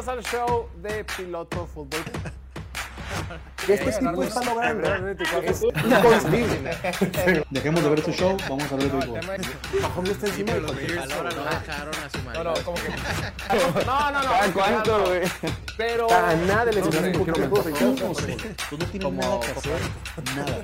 [0.00, 2.00] Bienvenidos al show de Piloto Fútbol.
[3.66, 4.88] Que este tipo está logrando
[5.50, 7.44] es inconcebible.
[7.50, 8.90] Dejemos de ver este show, vamos a ver el
[10.12, 10.60] está encima de
[11.44, 12.88] dejaron a su No, no, como que.
[13.86, 14.30] No, no, no.
[14.34, 15.20] ¿A cuánto, güey?
[15.76, 16.10] Pero.
[16.10, 17.34] A nada le un de mentir.
[17.34, 17.62] juego.
[18.70, 19.80] Tú no tienes Como- nada que hacer.
[20.36, 20.58] Nada.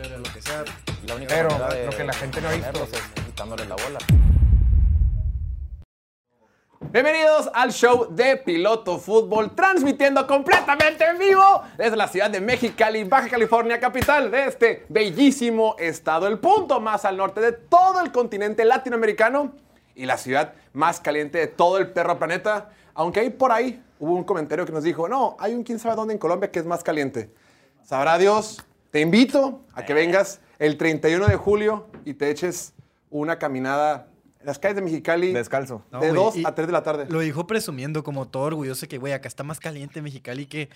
[1.07, 1.49] La única Pero
[1.85, 3.99] lo que la gente no ha visto es quitándole la bola.
[6.79, 13.03] Bienvenidos al show de Piloto Fútbol, transmitiendo completamente en vivo desde la ciudad de Mexicali,
[13.05, 18.13] Baja California, capital de este bellísimo estado, el punto más al norte de todo el
[18.13, 19.55] continente latinoamericano
[19.95, 22.71] y la ciudad más caliente de todo el perro planeta.
[22.93, 25.97] Aunque ahí por ahí hubo un comentario que nos dijo, no, hay un quién sabe
[25.97, 27.31] dónde en Colombia que es más caliente.
[27.85, 32.75] Sabrá Dios, te invito a que vengas el 31 de julio y te eches
[33.09, 34.09] una caminada
[34.47, 35.83] las calles de Mexicali Descalzo.
[35.91, 37.07] No, de güey, 2 y a 3 de la tarde.
[37.11, 40.71] Lo dijo presumiendo como todo orgulloso que, güey, acá está más caliente Mexicali que...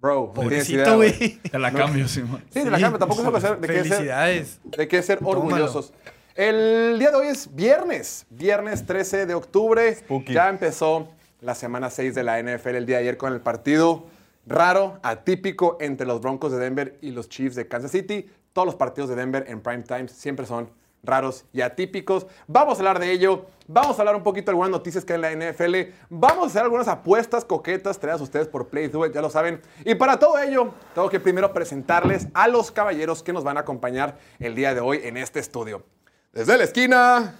[0.00, 1.38] Bro, Pobrecito, güey.
[1.38, 2.44] Te la cambio, Simón.
[2.50, 4.60] Sí, de la cambio, tampoco es algo de, qué ser, Felicidades.
[4.64, 5.40] de qué ser Tómalo.
[5.40, 5.94] orgullosos.
[6.34, 9.96] El día de hoy es viernes, viernes 13 de octubre.
[10.26, 11.08] Ya empezó
[11.40, 14.04] la semana 6 de la NFL el día de ayer con el partido
[14.46, 18.28] raro, atípico entre los Broncos de Denver y los Chiefs de Kansas City.
[18.52, 20.68] Todos los partidos de Denver en prime time siempre son
[21.04, 22.26] raros y atípicos.
[22.46, 23.46] Vamos a hablar de ello.
[23.66, 25.74] Vamos a hablar un poquito de algunas noticias que hay en la NFL.
[26.10, 29.62] Vamos a hacer algunas apuestas coquetas traídas ustedes por Play ya lo saben.
[29.84, 33.60] Y para todo ello, tengo que primero presentarles a los caballeros que nos van a
[33.60, 35.84] acompañar el día de hoy en este estudio.
[36.32, 37.36] Desde la esquina,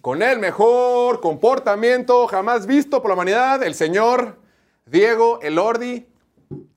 [0.00, 4.36] con el mejor comportamiento jamás visto por la humanidad, el señor
[4.86, 6.06] Diego Elordi,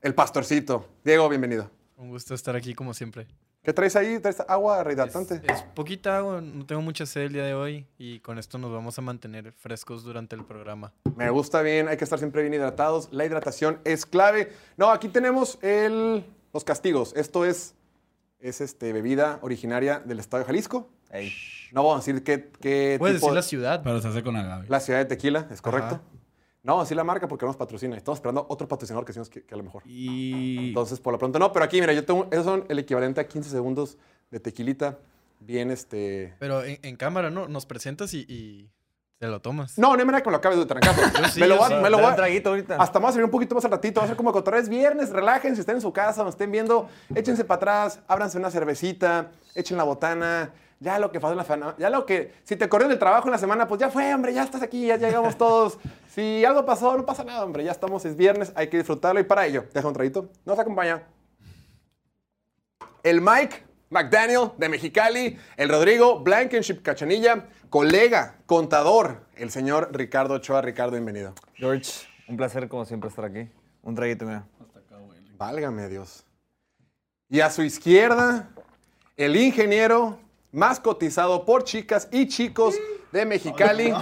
[0.02, 0.88] el pastorcito.
[1.04, 1.70] Diego, bienvenido.
[1.98, 3.28] Un gusto estar aquí como siempre.
[3.68, 4.18] ¿Qué traes ahí?
[4.22, 5.42] ¿Traes agua rehidratante?
[5.44, 8.72] es poquita agua, no tengo mucha sed el día de hoy y con esto nos
[8.72, 10.94] vamos a mantener frescos durante el programa.
[11.18, 13.10] Me gusta bien, hay que estar siempre bien hidratados.
[13.12, 14.54] La hidratación es clave.
[14.78, 17.12] No, aquí tenemos el, los castigos.
[17.18, 17.76] Esto es,
[18.40, 20.88] es este, bebida originaria del estado de Jalisco.
[21.74, 23.82] No vamos a decir qué, qué Puedes tipo decir de- la ciudad.
[23.84, 24.66] Pero se hace con agave.
[24.70, 25.96] la ciudad de Tequila, es correcto.
[25.96, 26.02] Ajá.
[26.64, 27.96] No a decir la marca porque no nos patrocina.
[27.96, 29.84] Estamos esperando otro patrocinador que decimos que, que a lo mejor.
[29.86, 30.70] Y.
[30.70, 33.28] Entonces, por lo pronto no, pero aquí, mira, yo tengo, esos son el equivalente a
[33.28, 33.98] 15 segundos
[34.32, 34.98] de tequilita.
[35.40, 36.34] Bien, este...
[36.40, 37.48] Pero en, en cámara, ¿no?
[37.48, 38.70] Nos presentas y, y
[39.20, 39.78] te lo tomas.
[39.78, 41.00] No, no hay manera que me lo acabe de trancazo.
[41.32, 41.84] sí, me lo yo voy, a- sí.
[41.84, 42.76] me lo Dale voy a- un traguito ahorita.
[42.78, 44.00] Hasta más a servir un poquito más al ratito.
[44.02, 44.60] Va a ser como cotorreo.
[44.60, 46.90] Es viernes, relájense, estén en su casa, nos estén viendo.
[47.16, 50.52] Échense para atrás, ábranse una cervecita, echen la botana.
[50.80, 53.28] Ya lo que pasó en la semana, ya lo que, si te corrió del trabajo
[53.28, 55.80] en la semana, pues ya fue, hombre, ya estás aquí, ya llegamos todos.
[56.08, 59.24] Si algo pasó, no pasa nada, hombre, ya estamos, es viernes, hay que disfrutarlo y
[59.24, 61.04] para ello, deja un traguito, nos acompaña
[63.04, 70.62] el Mike McDaniel de Mexicali, el Rodrigo Blankenship Cachanilla, colega, contador, el señor Ricardo Ochoa.
[70.62, 71.34] Ricardo, bienvenido.
[71.56, 73.50] George, un placer como siempre estar aquí.
[73.84, 74.46] Un traguito, mira.
[75.38, 76.26] Válgame Dios.
[77.30, 78.50] Y a su izquierda,
[79.16, 80.20] el ingeniero
[80.52, 82.76] más cotizado por chicas y chicos
[83.12, 83.94] de Mexicali.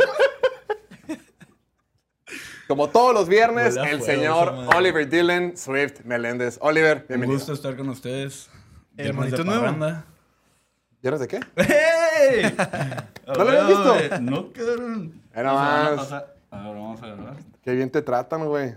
[2.68, 4.78] Como todos los viernes, el señor madre.
[4.78, 6.58] Oliver Dylan Swift Meléndez.
[6.62, 7.38] Oliver, Un bienvenido.
[7.38, 8.50] gusto estar con ustedes.
[8.98, 10.04] El monito nuevo.
[11.02, 11.40] ¿Viernes de qué?
[11.58, 12.56] ¡Ey!
[13.28, 14.22] ¿No lo habías visto?
[14.22, 15.22] No quedaron.
[15.36, 15.86] Ahí nomás.
[15.86, 17.36] Vamos a pasar- A ver, vamos a grabar.
[17.62, 18.74] Qué bien te tratan, güey.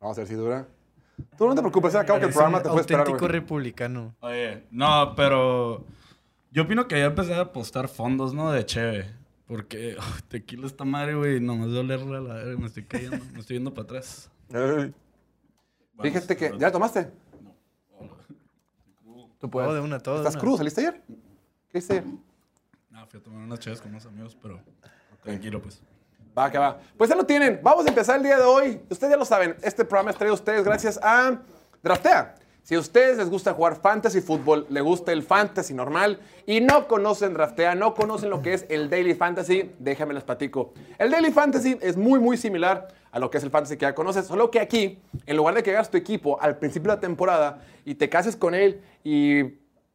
[0.00, 0.66] Vamos a ver si dura.
[1.36, 4.14] Tú no te preocupes, acabo que el programa te puede esperar, auténtico republicano.
[4.20, 5.84] Oye, no, pero.
[6.50, 8.50] Yo opino que ya empecé a apostar fondos, ¿no?
[8.50, 9.14] De cheve.
[9.46, 11.40] Porque oh, tequila esta madre, güey.
[11.40, 12.58] Nomás de olerla a la verga.
[12.58, 13.24] Me estoy cayendo.
[13.32, 14.30] Me estoy yendo para atrás.
[14.50, 14.56] Ey.
[14.56, 14.94] Vamos,
[16.02, 16.46] Fíjate que.
[16.46, 17.10] pero- ¿Ya la tomaste?
[19.40, 20.40] Tú Todo de una, todo ¿Estás una.
[20.40, 20.56] crudo?
[20.56, 21.00] ¿Saliste ayer?
[21.70, 22.04] ¿Qué hiciste ayer?
[22.90, 24.60] No, fui a tomar unas chaves con unos amigos, pero.
[25.22, 25.80] Tranquilo, pues.
[26.38, 26.78] Va, que va.
[26.96, 27.58] Pues ya lo tienen.
[27.64, 28.80] Vamos a empezar el día de hoy.
[28.88, 29.56] Ustedes ya lo saben.
[29.60, 31.38] Este programa es traído a ustedes gracias a
[31.82, 32.36] Draftea.
[32.62, 36.86] Si a ustedes les gusta jugar fantasy fútbol, le gusta el fantasy normal y no
[36.86, 40.74] conocen Draftea, no conocen lo que es el Daily Fantasy, déjame les platico.
[40.98, 43.94] El Daily Fantasy es muy, muy similar a lo que es el fantasy que ya
[43.94, 47.00] conoces, solo que aquí, en lugar de que hagas tu equipo al principio de la
[47.00, 49.38] temporada y te cases con él y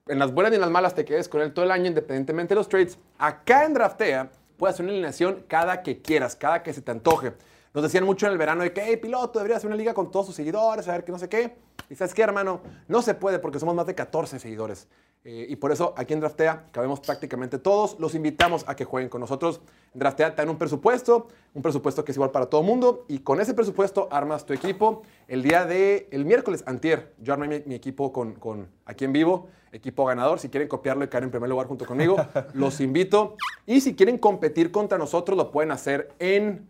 [0.07, 2.55] en las buenas y en las malas te quedes con él todo el año, independientemente
[2.55, 4.31] de los trades, acá en Draftea
[4.63, 7.33] puedes hacer una alineación cada que quieras, cada que se te antoje.
[7.73, 10.09] Nos decían mucho en el verano de que, hey, piloto, debería hacer una liga con
[10.09, 11.57] todos sus seguidores, a ver qué no sé qué.
[11.89, 14.87] Y sabes qué, hermano, no se puede porque somos más de 14 seguidores.
[15.25, 17.99] Eh, y por eso aquí en Draftea cabemos prácticamente todos.
[17.99, 19.59] Los invitamos a que jueguen con nosotros.
[19.93, 23.03] En Draftea te dan un presupuesto, un presupuesto que es igual para todo el mundo.
[23.09, 25.01] Y con ese presupuesto armas tu equipo.
[25.27, 29.11] El día de, el miércoles, antier, yo armé mi, mi equipo con, con, aquí en
[29.11, 30.39] vivo, equipo ganador.
[30.39, 32.15] Si quieren copiarlo y caer en primer lugar junto conmigo,
[32.53, 33.35] los invito.
[33.65, 36.69] Y si quieren competir contra nosotros, lo pueden hacer en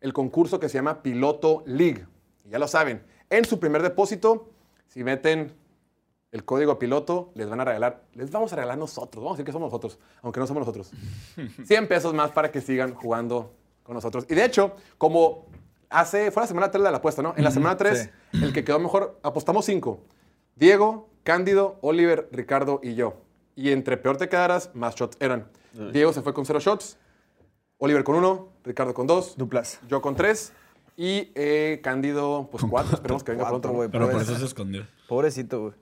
[0.00, 2.06] el concurso que se llama Piloto League.
[2.44, 4.48] Y ya lo saben, en su primer depósito,
[4.86, 5.52] si meten
[6.30, 9.46] el código piloto, les van a regalar, les vamos a regalar nosotros, vamos a decir
[9.46, 10.90] que somos nosotros, aunque no somos nosotros.
[11.64, 13.52] 100 pesos más para que sigan jugando
[13.82, 14.26] con nosotros.
[14.28, 15.46] Y de hecho, como
[15.88, 17.34] hace, fue la semana 3 de la apuesta, ¿no?
[17.36, 20.00] En la semana 3, el que quedó mejor, apostamos 5.
[20.56, 23.20] Diego, Cándido, Oliver, Ricardo y yo.
[23.56, 25.48] Y entre peor te quedaras, más shots eran.
[25.92, 26.96] Diego se fue con 0 shots,
[27.78, 29.80] Oliver con 1, Ricardo con 2, Duplas.
[29.88, 30.52] yo con 3
[30.96, 32.94] y eh, Cándido, pues 4.
[32.94, 33.76] Esperemos que venga Cuatro, pronto.
[33.76, 33.88] güey.
[33.90, 34.86] Pero por Pues- eso se escondió.
[35.08, 35.72] Pobrecito, güey.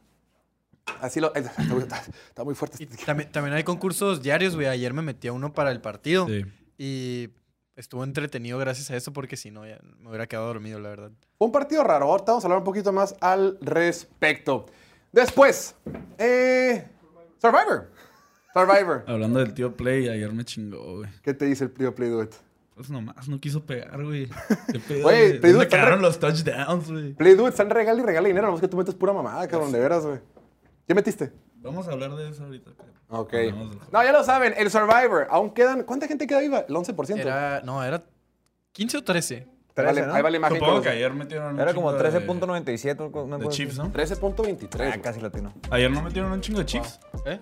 [1.00, 1.33] Así lo.
[1.35, 1.83] Está muy,
[2.29, 2.83] está muy fuerte.
[2.83, 4.67] Y también, también hay concursos diarios, güey.
[4.67, 6.27] Ayer me metí a uno para el partido.
[6.27, 6.44] Sí.
[6.79, 7.29] Y
[7.77, 11.11] estuvo entretenido gracias a eso porque si no, ya me hubiera quedado dormido, la verdad.
[11.39, 12.06] Fue un partido raro.
[12.11, 14.67] Ahorita vamos a hablar un poquito más al respecto.
[15.12, 15.75] Después,
[16.19, 16.88] eh,
[17.38, 17.91] Survivor.
[18.55, 19.05] Survivor.
[19.06, 21.11] Hablando del tío Play, ayer me chingó, güey.
[21.23, 22.35] ¿Qué te dice el Play Play Duet?
[22.75, 24.29] Pues nomás no quiso pegar, güey.
[24.73, 25.38] ¿Qué pedo, Güey,
[26.00, 27.12] los touchdowns, güey?
[27.12, 28.49] Play Duet están regala y regala dinero.
[28.49, 30.20] No es que tú metes pura mamada, cabrón, de veras, güey.
[30.87, 31.32] ¿Qué metiste?
[31.56, 32.70] Vamos a hablar de eso ahorita.
[33.08, 33.35] Ok.
[33.93, 35.26] No, ya lo saben, el Survivor.
[35.31, 35.85] Aún quedan.
[35.85, 36.65] ¿Cuánta gente queda viva?
[36.67, 37.19] El 11%.
[37.19, 38.03] Era, no, era
[38.73, 39.47] 15 o 13.
[39.75, 40.15] Ahí 13, vale- ¿no?
[40.15, 40.59] Ahí va la imagen.
[40.59, 43.05] Supongo que los- ayer metieron un Era como chingo de- 13.97.
[43.25, 43.79] una De cosa Chiefs.
[43.79, 43.91] ¿no?
[43.93, 44.93] 13.23.
[44.95, 45.53] Ah, casi latino.
[45.71, 47.01] Ayer no metieron un chingo de Chiefs.
[47.27, 47.41] ¿Eh?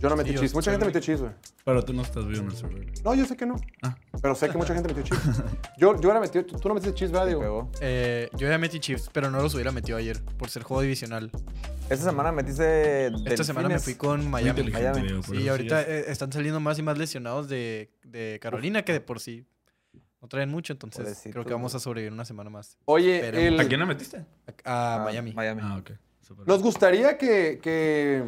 [0.00, 0.52] Yo no metí Sí.
[0.54, 1.32] Mucha gente metió cheese, güey.
[1.64, 2.86] Pero tú no estás vivo en el server.
[3.04, 3.54] No, yo sé que no.
[3.82, 3.96] Ah.
[4.20, 5.22] Pero sé que mucha gente metió cheese.
[5.78, 6.44] Yo, yo era metido.
[6.44, 7.70] Tú no metiste cheese, ¿verdad, Diego?
[7.80, 11.30] Eh, yo ya metí Chiefs, pero no los hubiera metido ayer por ser juego divisional.
[11.88, 13.08] Esta semana metiste.
[13.26, 14.64] Esta semana me fui con Miami.
[14.70, 15.02] Miami.
[15.02, 18.92] Diego, eso ahorita sí eh, están saliendo más y más lesionados de, de Carolina que
[18.92, 19.46] de por sí
[20.22, 22.78] no traen mucho, entonces Pobrecito, creo que vamos a sobrevivir una semana más.
[22.86, 24.24] Oye, el- ¿A quién le metiste?
[24.64, 25.32] A, a Ah, Miami.
[25.32, 25.60] Miami.
[25.64, 25.90] Ah, ok.
[26.20, 26.46] Súper.
[26.46, 28.22] nos gustaría que, que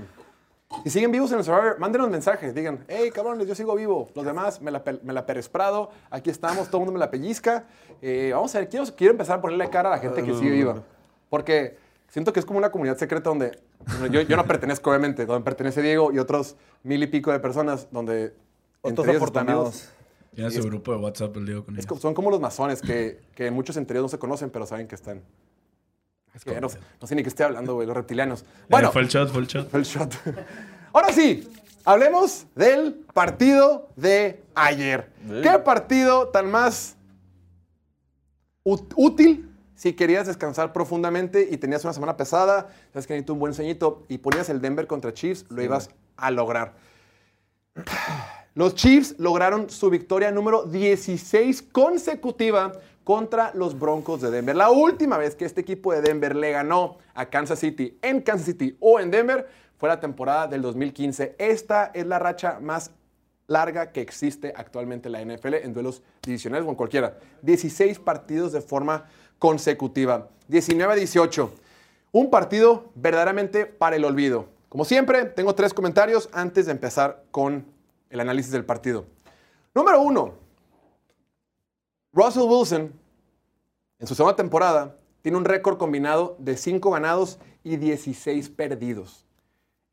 [0.82, 2.52] si siguen vivos en el Survivor, mándenos mensajes.
[2.54, 4.10] Digan, hey, cabrones, yo sigo vivo.
[4.16, 5.90] Los demás me la, me la Pérez Prado.
[6.10, 7.64] Aquí estamos, todo el mundo me la pellizca.
[8.02, 10.50] Eh, vamos a ver, quiero, quiero empezar a ponerle cara a la gente que sigue
[10.50, 10.82] viva.
[11.30, 13.56] Porque siento que es como una comunidad secreta donde
[13.86, 17.38] bueno, yo, yo no pertenezco, obviamente, donde pertenece Diego y otros mil y pico de
[17.38, 18.34] personas donde
[18.82, 19.88] Otros entre ellos están vivos.
[20.34, 22.00] Tiene su grupo de WhatsApp el Diego con ellos.
[22.00, 24.94] son como los masones que, que en muchos interiores no se conocen, pero saben que
[24.94, 25.22] están.
[26.34, 26.68] Es que ya no,
[27.00, 28.42] no sé ni qué estoy hablando, güey, los reptilianos.
[28.42, 29.70] Bueno, Bueno, fue el shot, fue el shot.
[29.70, 30.14] fue el shot.
[30.92, 31.48] Ahora sí,
[31.84, 35.10] hablemos del partido de ayer.
[35.42, 36.96] ¿Qué partido tan más
[38.64, 43.54] útil si querías descansar profundamente y tenías una semana pesada, sabes que necesitas un buen
[43.54, 46.74] sueñito y ponías el Denver contra Chiefs, lo ibas a lograr.
[48.56, 52.70] Los Chiefs lograron su victoria número 16 consecutiva
[53.02, 54.54] contra los Broncos de Denver.
[54.54, 58.46] La última vez que este equipo de Denver le ganó a Kansas City en Kansas
[58.46, 61.34] City o en Denver fue la temporada del 2015.
[61.36, 62.92] Esta es la racha más
[63.48, 67.18] larga que existe actualmente en la NFL en duelos divisionales en cualquiera.
[67.42, 69.06] 16 partidos de forma
[69.40, 70.28] consecutiva.
[70.46, 71.52] 19 a 18.
[72.12, 74.46] Un partido verdaderamente para el olvido.
[74.68, 77.73] Como siempre, tengo tres comentarios antes de empezar con
[78.14, 79.06] el análisis del partido.
[79.74, 80.34] Número uno,
[82.12, 82.92] Russell Wilson,
[83.98, 89.26] en su segunda temporada, tiene un récord combinado de 5 ganados y 16 perdidos.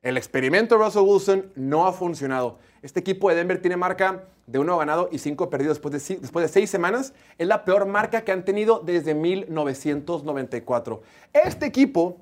[0.04, 2.60] El experimento de Russell Wilson no ha funcionado.
[2.84, 6.46] Este equipo de Denver tiene marca de 1 ganado y 5 perdidos después de, después
[6.46, 7.16] de 6 semanas.
[7.40, 11.02] Es la peor marca que han tenido desde 1994.
[11.34, 12.18] Este equipo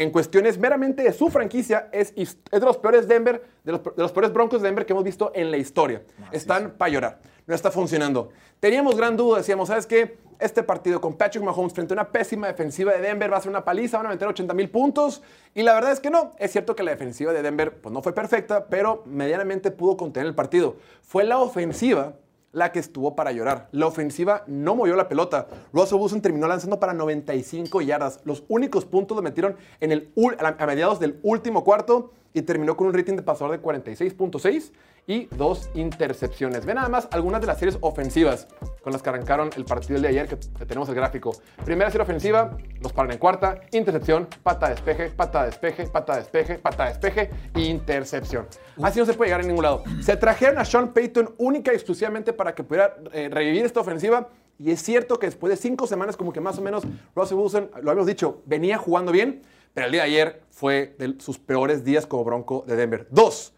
[0.00, 4.02] en cuestiones meramente de su franquicia, es, es de los peores Denver, de los, de
[4.02, 6.02] los peores Broncos de Denver que hemos visto en la historia.
[6.32, 7.18] Están para llorar.
[7.46, 8.30] No está funcionando.
[8.60, 10.16] Teníamos gran duda, decíamos, ¿sabes qué?
[10.38, 13.50] Este partido con Patrick Mahomes frente a una pésima defensiva de Denver va a ser
[13.50, 15.22] una paliza, van a meter 80 mil puntos.
[15.54, 16.32] Y la verdad es que no.
[16.38, 20.28] Es cierto que la defensiva de Denver pues, no fue perfecta, pero medianamente pudo contener
[20.28, 20.76] el partido.
[21.02, 22.14] Fue la ofensiva
[22.52, 23.68] la que estuvo para llorar.
[23.72, 25.46] La ofensiva no movió la pelota.
[25.72, 28.20] Russell Wilson terminó lanzando para 95 yardas.
[28.24, 32.86] Los únicos puntos lo metieron en el, a mediados del último cuarto y terminó con
[32.86, 34.72] un rating de pasador de 46.6
[35.10, 36.64] y dos intercepciones.
[36.64, 38.46] Ve nada más algunas de las series ofensivas
[38.80, 41.32] con las que arrancaron el partido del de ayer, que tenemos el gráfico.
[41.64, 46.12] Primera serie ofensiva, los paran en cuarta, intercepción, pata de despeje, pata de despeje, pata
[46.12, 48.46] de despeje, pata de despeje, intercepción.
[48.80, 49.82] Así no se puede llegar a ningún lado.
[50.00, 54.28] Se trajeron a Sean Payton única y exclusivamente para que pudiera eh, revivir esta ofensiva.
[54.60, 56.84] Y es cierto que después de cinco semanas, como que más o menos
[57.16, 59.42] Russell Wilson, lo habíamos dicho, venía jugando bien,
[59.74, 63.08] pero el día de ayer fue de sus peores días como bronco de Denver.
[63.10, 63.54] Dos,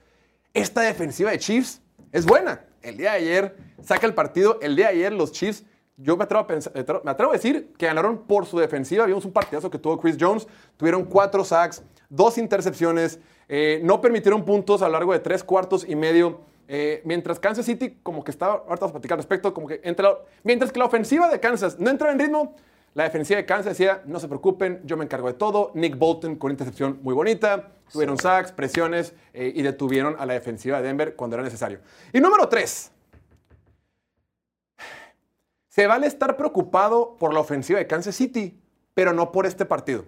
[0.54, 1.80] esta defensiva de Chiefs
[2.12, 2.64] es buena.
[2.82, 4.58] El día de ayer saca el partido.
[4.60, 5.64] El día de ayer los Chiefs,
[5.96, 6.80] yo me atrevo a, pensar- me
[7.10, 9.06] atrevo- a decir que ganaron por su defensiva.
[9.06, 10.46] Vimos un partidazo que tuvo Chris Jones.
[10.76, 13.18] Tuvieron cuatro sacks, dos intercepciones.
[13.48, 17.66] eh, no permitieron puntos a lo largo de tres cuartos y medio eh, mientras Kansas
[17.66, 19.80] City como que estaba, ahorita vamos a platicar al respecto, como que
[20.44, 22.54] mientras que la ofensiva de Kansas no entraba en ritmo,
[22.94, 25.70] la defensiva de Kansas decía, no se preocupen, yo me encargo de todo.
[25.74, 30.34] Nick Bolton con una intercepción muy bonita, tuvieron sacks, presiones eh, y detuvieron a la
[30.34, 31.80] defensiva de Denver cuando era necesario.
[32.12, 32.92] Y número tres,
[35.68, 38.60] se vale estar preocupado por la ofensiva de Kansas City,
[38.92, 40.04] pero no por este partido.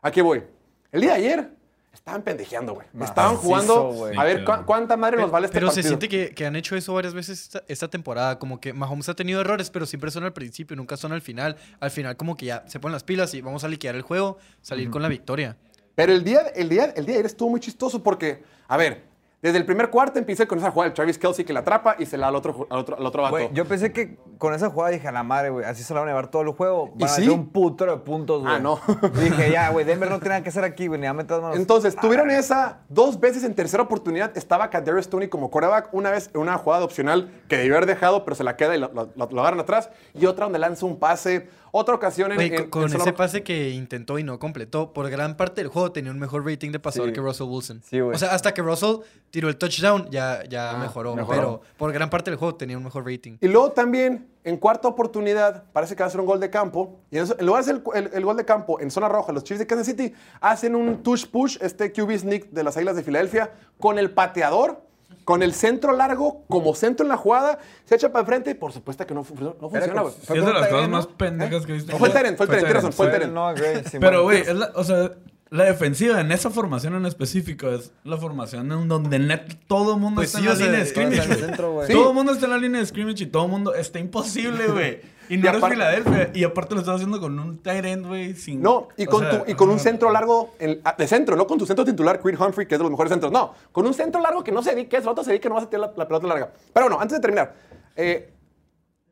[0.00, 0.42] Aquí voy.
[0.90, 1.50] El día de ayer
[1.92, 2.86] estaban pendejeando, güey.
[3.02, 5.82] Estaban jugando a ver cu- cuánta madre nos vale este pero partido.
[5.82, 8.38] se siente que, que han hecho eso varias veces esta, esta temporada.
[8.38, 11.56] Como que Mahomes ha tenido errores, pero siempre son al principio, nunca son al final.
[11.80, 14.38] Al final, como que ya se ponen las pilas y vamos a liquidar el juego,
[14.62, 15.56] salir con la victoria.
[15.94, 19.04] Pero el día, el, día, el día de ayer estuvo muy chistoso porque, a ver,
[19.42, 22.06] desde el primer cuarto empieza con esa jugada de Travis Kelsey que la atrapa y
[22.06, 23.32] se la da al otro, al otro, al otro vato.
[23.34, 26.00] Güey, yo pensé que con esa jugada dije, a la madre, güey, así se la
[26.00, 26.92] van a llevar todo el juego.
[26.96, 27.20] ¿Y Van a sí?
[27.22, 28.54] meter un putero de puntos, güey.
[28.54, 28.78] Ah, no.
[29.20, 31.56] dije, ya, güey, Denver no nada que hacer aquí, güey, ni a meter manos.
[31.56, 34.36] Entonces, Ah, tuvieron esa dos veces en tercera oportunidad.
[34.36, 35.88] Estaba Kadarius Stoney como quarterback.
[35.92, 38.78] Una vez en una jugada opcional que debió haber dejado, pero se la queda y
[38.78, 39.90] lo- lo- lo agarran atrás.
[40.14, 41.48] Y otra donde lanza un pase.
[41.74, 45.08] Otra ocasión en, Güey, en- con, en ese pase que intentó y no completó, por
[45.08, 47.14] gran parte del juego tenía un mejor rating de pasador Sí.
[47.14, 47.80] que Russell Wilson.
[47.82, 48.14] Sí, güey.
[48.14, 48.96] o sea, hasta que Russell
[49.30, 51.34] tiró el touchdown, ya, ya Ah, mejoró, mejoró.
[51.38, 53.38] Pero por gran parte del juego tenía un mejor rating.
[53.40, 57.00] Y luego también, en cuarta oportunidad, parece que va a ser un gol de campo.
[57.10, 59.42] Y en, lugar de hacer el, el- el gol de campo en zona roja, los
[59.42, 60.12] Chiefs de Kansas City
[60.42, 64.82] hacen un touch push, este QB sneak de las Águilas de Filadelfia, con el pateador,
[65.24, 68.72] con el centro largo, como centro en la jugada, se echa para enfrente y por
[68.72, 70.14] supuesto que no, fu- no funciona, güey.
[70.20, 71.16] Es de las cosas más ¿no?
[71.16, 71.92] pendejas que he visto.
[71.92, 73.32] No, fue el Tyrant, fue el Tyrant, tienes razón, fue el Tyrant.
[73.32, 75.12] No, güey, Pero, güey, es la, o sea,
[75.50, 80.00] la defensiva en esa formación en específico es la formación en donde net todo el
[80.00, 81.34] mundo Pues está sí, en la o sea, línea de scrimmage.
[81.34, 81.80] centro.
[81.90, 84.66] Todo el mundo está en la línea de scrimmage y todo el mundo está imposible,
[84.68, 85.00] güey.
[85.32, 86.30] Y no Y eres Filadelfia.
[86.34, 88.34] Y aparte lo estás haciendo con un tight end, güey.
[88.34, 91.36] sin- No, y con, sea, tu- y con un centro largo en- ah, de centro,
[91.36, 93.32] no con tu centro titular, Creed Humphrey, que es de los mejores centros.
[93.32, 95.64] No, con un centro largo que no se dedique, es otro se dedique, no vas
[95.64, 96.52] a tirar la, la pelota larga.
[96.72, 97.54] Pero bueno, antes de terminar,
[97.96, 98.32] eh,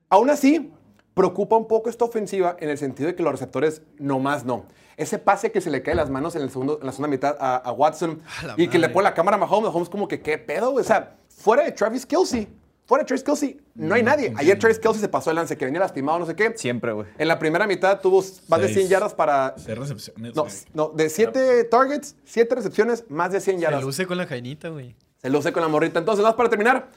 [0.09, 0.73] aún así,
[1.15, 4.65] preocupa un poco esta ofensiva en el sentido de que los receptores nomás no.
[4.97, 7.37] Ese pase que se le cae las manos en, el segundo, en la segunda mitad
[7.41, 8.95] a, a Watson A y que le madre.
[8.95, 10.75] pone la cámara a Mahomes, Mahomes como que, ¿qué pedo?
[10.75, 12.47] O sea, fuera de Travis Kelsey,
[12.91, 14.35] fuera de Travis Kelsey, no hay nadie.
[14.37, 16.53] Ayer Travis Kelsey se pasó el lance, que venía lastimado, no sé qué.
[16.57, 17.07] Siempre, güey.
[17.19, 18.19] En la primera mitad tuvo
[18.49, 18.79] más de Seis.
[18.79, 20.35] 100 yardas para Seis recepciones.
[20.75, 23.85] no, de 7 targets, 7 recepciones, más de 100 Se yardas.
[23.85, 24.97] luce con la jainita, güey.
[25.19, 26.01] Se luce con la morrita.
[26.01, 26.89] Entonces, más para terminar.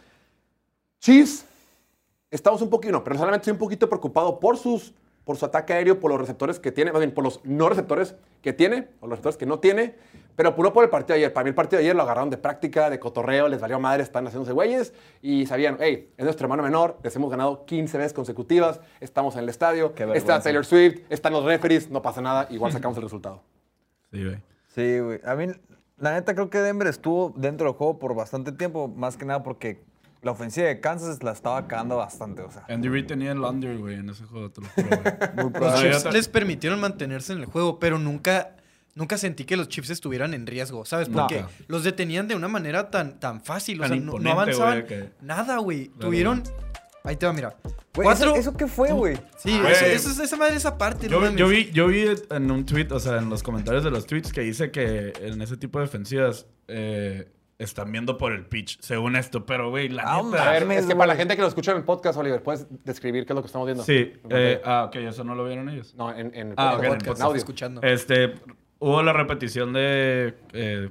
[1.00, 1.46] Chiefs,
[2.32, 4.96] estamos un poquito, no, personalmente estoy un poquito preocupado por sus
[5.26, 8.16] por su ataque aéreo, por los receptores que tiene, más bien por los no receptores
[8.42, 9.96] que tiene, o los receptores que no tiene,
[10.36, 11.34] pero no por el partido de ayer.
[11.34, 14.04] Para mí el partido de ayer lo agarraron de práctica, de cotorreo, les valió madre,
[14.04, 18.14] están haciéndose güeyes y sabían, hey, es nuestro hermano menor, les hemos ganado 15 veces
[18.14, 20.42] consecutivas, estamos en el estadio, está.
[20.42, 23.42] Taylor Swift, están los referees, no pasa nada, igual sacamos el resultado.
[24.12, 24.38] Sí, güey.
[24.68, 25.20] Sí, güey.
[25.26, 25.48] A mí,
[25.98, 29.44] la neta, creo que Denver estuvo dentro del juego por bastante tiempo, más que nada
[29.44, 29.84] porque
[30.24, 32.66] la ofensiva de Kansas la estaba cagando bastante, o sea.
[32.70, 35.14] Andy Reid tenía el under, güey, en ese juego, te lo juro, güey.
[35.36, 36.12] Muy Los probable.
[36.12, 38.56] Les permitieron mantenerse en el juego, pero nunca,
[38.96, 41.10] nunca sentí que los Chiefs estuvieran en riesgo, ¿sabes?
[41.10, 41.22] No.
[41.22, 45.10] Porque los detenían de una manera tan, tan fácil, o sea, no- no, avanzaban que-
[45.22, 45.90] nada, güey.
[46.00, 46.44] Tuvieron...
[47.06, 47.54] Ahí te va, mira.
[47.94, 49.18] Güey, ¿eso, ¿eso qué fue, güey?
[49.38, 49.74] Sí, Güey.
[49.74, 51.10] eso, eso es esa madre, esa parte.
[51.10, 53.84] Yo, no vi- yo vi, yo vi en un tweet, o sea, en los comentarios
[53.84, 58.32] de los tweets, que dice que en ese tipo de defensivas eh, están viendo por
[58.32, 59.46] el pitch, según esto.
[59.46, 60.48] Pero, güey, la Ah, neta.
[60.50, 62.68] A ver, es que para la gente que lo escucha en el podcast, Oliver, ¿puedes
[62.86, 63.84] describir qué es lo que estamos viendo?
[63.84, 65.94] Sí, eh, ah, ok, eso no lo vieron ellos.
[65.96, 67.38] no, en, en el Ah, ok, en el podcast, podcast, en audio.
[67.38, 67.82] escuchando.
[67.82, 68.34] Este,
[68.84, 70.90] hubo la repetición de eh,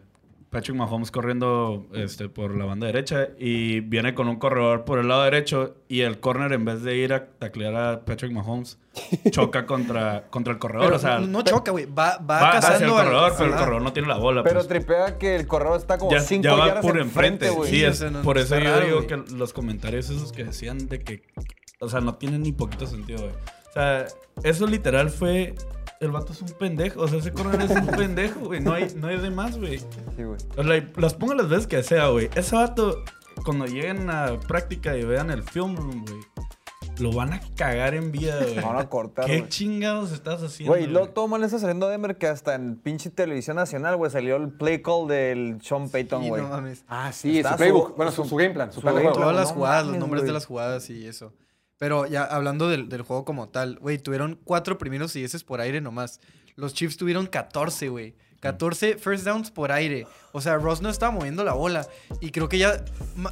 [0.50, 5.08] Patrick Mahomes corriendo este, por la banda derecha y viene con un corredor por el
[5.08, 8.78] lado derecho y el corner en vez de ir a taclear a Patrick Mahomes
[9.30, 10.84] choca contra, contra el corredor.
[10.86, 11.86] Pero o sea, no, choca, güey.
[11.86, 14.42] Va, va, va hacia el al- corredor, pero el corredor no tiene la bola.
[14.42, 14.68] Pero pues.
[14.68, 17.48] tripea que el corredor está como ya, 5 ya va yardas por enfrente.
[17.50, 17.70] güey.
[17.70, 21.00] sí, es, no- por eso yo raro, digo que los comentarios esos que decían de
[21.00, 21.22] que,
[21.80, 23.32] o sea, no tienen ni poquito sentido, güey.
[23.70, 24.06] O sea,
[24.44, 25.54] eso literal fue,
[26.02, 28.60] el vato es un pendejo, o sea, ese corredor es un pendejo, güey.
[28.60, 29.78] No hay, no hay de más, güey.
[29.78, 30.36] Sí, güey.
[30.56, 32.28] O sea, las pongo las veces que sea, güey.
[32.34, 33.02] Ese vato,
[33.44, 36.20] cuando lleguen a práctica y vean el film room, güey,
[36.98, 38.60] lo van a cagar en vida, güey.
[38.60, 39.48] Van a cortar, ¿Qué güey.
[39.48, 40.72] chingados estás haciendo?
[40.74, 44.10] Güey, luego todo mal está saliendo de Denver que hasta en pinche televisión nacional, güey,
[44.10, 46.42] salió el play call del Sean Payton, Sí, güey.
[46.42, 46.84] no mames.
[46.88, 47.88] Ah, sí, su playbook.
[47.90, 49.24] su- bueno, su, su- su game plan, su su plan de game juego.
[49.30, 50.34] Todas las no jugadas, los mames, nombres de güey.
[50.34, 51.32] las jugadas y eso.
[51.82, 55.80] Pero ya hablando del, del juego como tal, güey, tuvieron cuatro primeros y por aire
[55.80, 56.20] nomás.
[56.54, 58.14] los Chiefs tuvieron 14, güey.
[58.38, 60.06] 14 first downs por aire.
[60.30, 61.84] O sea, Ross no estaba moviendo la bola.
[62.20, 62.84] Y creo que ya.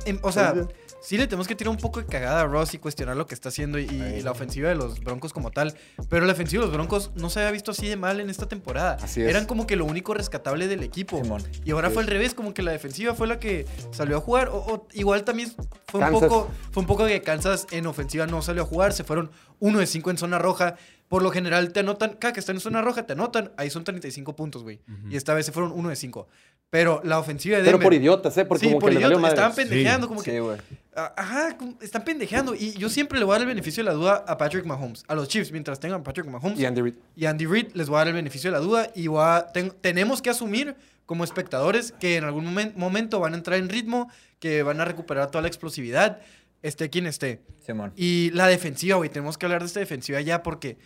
[0.05, 0.53] em, O sea,
[1.01, 3.35] sí le tenemos que tirar un poco de cagada a Ross y cuestionar lo que
[3.35, 5.75] está haciendo y, y la ofensiva de los Broncos como tal.
[6.09, 8.47] Pero la ofensiva de los Broncos no se había visto así de mal en esta
[8.47, 8.99] temporada.
[9.03, 9.29] Así es.
[9.29, 11.23] Eran como que lo único rescatable del equipo.
[11.23, 11.43] Simón.
[11.65, 14.49] Y ahora fue al revés, como que la defensiva fue la que salió a jugar.
[14.49, 15.53] O, o igual también
[15.87, 19.05] fue un poco fue un poco que Kansas en ofensiva no salió a jugar, se
[19.05, 19.31] fueron
[19.61, 20.77] 1 de 5 en zona roja.
[21.11, 23.83] Por lo general te anotan, cada que están en zona roja te anotan, ahí son
[23.83, 24.79] 35 puntos, güey.
[25.11, 26.29] Y esta vez se fueron 1 de 5.
[26.71, 27.87] Pero la ofensiva de Pero Denver...
[27.87, 28.45] por idiotas, ¿eh?
[28.45, 30.39] Porque sí, como por que idiotas, estaban pendejeando, como Sí, que...
[30.39, 30.59] güey.
[30.95, 32.55] Ah, Ajá, como- están pendejeando.
[32.55, 35.03] Y yo siempre le voy a dar el beneficio de la duda a Patrick Mahomes.
[35.09, 36.95] A los Chiefs, mientras tengan Patrick Mahomes Y Andy Reid.
[37.17, 38.89] y Andy Reid, les voy a dar el beneficio de la duda.
[38.95, 40.77] Y voy a- ten- tenemos que asumir
[41.07, 44.85] como espectadores que en algún momen- momento van a entrar en ritmo, que van a
[44.85, 46.21] recuperar toda la explosividad,
[46.63, 47.41] esté quien esté.
[47.67, 47.93] Simón.
[47.97, 50.79] Y la defensiva, güey, tenemos que hablar de esta defensiva ya porque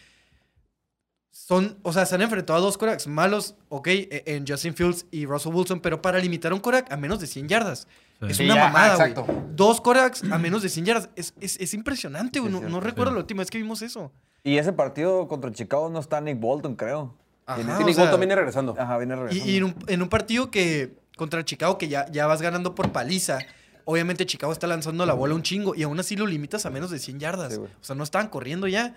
[1.37, 5.07] son, o sea, se han enfrentado a dos Koraks malos, ok, e- en Justin Fields
[5.11, 7.89] y Russell Wilson, pero para limitar a un Korak a menos de 100 yardas.
[8.21, 8.27] Sí.
[8.31, 9.11] Es Sí, una mamada, güey.
[9.11, 9.45] exacto.
[9.51, 11.09] Dos Koraks a menos de 100 yardas.
[11.17, 12.53] Es, es, es impresionante, güey.
[12.53, 13.15] Sí, no, recuerdo Sí.
[13.17, 14.13] la última vez que vimos eso.
[14.45, 17.17] Y ese partido contra Chicago no está Nick Bolton, creo.
[17.47, 18.77] Ajá, Y o Nick sea, Bolton viene regresando.
[18.79, 19.51] Ajá, viene regresando.
[19.51, 22.93] y en, un, en un partido que contra Chicago, que ya, ya vas ganando por
[22.93, 23.39] paliza,
[23.85, 26.91] obviamente Chicago está lanzando la bola un chingo y aún así lo limitas a menos
[26.91, 27.53] de 100 yardas.
[27.55, 27.71] Sí, güey.
[27.73, 28.95] o sea, no estaban corriendo ya.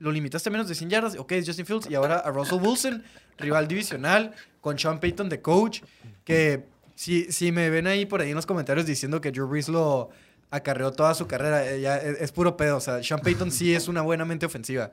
[0.00, 1.16] Lo limitaste a menos de 100 yardas.
[1.16, 1.88] Ok, es Justin Fields.
[1.88, 3.04] Y ahora a Russell Wilson,
[3.38, 5.82] rival divisional, con Sean Payton de coach.
[6.24, 6.64] Que
[6.96, 10.10] si, si me ven ahí por ahí en los comentarios diciendo que Drew Brees lo
[10.50, 12.78] acarreó toda su carrera, eh, ya es, es puro pedo.
[12.78, 14.90] O sea, Sean Payton sí es una buena mente ofensiva.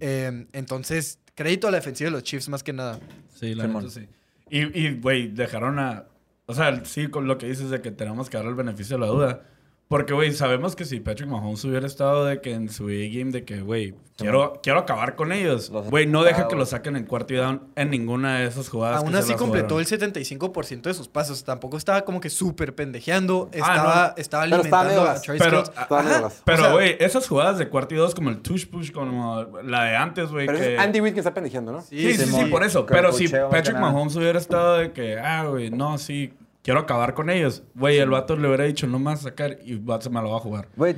[0.00, 2.98] Eh, entonces, crédito a la defensiva de los Chiefs más que nada.
[3.34, 4.08] Sí, la neta sí.
[4.48, 6.06] Y, y, güey, dejaron a...
[6.46, 9.00] O sea, sí, con lo que dices de que tenemos que dar el beneficio de
[9.00, 9.42] la duda.
[9.90, 13.44] Porque, güey, sabemos que si Patrick Mahomes hubiera estado de que en su A-game de
[13.44, 15.68] que, güey, quiero, quiero acabar con ellos.
[15.68, 18.46] Los- Güey, no deja Ah, que lo saquen en cuarto y down en ninguna de
[18.46, 18.98] esas jugadas.
[18.98, 19.80] Aún que se así las completó jugaron.
[19.80, 21.42] el 75% de sus pasos.
[21.42, 23.50] Tampoco estaba como que súper pendejeando.
[23.52, 23.74] Ah, Estaba,
[24.06, 24.14] no.
[24.22, 25.60] estaba Pero estaba alimentando a Travis Pero-.
[25.62, 29.42] O Pero, sea, güey, esas jugadas de cuarto y dos, como el tush push, como
[29.64, 30.46] la de antes, güey.
[30.46, 30.74] Pero que...
[30.74, 31.80] es Andy Reid quien está pendejeando, ¿no?
[31.80, 32.86] Sí, sí, sí, por eso.
[32.86, 33.76] Que Pero si que Patrick.
[33.76, 37.62] Mahomes hubiera estado de que, ah, güey, no, sí, quiero acabar con ellos.
[37.74, 40.30] Güey, el vato le hubiera dicho, no me vas a sacar y se me lo
[40.30, 40.68] va a jugar.
[40.76, 40.94] Güey.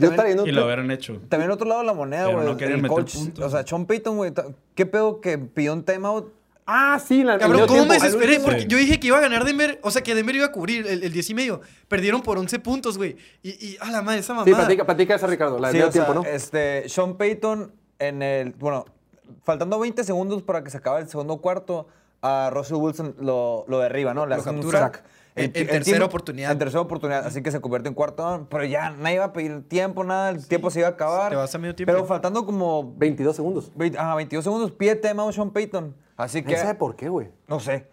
[0.46, 1.20] Y lo hubieran hecho.
[1.28, 2.48] También otro lado de la moneda, Pero güey.
[2.50, 3.44] no querían meter coach, puntos.
[3.44, 4.32] o sea, Sean Payton, güey,
[4.74, 6.32] ¿qué pedo que pidió un timeout?
[6.64, 7.92] Ah, sí, la Cabrón, ¿cómo me tiempo.
[8.04, 8.36] desesperé?
[8.36, 8.46] Al último.
[8.46, 9.80] Porque yo dije que iba a ganar Denver.
[9.82, 11.60] O sea, que Denver iba a cubrir el, el 10 y medio.
[11.88, 13.16] Perdieron por 11 puntos, güey.
[13.42, 14.46] Y, y, a la madre, esa mamada.
[14.48, 15.58] Sí, platica, platica esa, Ricardo.
[15.58, 16.28] La de Sí, medio sea, tiempo, ¿no?
[16.30, 18.84] Este, Sean Payton en el, bueno,
[19.42, 21.88] faltando 20 segundos para que se acabe el segundo cuarto,
[22.22, 24.24] a Russell Wilson lo, lo derriba, ¿no?
[24.26, 24.78] Le Lo hacen un captura.
[24.78, 25.02] sack.
[25.34, 26.52] En- tercera tiempo- oportunidad.
[26.52, 29.32] En tercera oportunidad, así que se convierte en cuarto down, pero ya nadie iba a
[29.32, 31.30] pedir tiempo, nada, el tiempo se iba a acabar.
[31.30, 31.92] Te vas a medio tiempo.
[31.92, 33.72] Pero faltando como 22 segundos.
[33.74, 35.94] 20 ajá, 22 segundos, pide timeout Sean Payton.
[36.16, 37.28] Así que, ¿Quién sabe por qué, güey?
[37.48, 37.88] no sé,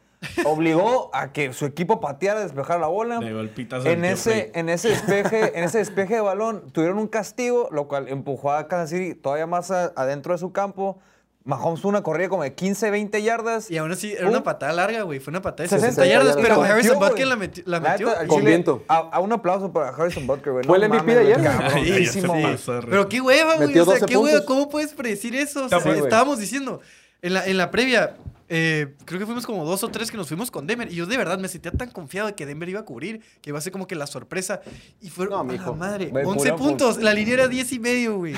[0.45, 3.19] obligó a que su equipo pateara, despejara la bola.
[3.19, 6.97] Le dio el pitazo En ese, en ese despeje, en ese despeje de balón, tuvieron
[6.97, 10.99] un castigo, lo cual empujó a Kansas City todavía más a- adentro de su campo.
[11.45, 13.71] Mahomes una corrida como de 15, 20 yardas.
[13.71, 14.29] Y aún así, era Uh.
[14.29, 15.19] una patada larga, güey.
[15.19, 16.27] Fue una patada de 60 60 yardas.
[16.35, 16.43] yardas.
[16.47, 18.07] Pero la Harrison metió, Butker la, meti- la La metió.
[18.09, 18.83] neta, al Con chile, viento.
[18.87, 20.65] A, a un aplauso para Harrison Butker, güey.
[20.65, 21.37] Fue No el MVP de ayer.
[21.73, 23.67] Ay, pasó, Pero qué hueva, güey.
[23.67, 24.39] Metió O sea, 12 qué hueva.
[24.39, 24.45] puntos.
[24.47, 25.65] ¿Cómo puedes predecir eso?
[25.65, 26.81] O sea, Sí, estábamos diciendo.
[27.21, 28.15] En la, en la previa,
[28.49, 30.91] eh, creo que fuimos como dos o tres que nos fuimos con Denver.
[30.91, 33.51] Y yo de verdad me sentía tan confiado de que Denver iba a cubrir, que
[33.51, 34.61] iba a ser como que la sorpresa.
[35.01, 35.75] Y fueron, No, a la mijo.
[35.75, 36.97] madre, Güey, 11 pura puntos.
[36.97, 38.33] La línea era 10 y medio, güey.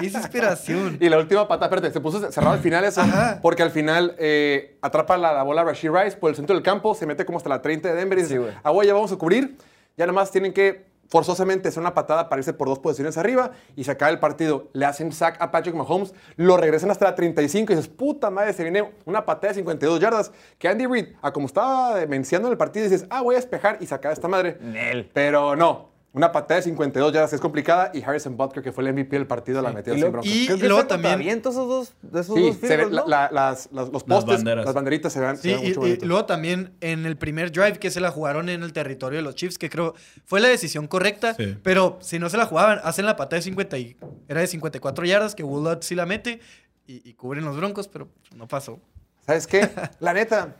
[0.00, 0.98] Desesperación.
[1.02, 3.00] Y la última patada, espérate, se puso cerrado al final eso.
[3.00, 3.38] Ajá.
[3.42, 6.94] Porque al final eh, atrapa la, la bola Rashid Rice por el centro del campo,
[6.94, 8.52] se mete como hasta la 30 de Denver y dice, Sí, güey.
[8.62, 9.56] ah, güey, ya vamos a cubrir.
[9.96, 13.84] Ya nomás tienen que forzosamente hacer una patada para irse por dos posiciones arriba y
[13.84, 14.70] se acaba el partido.
[14.72, 18.54] Le hacen sack a Patrick Mahomes, lo regresan hasta la 35 y dices, puta madre,
[18.54, 20.32] se viene una patada de 52 yardas.
[20.58, 23.76] Que Andy Reid, a como estaba venciendo en el partido, dices, ah, voy a despejar
[23.80, 24.56] y sacar esta madre.
[24.62, 25.10] Nel.
[25.12, 25.91] Pero no.
[26.14, 29.26] Una patada de 52 yardas es complicada y Harrison Butker, que fue el MVP del
[29.26, 30.28] partido, la metió Y sin luego, bronca.
[30.28, 34.26] Y luego también- contraviento esos dos, de esos Sí, dos se las, las- los postes,
[34.36, 34.66] banderas.
[34.66, 36.06] las banderitas se ven, se Sí, ven y, mucho y bonito.
[36.06, 39.36] luego también en el primer drive que se la jugaron en el territorio de los
[39.36, 39.94] Chiefs, que creo
[40.26, 41.56] fue la decisión correcta, Sí.
[41.62, 43.96] pero si no se la jugaban, hacen la patada de 50 y
[44.28, 46.40] era de 54 yardas, que Woodlot sí la mete
[46.86, 48.80] y, y cubren los broncos, pero no pasó.
[49.24, 49.70] ¿Sabes qué?
[50.00, 50.56] La neta,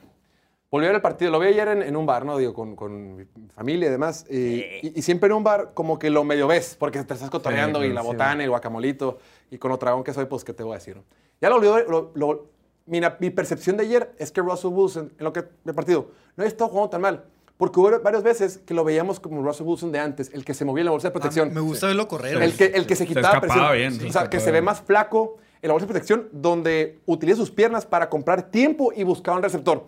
[0.73, 1.31] volví a ver el partido.
[1.31, 2.37] Lo vi ayer en, en un bar, ¿no?
[2.37, 4.27] Digo, con, con mi familia y demás.
[4.29, 7.31] Y, y- y siempre en un bar como que lo medio ves, porque te estás
[7.31, 9.19] cotorreando Sí, y la sí, botana y el guacamolito.
[9.51, 10.97] Y con lo tragón que soy, pues, ¿qué te voy a decir?
[11.41, 11.79] Ya lo olvidó.
[11.89, 12.47] Lo, lo-
[12.87, 16.43] mi, mi percepción de ayer es que Russell Wilson, en lo que el partido, no
[16.43, 17.25] había estado jugando tan mal.
[17.57, 20.65] Porque hubo varias veces que lo veíamos como Russell Wilson de antes, el que se
[20.65, 21.51] movía en la bolsa de protección.
[21.51, 22.43] Ah, me gusta verlo correr.
[22.43, 23.77] El que, el que se Se quitaba escapaba presión.
[23.79, 24.65] bien, se o sea, que escapaba se ve bien.
[24.65, 29.05] más flaco, en la bolsa de protección donde utiliza sus piernas para comprar tiempo y
[29.05, 29.87] buscar un receptor.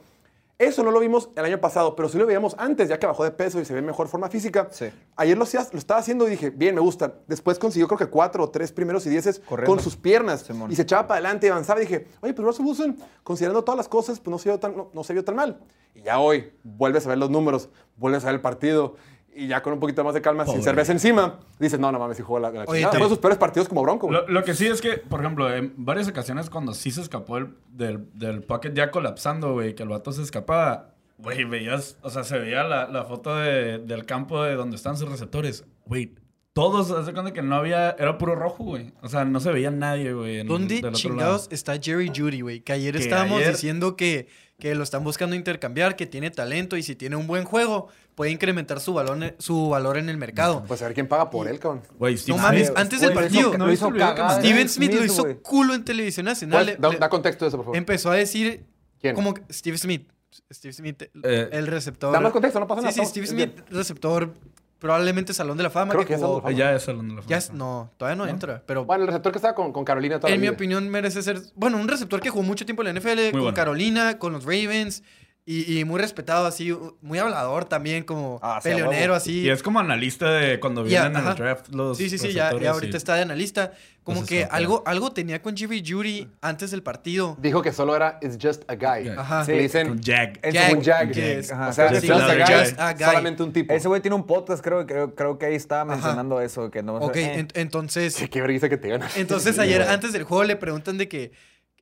[0.57, 3.25] Eso no lo vimos el año pasado, pero sí lo veíamos antes, ya que bajó
[3.25, 4.69] de peso y se ve en mejor forma física.
[4.71, 4.87] Sí.
[5.17, 7.15] Ayer lo, estaba haciendo y dije, bien, me gusta.
[7.27, 9.75] Después consiguió creo que cuatro o tres primeros y dieces Corriendo.
[9.75, 10.43] con sus piernas.
[10.43, 10.71] Simón.
[10.71, 11.81] Y se echaba para adelante y avanzaba.
[11.81, 14.77] Y dije, oye, pues Russell Wilson, considerando todas las cosas, pues no se vio tan,
[14.77, 15.61] no, no se vio tan mal.
[15.93, 18.95] Y ya hoy vuelves a ver los números, vuelves a ver el partido.
[19.37, 20.63] Y ya con un poquito más de calma, sin Pobre.
[20.65, 23.69] cerveza encima, dices, no, no mames, hijo de la, la Oye, te- sus peores partidos
[23.69, 24.11] como Bronco.
[24.11, 27.39] Lo, lo que sí es que, por ejemplo, en varias ocasiones cuando sí se escapó
[27.39, 32.11] el- del, del pocket ya colapsando, güey, que el vato se escapaba, güey, veías, o
[32.11, 35.65] sea, se veía la, la foto de- del campo de donde están sus receptores.
[35.87, 36.15] Güey,
[36.53, 38.93] todos, haz de cuenta que no había, era puro rojo, güey.
[39.03, 40.45] O sea, no se veía nadie, güey.
[40.45, 41.49] ¿Dónde chingados lado.
[41.51, 42.61] está Jerry Judy, güey?
[42.61, 44.29] Que ayer Que estábamos ayer- diciendo que,
[44.61, 48.31] que lo están buscando intercambiar, que tiene talento y si tiene un buen juego, puede
[48.31, 50.65] incrementar su valor, su valor en el mercado.
[50.67, 51.83] Pues a ver quién paga por él, cabrón.
[51.99, 54.39] Güey, No mames, Smith- antes del partido, hizo- ¿no hizo cagada?
[54.41, 55.37] Steven de Smith lo hizo güey.
[55.43, 56.77] culo en televisión nacional.
[56.79, 57.77] Da, Le- da contexto de eso, por favor.
[57.77, 58.65] empezó a decir
[59.01, 59.15] ¿Quién?
[59.15, 60.09] como que Steve Smith.
[60.53, 62.13] Steve Smith, Eh, el receptor.
[62.13, 62.93] Da más contexto, no pasa Sí, nada.
[62.93, 64.35] sí, estamos- Steve es Smith, receptor,
[64.79, 65.93] probablemente Salón de la Fama.
[65.93, 67.53] Creo que que ya jugó- Salón de Ya es hablando de la ya foto.
[67.53, 68.63] es- no, todavía no, entra.
[68.67, 70.55] Pero Bueno, el receptor que estaba con, con Carolina toda la en mi vida.
[70.55, 73.55] opinión merece ser, bueno, un receptor que jugó mucho tiempo en la NFL, con bueno.
[73.57, 75.03] Carolina, con los Ravens.
[75.47, 79.41] Y, y muy respetado, así, muy hablador también, como Ah, sí, a peleonero, así.
[79.43, 81.33] Y es como analista de cuando vienen en ajá.
[81.33, 83.73] el draft los Sí, sí, sí, ya, ya ahorita y- está de analista.
[84.05, 87.37] Como Los que algo, algo tenía con Jerry Judy antes del partido.
[87.41, 89.09] Dijo que solo era It's just a guy.
[89.09, 89.45] Ajá.
[89.45, 90.39] Que le dicen Con Jag.
[90.43, 91.11] Es Jag, un jag.
[91.13, 91.69] que es- Ajá.
[91.69, 92.59] O sea, Just it's just a guy.
[92.65, 93.05] Just a guy.
[93.05, 93.73] Solamente un tipo.
[93.75, 96.71] Ese güey tiene un podcast, creo, creo, creo que ahí estaba mencionando eso.
[96.71, 97.39] Que no, Ok, eh.
[97.41, 99.03] en- entonces, Sí, qué vergüenza que te digan.
[99.17, 101.33] entonces ayer antes del juego le preguntan de que,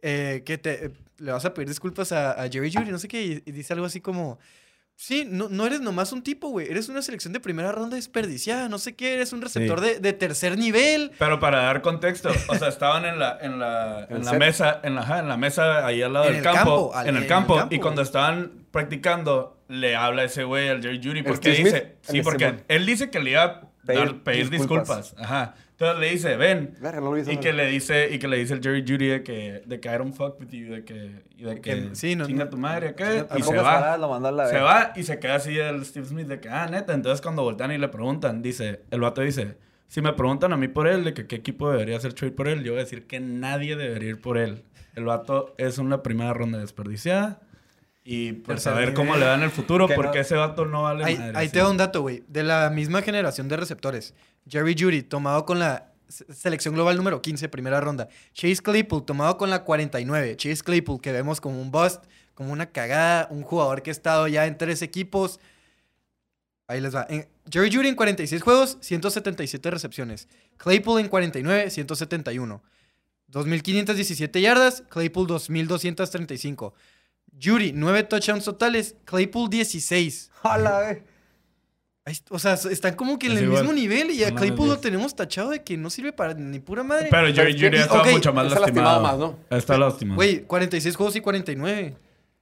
[0.02, 3.08] eh, que te, eh, le vas a pedir disculpas a, a Jerry Judy, no sé
[3.08, 4.38] qué, y, y dice algo así como,
[4.96, 8.68] sí, no, no eres nomás un tipo, güey, eres una selección de primera ronda desperdiciada,
[8.68, 9.86] no sé qué, eres un receptor Sí.
[9.86, 11.12] de, de tercer nivel.
[11.18, 14.94] Pero para dar contexto, o sea, estaban en la, en la, En la mesa, en
[14.96, 16.58] la, en la mesa ahí al lado En del el campo,
[16.90, 20.68] campo, al- en el el campo, campo, y cuando estaban practicando, le habla ese güey
[20.68, 24.22] al Jerry Judy porque dice, sí, porque él dice que le iba a Pedir dar-
[24.22, 24.98] pedir disculpas.
[25.10, 25.14] disculpas.
[25.24, 25.54] Ajá.
[25.82, 26.74] Entonces le dice, ven.
[26.80, 29.22] Verga, no lo Y que le dice, y que le dice el Jerry Judy de
[29.22, 32.14] que, de que I don't fuck with you, de que, y de que, que- sí,
[32.14, 33.96] no- chinga no- tu madre, acá, y se va.
[33.96, 36.94] la Se va y se queda así el Steve Smith de que, ah, neta.
[36.94, 39.56] Entonces cuando voltean y le preguntan, dice, el vato dice,
[39.88, 42.46] si me preguntan a mí por él, de que qué equipo debería hacer trade por
[42.48, 44.62] él, yo voy a decir que nadie debería ir por él.
[44.94, 47.40] El vato es una primera ronda desperdiciada.
[48.04, 50.64] Y pues a ver cómo le da en el futuro, Que porque no- ese vato
[50.66, 51.52] no vale Ahí, madre, ahí sí.
[51.52, 52.24] te da un dato, güey.
[52.26, 54.12] De la misma generación de receptores.
[54.48, 58.08] Jerry Judy, tomado con la se- selección global número 15, primera ronda.
[58.34, 60.36] Chase Claypool, tomado con la 49.
[60.36, 64.26] Chase Claypool, que vemos como un bust, como una cagada, un jugador que ha estado
[64.28, 65.38] ya en tres equipos.
[66.66, 67.06] Ahí les va.
[67.50, 70.28] Jerry Judy en 46 juegos, 177 recepciones.
[70.56, 72.62] Claypool en 49, 171.
[73.30, 76.72] 2.517 yardas, Claypool 2.235.
[77.42, 80.30] Judy, 9 touchdowns totales, Claypool 16.
[80.42, 81.02] Jala, eh.
[82.30, 83.62] O sea, están como que en Es el igual.
[83.62, 84.80] mismo nivel y a Claypool lo mismas.
[84.80, 87.06] tenemos tachado de que no sirve para ni pura madre.
[87.10, 89.38] Pero que- estado ok, mucho más está lastimado lastimado.
[89.50, 90.16] más, Está lastimado.
[90.16, 91.94] Güey, 46 juegos y 49.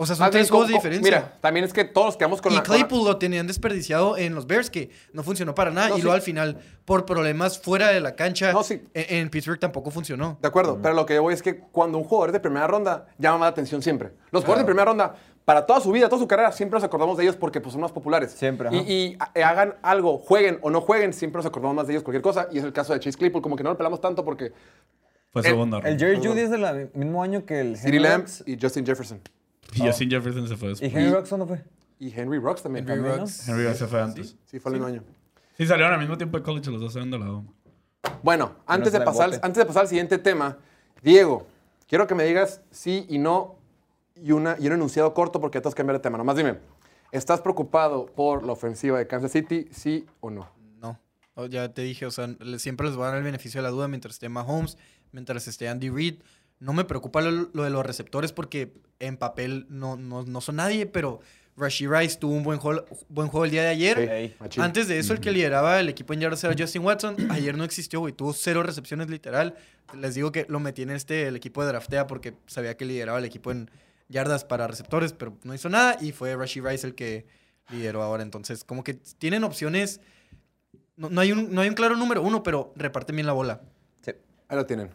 [0.02, 1.04] O sea, son Más bien, tres juegos de diferencia.
[1.04, 2.62] Mira, también es que todos quedamos con y la...
[2.62, 5.90] la- Claypool lo tenían desperdiciado en los Bears, que no funcionó para nada.
[5.90, 6.02] No, y sí.
[6.04, 8.80] luego al final, por problemas fuera de la cancha, No, sí.
[8.94, 10.38] en, en Pittsburgh tampoco funcionó.
[10.40, 12.66] De acuerdo, pero lo que yo voy es que cuando un jugador es de primera
[12.66, 14.12] ronda, llama más la atención siempre.
[14.30, 15.16] Los jugadores de primera ronda,
[15.50, 17.80] para toda su vida, toda su carrera, siempre nos acordamos de ellos porque pues, son
[17.80, 18.30] más populares.
[18.30, 18.84] Siempre, Y, ajá.
[18.88, 22.22] y, eh, hagan algo, jueguen o no jueguen, siempre nos acordamos más de ellos cualquier
[22.22, 22.46] cosa.
[22.52, 24.52] Y es el caso de Chase Claypool, como que no lo pelamos tanto porque
[25.32, 25.78] Fue el- segundo.
[25.78, 28.44] El Jerry Judy es del mismo año que el Henry Rux.
[28.46, 29.20] y Justin Jefferson.
[29.74, 30.94] Y Justin Jefferson se fue ¿Y después.
[30.94, 31.64] Henry Rux no fue?
[31.98, 32.88] Y Henry Rocks también.
[32.88, 33.48] Henry Ruggs.
[33.48, 34.36] Henry Ruggs se fue antes.
[34.46, 35.02] Sí, fue el mismo año.
[35.56, 37.42] Sí, salieron al mismo tiempo de college, los dos se de lado.
[38.22, 40.58] Bueno, antes de, pasar, antes de pasar al siguiente tema,
[41.02, 41.48] Diego,
[41.88, 43.56] quiero que me digas sí y no
[44.22, 46.18] y, una, y un enunciado corto porque te vas a cambiar de tema.
[46.18, 46.58] Nomás dime,
[47.12, 50.48] ¿estás preocupado por la ofensiva de Kansas City, sí o no?
[50.80, 50.98] No.
[51.34, 52.28] O- Ya te dije, o sea,
[52.58, 54.76] siempre les voy a dar el beneficio de la duda mientras esté Mahomes,
[55.12, 56.16] mientras esté Andy Reid.
[56.58, 60.56] No me preocupa lo, lo de los receptores porque en papel no, no, no son
[60.56, 61.20] nadie, pero
[61.56, 64.34] Rashid Rice tuvo un buen juego, buen juego el día de ayer.
[64.50, 64.60] Sí.
[64.60, 67.16] Antes de eso, el que lideraba el equipo en yardas era Justin Watson.
[67.30, 68.12] Ayer no existió, güey.
[68.12, 69.56] Tuvo cero recepciones literal.
[69.94, 73.18] Les digo que lo metí en este, el equipo de draftea porque sabía que lideraba
[73.18, 73.70] el equipo en
[74.10, 77.26] yardas para receptores, pero no hizo nada y fue Rashid Rice el que
[77.70, 78.22] lideró ahora.
[78.22, 80.00] Entonces, como que tienen opciones.
[80.96, 83.62] No, no hay, un, no hay un claro número uno, pero reparten bien la bola.
[84.02, 84.12] Sí.
[84.48, 84.90] Ahí lo tienen.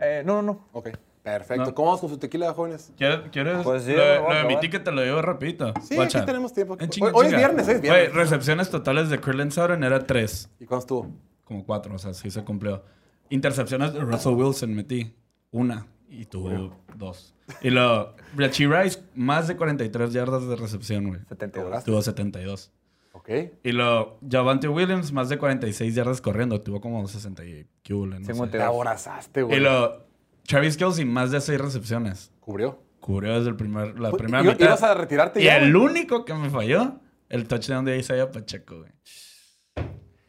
[0.00, 0.68] Eh, no, no, no.
[0.72, 0.90] Ok,
[1.22, 1.66] perfecto.
[1.66, 1.74] No.
[1.74, 2.92] ¿Cómo vamos con su tequila, jóvenes?
[2.96, 3.20] ¿Quieres?
[3.30, 5.72] quieres Pues sí, lo, a lo de mi ticket te lo digo rapidito.
[5.82, 6.18] Sí, Guacha.
[6.18, 6.74] aquí tenemos tiempo.
[6.74, 8.12] En Hoy, chinga, hoy es viernes, hoy es viernes.
[8.12, 10.50] Recepciones totales de Curlin Sauron era 3.
[10.60, 11.10] ¿Y cuándo estuvo?
[11.44, 12.84] Como 4, o sea, sí se cumplió.
[13.30, 15.14] Intercepciones de Russell Wilson metí.
[15.50, 15.86] Una.
[16.10, 17.34] Y tuvo dos.
[17.62, 21.20] Y luego, Richie Rice, más de 43 yardas de recepción, güey.
[21.28, 21.84] 72.
[21.84, 22.72] Tuvo 72.
[23.12, 23.28] Ok.
[23.62, 26.60] Y luego, Javante Williams, más de 46 yardas corriendo.
[26.60, 28.24] Tuvo como 60 y qué hubo, no sé.
[28.32, 28.50] 52.
[28.50, 29.60] Te aborazaste, Y güey.
[29.60, 30.06] luego,
[30.46, 32.32] Travis Kelsey, más de 6 recepciones.
[32.40, 32.82] Cubrió.
[33.00, 34.66] Cubrió desde el primer, la primera Iba- mitad.
[34.66, 35.90] Ibas a retirarte Y ya, el güey.
[35.90, 38.90] único que me falló, el touchdown de Isaiah Pacheco, güey.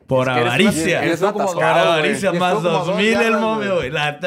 [0.07, 1.03] Por Es que eres una- avaricia.
[1.03, 3.91] eres un Por avaricia, Y más estuvo como 2000 dos el momio, güey.
[3.91, 4.19] La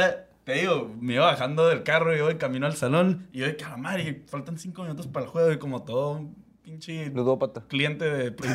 [0.45, 3.29] te digo, me iba bajando del carro y voy camino al salón.
[3.33, 5.53] Y yo de calamar, y faltan 5 minutos para el juego.
[5.53, 7.63] Y como todo un pinche Ludópata.
[7.69, 8.53] cliente de Play.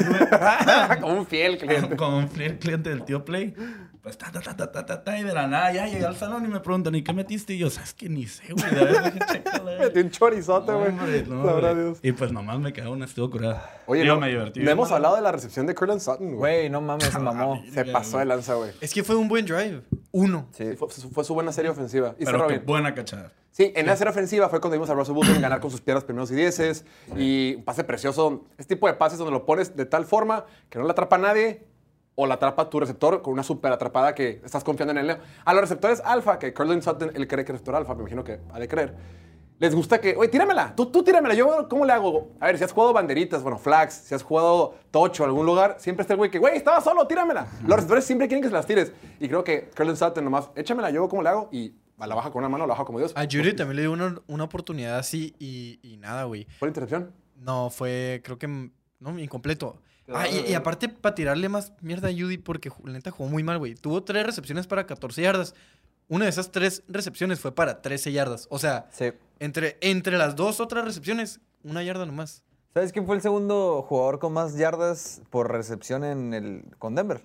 [1.02, 1.95] Como un fiel cliente.
[1.95, 3.54] Como un fiel cliente del tío Play.
[4.02, 6.15] Pues ta, ta, ta, ta, ta, ta, ta, y de la nada ya llegué al
[6.15, 7.54] salón y me preguntan, ¿y qué metiste?
[7.56, 8.08] Y yo, ¿sabes qué?
[8.08, 8.65] Ni sé, güey.
[9.80, 10.93] Metí un chorizote, güey.
[11.28, 11.76] No, güey.
[11.76, 12.00] Dios.
[12.02, 13.69] Y pues nomás me quedó una, estuvo curada.
[13.86, 14.62] Oye, Digo, no, me divertí.
[14.62, 16.38] no hemos hablado de la recepción de Curtin Sutton, güey.
[16.38, 17.62] Güey, no mames, se mamó.
[17.69, 18.71] Se pasó de lanza, güey.
[18.80, 19.82] Es que fue un buen drive.
[20.17, 20.47] Uno.
[20.51, 20.75] Sí.
[20.75, 22.15] Fue, fue su buena serie ofensiva.
[22.17, 22.65] Y Pero qué bien.
[22.65, 23.32] buena cachada.
[23.51, 26.03] Sí, en la serie ofensiva fue cuando vimos a Russell Wilson ganar con sus piernas
[26.03, 26.86] primeros y dieces.
[27.15, 28.45] Y un pase precioso.
[28.58, 31.19] Este tipo de pases donde lo pones de tal forma que no le atrapa a
[31.19, 31.65] nadie
[32.15, 35.17] o la atrapa tu receptor con una super atrapada que estás confiando en él.
[35.45, 38.23] A los receptores alfa, que Curlin Sutton, él cree que es receptor alfa, me imagino
[38.23, 38.95] que ha de creer.
[39.59, 42.31] Les gusta que, oye, tíramela, tú, tú tíramela, yo, ¿cómo le hago?
[42.39, 45.77] A ver, si has jugado banderitas, bueno, flags, si has jugado tocho en algún lugar,
[45.79, 47.47] siempre está el güey que, güey, estaba solo, tíramela.
[47.63, 48.91] Los receptores siempre quieren que se las tires.
[49.19, 51.49] Y creo que Curlin Sutton nomás, échamela, yo, ¿cómo le hago?
[51.51, 53.13] Y la baja con una mano, la baja como Dios.
[53.15, 56.45] A Judy también le dio una, una oportunidad así y, y nada, güey.
[56.59, 57.11] ¿Fue la intercepción?
[57.35, 59.81] No, fue, creo que, no, incompleto.
[60.13, 63.43] Ah, y, y aparte, para tirarle más mierda a Judy, porque la neta jugó muy
[63.43, 63.73] mal, güey.
[63.75, 65.55] Tuvo tres recepciones para 14 yardas.
[66.09, 68.47] Una de esas tres recepciones fue para 13 yardas.
[68.49, 69.11] O sea, Sí.
[69.39, 72.43] entre, entre las dos otras recepciones, una yarda nomás.
[72.73, 77.21] ¿Sabes quién fue el segundo jugador con más yardas por recepción en el, con Denver?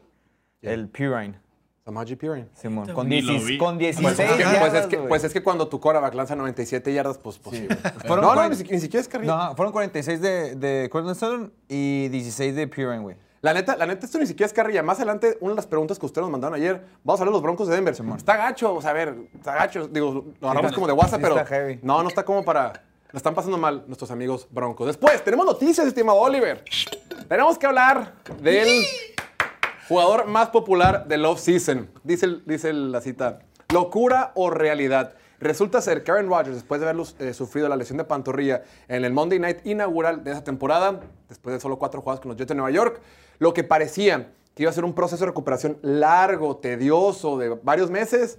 [0.62, 1.38] El Pirine.
[1.84, 2.48] Samaji Pirin.
[2.54, 2.92] Simón.
[2.92, 3.58] Con, Ni lo 16 vi.
[3.58, 6.14] con 16 Pues, es que, yardas, pues, es que, pues es que cuando tu quarterback
[6.14, 7.74] lanza 97 yardas, pues posible.
[8.06, 9.26] Fueron no, no, ni, siquiera- ni siquiera es carril.
[9.28, 13.16] No, fueron 46 de, de Cortland y 16 de Pirine, güey.
[13.42, 14.84] La neta, la neta, esto ni siquiera es carrilla.
[14.84, 17.36] Más adelante, una de las preguntas que ustedes nos mandaron ayer, vamos a hablar de
[17.38, 17.92] los Broncos de Denver.
[18.16, 19.88] Está gacho, o sea, a ver, está gacho.
[19.88, 21.80] Digo, lo agarramos como de WhatsApp, pero heavy.
[21.82, 22.84] no, no está como para...
[23.10, 24.86] La están pasando mal nuestros amigos Broncos.
[24.86, 26.64] Después, tenemos noticias, estimado Oliver.
[27.28, 28.84] Tenemos que hablar del
[29.88, 31.90] jugador más popular del off-season.
[32.04, 33.40] Dice, dice la cita,
[33.72, 35.14] locura o realidad.
[35.42, 39.12] Resulta ser Karen Rodgers, después de haber eh, sufrido la lesión de pantorrilla en el
[39.12, 42.54] Monday Night inaugural de esa temporada, después de solo cuatro jugadas con los Jets de
[42.54, 43.00] Nueva York,
[43.38, 47.90] lo que parecía que iba a ser un proceso de recuperación largo, tedioso, de varios
[47.90, 48.38] meses,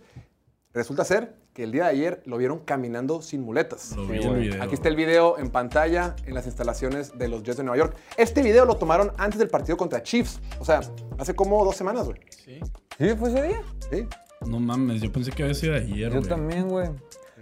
[0.73, 3.91] resulta ser que el día de ayer lo vieron caminando sin muletas.
[3.97, 4.63] Lo vi el video.
[4.63, 7.97] Aquí está el video en pantalla en las instalaciones de los Jets de Nueva York.
[8.15, 10.39] Este video lo tomaron antes del partido contra Chiefs.
[10.59, 10.79] O sea,
[11.17, 12.19] hace como dos semanas, güey.
[12.29, 12.61] Sí.
[12.97, 13.61] ¿Sí fue ese día?
[13.91, 14.07] ¿Sí?
[14.47, 16.29] No mames, yo pensé que había sido ayer, Yo güey.
[16.29, 16.89] también, güey.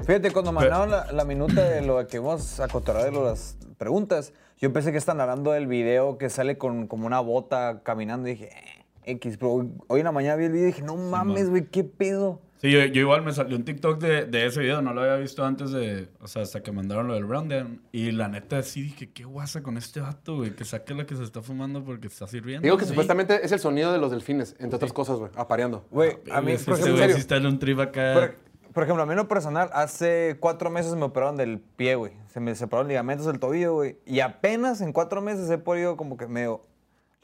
[0.06, 4.34] Fíjate, cuando mandaron la, la minuta de lo que vamos a cotorrear de las preguntas,
[4.58, 8.32] yo pensé que están hablando del video que sale con como una bota caminando y
[8.32, 10.96] dije, eh, X, pero hoy, hoy en la mañana vi el video y dije, no
[10.96, 12.40] mames, güey, qué pedo.
[12.62, 15.16] Sí, yo, yo igual me salió un TikTok de, de ese video, no lo había
[15.16, 17.82] visto antes de, o sea, hasta que mandaron lo del rundown.
[17.92, 21.16] Y la neta sí dije, qué guasa con este vato, güey, que saque la que
[21.16, 22.64] se está fumando porque está sirviendo.
[22.64, 22.90] Digo que Sí.
[22.90, 25.86] supuestamente es el sonido de los delfines, entre otras cosas, güey, apareando.
[25.90, 28.14] Güey, a mí, Ese por güey ejemplo, sí está en un trip acá.
[28.14, 28.36] por,
[28.74, 32.14] por ejemplo, a mí en lo personal, hace cuatro meses me operaron del pie, güey.
[32.28, 33.98] Se me separaron ligamentos del tobillo, güey.
[34.06, 36.64] Y apenas en cuatro meses he podido como que medio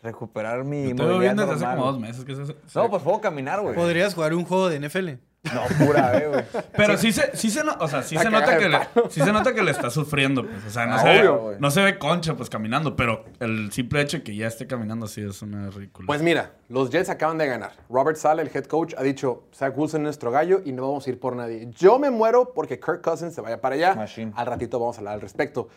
[0.02, 2.24] recuperar mi Yo te veo movilidad bien desde hace como dos meses.
[2.26, 3.76] Que se- No, pues puedo caminar, güey.
[3.76, 5.10] Podrías jugar un juego de NFL.
[5.54, 6.44] No, pura, eh, güey.
[6.76, 8.80] Pero sí se, sí se, no- o sea, sí se nota que le,
[9.10, 10.66] sí se nota que le está sufriendo, pues.
[10.66, 12.96] O sea, no, Ah, se, obvio, ve, no se ve concha, pues, caminando.
[12.98, 16.06] Pero el simple hecho de que ya esté caminando así es una ridícula.
[16.06, 17.72] Pues mira, los Jets acaban de ganar.
[17.90, 21.08] Robert Sala, el head coach, ha dicho, Zach Wilson es nuestro gallo y no vamos
[21.08, 21.70] a ir por nadie.
[21.78, 23.96] Yo me muero porque Kirk Cousins se vaya para allá.
[23.96, 24.34] Machine.
[24.36, 25.70] Al ratito vamos a hablar al respecto.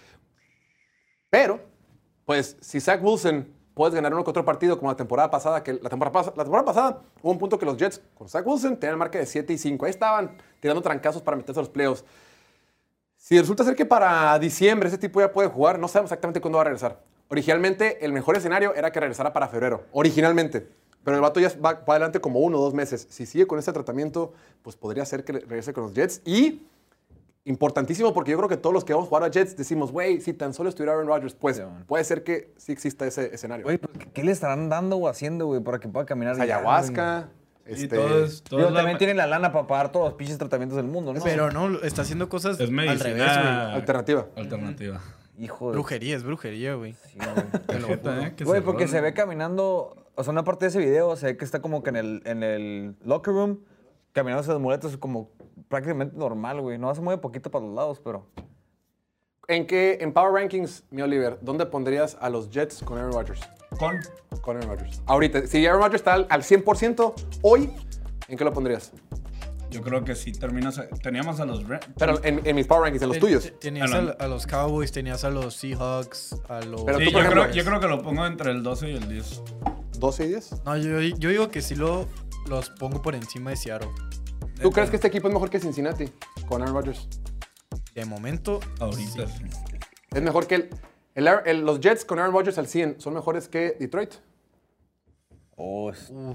[1.31, 1.61] Pero,
[2.25, 3.47] pues, si Zach Wilson
[3.81, 6.67] puedes ganar uno que otro partido como la temporada pasada, que la temporada, la temporada
[6.67, 9.57] pasada hubo un punto que los Jets con Zach Wilson tenían marca de 7 y
[9.57, 9.87] 5.
[9.87, 12.05] Ahí estaban tirando trancazos para meterse a los playoffs.
[13.17, 16.59] Si resulta ser que para diciembre ese tipo ya puede jugar, no sabemos exactamente cuándo
[16.59, 17.01] va a regresar.
[17.29, 19.85] Originalmente, el mejor escenario era que regresara para febrero.
[19.93, 20.69] Originalmente.
[21.03, 23.07] Pero el vato ya va, va adelante como uno o dos meses.
[23.09, 26.21] Si sigue con este tratamiento, pues podría ser que regrese con los Jets.
[26.27, 26.67] Y
[27.45, 30.21] importantísimo, porque yo creo que todos los que vamos a jugar a Jets decimos, güey,
[30.21, 33.65] si tan solo estuviera Aaron Rodgers, pues Sí, puede ser que sí exista ese escenario.
[33.65, 37.31] Güey, pues, ¿qué le estarán dando o haciendo, güey, para que pueda caminar ya, ayahuasca.
[37.67, 38.67] y este, todo es, todo güey?
[38.67, 41.15] Digo, es la- también tienen la lana para pagar todos los pinches tratamientos del mundo,
[41.15, 41.23] ¿no?
[41.23, 43.75] Pero no, está haciendo cosas es al medicina revés, güey.
[43.75, 44.27] Alternativa.
[44.37, 45.01] alternativa.
[45.39, 45.73] Hijo de...
[45.73, 46.93] Brujería, es brujería, güey.
[47.11, 47.95] Sí, güey.
[48.27, 48.35] ¿eh?
[48.45, 51.37] Güey, se porque se ve caminando, o sea, una parte de ese video se ve
[51.39, 53.61] que está como que en el, en el locker room
[54.13, 55.31] caminando esas muletas como
[55.69, 56.79] prácticamente normal, güey.
[56.79, 58.27] No se mueve poquito para los lados, pero...
[59.49, 63.41] ¿En qué, en Power Rankings, mi Oliver, dónde pondrías a los Jets con Aaron Rodgers?
[63.79, 63.99] Con.
[64.43, 65.03] Con Aaron Rodgers.
[65.07, 67.69] Ahorita, si Aaron Rodgers está al, al 100% hoy,
[68.29, 68.93] ¿en qué lo pondrías?
[69.71, 70.81] Yo creo que sí terminas.
[71.03, 71.65] Teníamos a los.
[71.99, 73.43] Pero en, en mis Power Rankings, en los tuyos.
[73.45, 76.83] te- Tenías a, a los Cowboys, tenías a los Seahawks, a los...
[76.83, 78.89] Pero Sí, tú, yo, por ejemplo, creo, yo creo que lo pongo entre el 12
[78.91, 79.43] y el 10.
[79.99, 80.63] 12 y 10.
[80.65, 82.07] No, yo, yo digo que sí lo,
[82.49, 83.89] los pongo por encima de Seattle.
[84.63, 86.07] ¿Tú crees que este equipo es mejor que Cincinnati
[86.49, 87.09] con Aaron Rodgers?
[87.95, 89.27] De momento, Ahorita.
[89.27, 89.45] sí.
[90.13, 90.71] Es mejor que el,
[91.15, 94.15] el Aaron- el- los Jets con Aaron Rodgers al 100 son mejores que Detroit.
[95.57, 96.35] Oh, es- uh,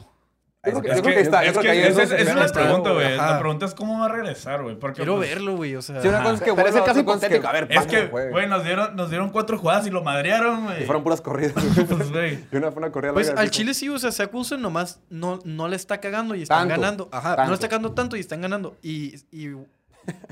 [0.66, 1.46] Creo que, Es yo creo que está.
[1.46, 3.16] Es que esa es- es, esa es la pregunta, güey.
[3.16, 4.78] La pregunta es cómo va a regresar, güey.
[4.94, 6.02] Quiero pues, verlo, güey, o sea...
[6.02, 7.48] Sí, una cosa es que Pero es el caso es hipotético.
[7.48, 10.84] A ver, Es que, güey, nos dieron, nos dieron cuatro jugadas y lo madrearon, güey.
[10.84, 11.54] Y fueron puras corridas.
[11.88, 12.40] Pues, güey.
[12.52, 13.58] y una fue una corrida Pues larga, al tipo.
[13.58, 16.82] Chile sí, o sea, Zach Wilson nomás no, no le está cagando y están Tanto,
[16.82, 17.10] ganando.
[17.12, 18.76] Ajá, no le está cagando tanto y están ganando.
[18.82, 19.52] Y, y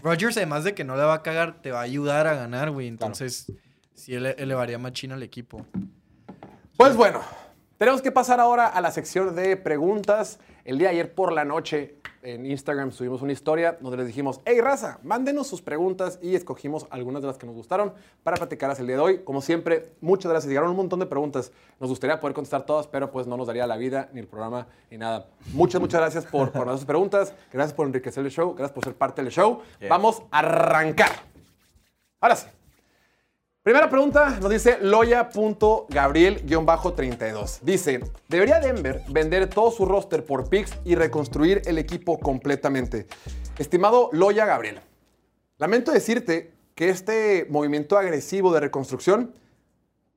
[0.01, 2.71] Rodgers, además de que no le va a cagar, te va a ayudar a ganar,
[2.71, 2.87] güey.
[2.87, 3.51] Entonces,
[3.93, 5.65] sí ele- elevaría más china al equipo.
[6.77, 7.21] Pues bueno,
[7.83, 10.39] tenemos que pasar ahora a la sección de preguntas.
[10.63, 14.39] El día de ayer por la noche en Instagram subimos una historia donde les dijimos,
[14.45, 17.93] hey raza, mándenos sus preguntas y escogimos algunas de las que nos gustaron
[18.23, 19.17] para platicarlas el día de hoy.
[19.25, 20.47] Como siempre, muchas gracias.
[20.47, 21.51] Llegaron un montón de preguntas.
[21.81, 24.65] Nos gustaría poder contestar todas, pero pues no nos daría la vida, ni el programa,
[24.89, 25.27] ni nada.
[25.51, 27.33] Muchas, muchas gracias por, por sus preguntas.
[27.51, 28.55] Gracias por enriquecer el show.
[28.55, 29.61] Gracias por ser parte del show.
[29.89, 31.09] Vamos a arrancar.
[32.21, 32.47] Ahora sí.
[33.63, 37.61] Primera pregunta nos dice loya.gabriel-32.
[37.61, 43.07] Dice, ¿debería Denver vender todo su roster por picks y reconstruir el equipo completamente?
[43.57, 44.81] Estimado Loya Gabriel,
[45.59, 49.33] lamento decirte que este movimiento agresivo de reconstrucción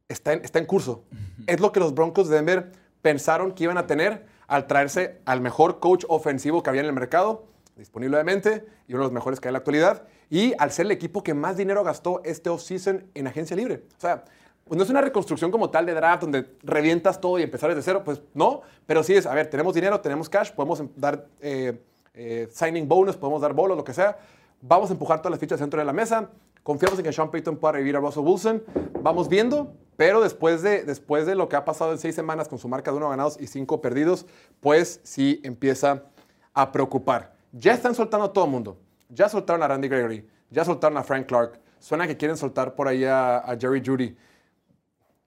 [0.08, 1.04] está en, está en curso.
[1.46, 5.40] Es lo que los Broncos de Denver pensaron que iban a tener al traerse al
[5.40, 9.38] mejor coach ofensivo que había en el mercado, disponible obviamente, y uno de los mejores
[9.38, 12.50] que hay en la actualidad, y al ser el equipo que más dinero gastó este
[12.50, 13.84] offseason en agencia libre.
[13.96, 14.24] O sea,
[14.64, 17.82] pues no es una reconstrucción como tal de draft donde revientas todo y empezar desde
[17.82, 21.26] cero, pues no, pero sí es, a ver, tenemos dinero, tenemos cash, podemos em- dar
[21.40, 21.80] eh,
[22.14, 24.18] eh, signing bonus, podemos dar bolos, lo que sea.
[24.60, 26.30] Vamos a empujar todas las fichas dentro de la mesa.
[26.64, 28.64] Confiamos en que Sean Payton pueda revivir a Russell Wilson.
[29.02, 32.58] Vamos viendo, pero después de, después de lo que ha pasado en seis semanas con
[32.58, 34.26] su marca de uno ganados y cinco perdidos,
[34.58, 36.02] pues sí empieza
[36.54, 37.34] a preocupar.
[37.52, 38.78] Ya están soltando a todo el mundo.
[39.08, 41.60] Ya soltaron a Randy Gregory, ya soltaron a Frank Clark.
[41.78, 44.16] Suena que quieren soltar por ahí a, a Jerry Judy.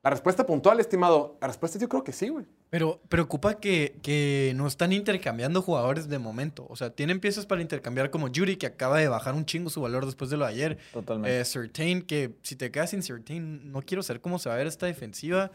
[0.02, 2.46] La respuesta puntual, estimado, la respuesta es yo creo que sí, güey.
[2.70, 6.66] Pero preocupa que, que no están intercambiando jugadores de momento.
[6.70, 9.82] O sea, tienen piezas para intercambiar como Judy, que acaba de bajar un chingo su
[9.82, 10.78] valor después de lo de ayer.
[10.94, 11.42] Totalmente.
[11.42, 14.58] Eh, Certain, que si te quedas sin Certain, no quiero saber cómo se va a
[14.58, 15.52] ver esta defensiva.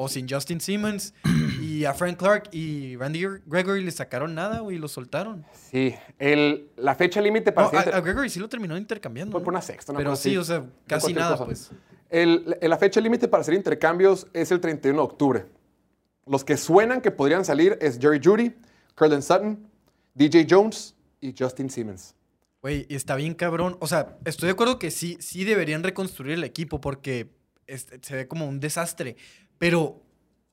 [0.00, 1.12] O sin Justin Simmons.
[1.60, 5.44] y a Frank Clark y Randy Gregory le sacaron nada, güey, y lo soltaron.
[5.70, 9.32] Sí, el, la fecha límite para No, a, a Gregory sí lo terminó intercambiando.
[9.32, 9.44] Fue ¿no?
[9.44, 11.44] por una sexta, una Pero sí, o sea, No casi nada, cosa.
[11.46, 11.70] pues.
[12.10, 15.46] El- la fecha límite para hacer intercambios es el 31 de octubre.
[16.26, 18.54] Los que suenan que podrían salir es Jerry Judy,
[18.94, 19.68] Curlin Sutton,
[20.14, 22.14] DJ Jones y Justin Simmons.
[22.62, 23.76] Güey, está bien cabrón.
[23.80, 27.30] O sea, estoy de acuerdo que sí, sí deberían reconstruir el equipo porque
[28.02, 29.16] se ve como un desastre.
[29.58, 30.02] Pero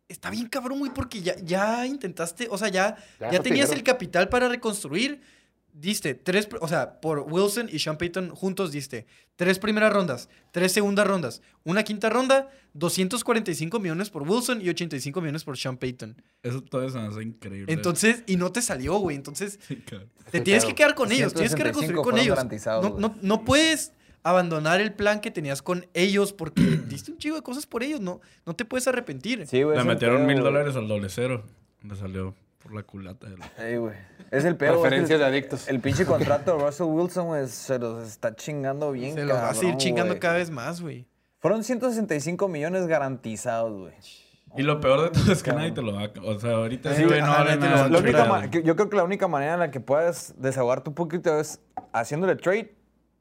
[0.07, 4.29] está bien cabrón, güey, porque ya, ya intentaste, o sea, ya, Ya tenías el capital
[4.29, 5.21] para reconstruir.
[5.77, 10.71] Diste tres, o sea, por Wilson y Sean Payton juntos diste tres primeras rondas, tres
[10.71, 16.15] segundas rondas, una quinta ronda, 245 millones por Wilson y 85 millones por Sean Payton.
[16.43, 17.73] Eso todo se me hace increíble.
[17.73, 19.17] Entonces, y no te salió, güey.
[19.17, 19.83] Entonces, Sí,
[20.31, 22.81] te tienes que quedar con ellos, tienes que 165 reconstruir con ellos.
[22.81, 23.91] No, no, no puedes
[24.25, 28.01] abandonar el plan que tenías con ellos porque diste un chivo de cosas por ellos,
[28.01, 29.45] no, no te puedes arrepentir.
[29.45, 29.77] Sí, güey.
[29.77, 31.43] Le metieron mil dólares al doble cero.
[31.83, 33.29] Le salió por la culata.
[33.29, 33.93] de la- Ey, güey.
[34.31, 34.81] Es el peor.
[34.81, 35.67] Preferencias de adictos.
[35.67, 39.51] El pinche contrato de Russell Wilson, güey, se los está chingando bien, Se los vas
[39.51, 41.05] a ir cabrón, chingando cada vez más, güey.
[41.39, 43.93] Fueron 165 millones garantizados, güey.
[44.57, 46.11] Y lo peor de todo es que nadie te lo va a...
[46.23, 48.29] O sea, ahorita sí, güey, no vale nadie te lo nada.
[48.29, 51.59] va yo creo que la única manera en la que puedas desahogarte un poquito es
[51.93, 52.73] haciéndole trade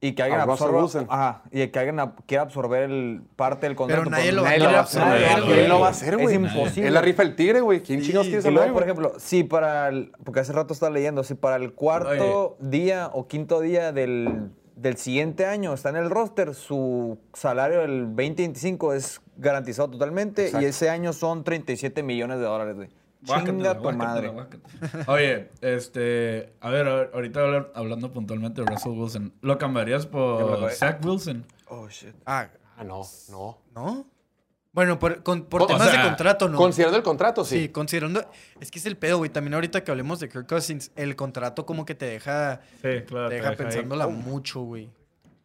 [0.07, 0.81] y que alguien A Russell absorba.
[0.83, 1.07] Wilson.
[1.09, 4.09] Ajá, y que alguien ab- quiera absorber el, parte del contrato.
[4.09, 5.45] nadie pero lo a Nadie lo va a hacer, absorber, güey.
[5.47, 5.59] güey.
[5.61, 6.87] Él lo va a hacer, Es imposible.
[6.87, 7.81] Es la rifa el tigre, güey.
[7.81, 10.11] ¿Quién Sí, chingados hablar, luego, por ejemplo, si para el.
[10.23, 14.97] Porque hace rato estaba leyendo, si para el cuarto día o quinto día del, del
[14.97, 20.65] siguiente año está en el roster, su salario del 2025 es garantizado totalmente Exacto.
[20.65, 22.89] y ese año son 37 millones de dólares, güey.
[23.27, 24.27] Guácatela, Chinga tu madre.
[24.29, 25.03] guácatela.
[25.07, 26.53] Oye, este...
[26.61, 29.33] A ver, a ver, ahorita hablar- hablando puntualmente de Russell Wilson.
[29.41, 30.71] ¿Lo cambiarías por.
[30.71, 31.45] Zach Wilson?
[31.67, 32.13] Oh, shit.
[32.25, 32.47] Ah,
[32.77, 33.57] Ah, no, no.
[33.73, 34.05] ¿no?
[34.73, 36.57] Bueno, por, con- por O temas sea, de contrato, ¿no?
[36.57, 37.69] Considerando el contrato, Sí, sí.
[37.69, 38.29] considerando.
[38.59, 39.29] Es que es el pedo, güey.
[39.29, 43.29] También ahorita que hablemos de Kirk Cousins, el contrato como que te deja, Sí, claro.
[43.29, 43.55] te te deja ahí.
[43.55, 44.89] pensándola mucho, güey.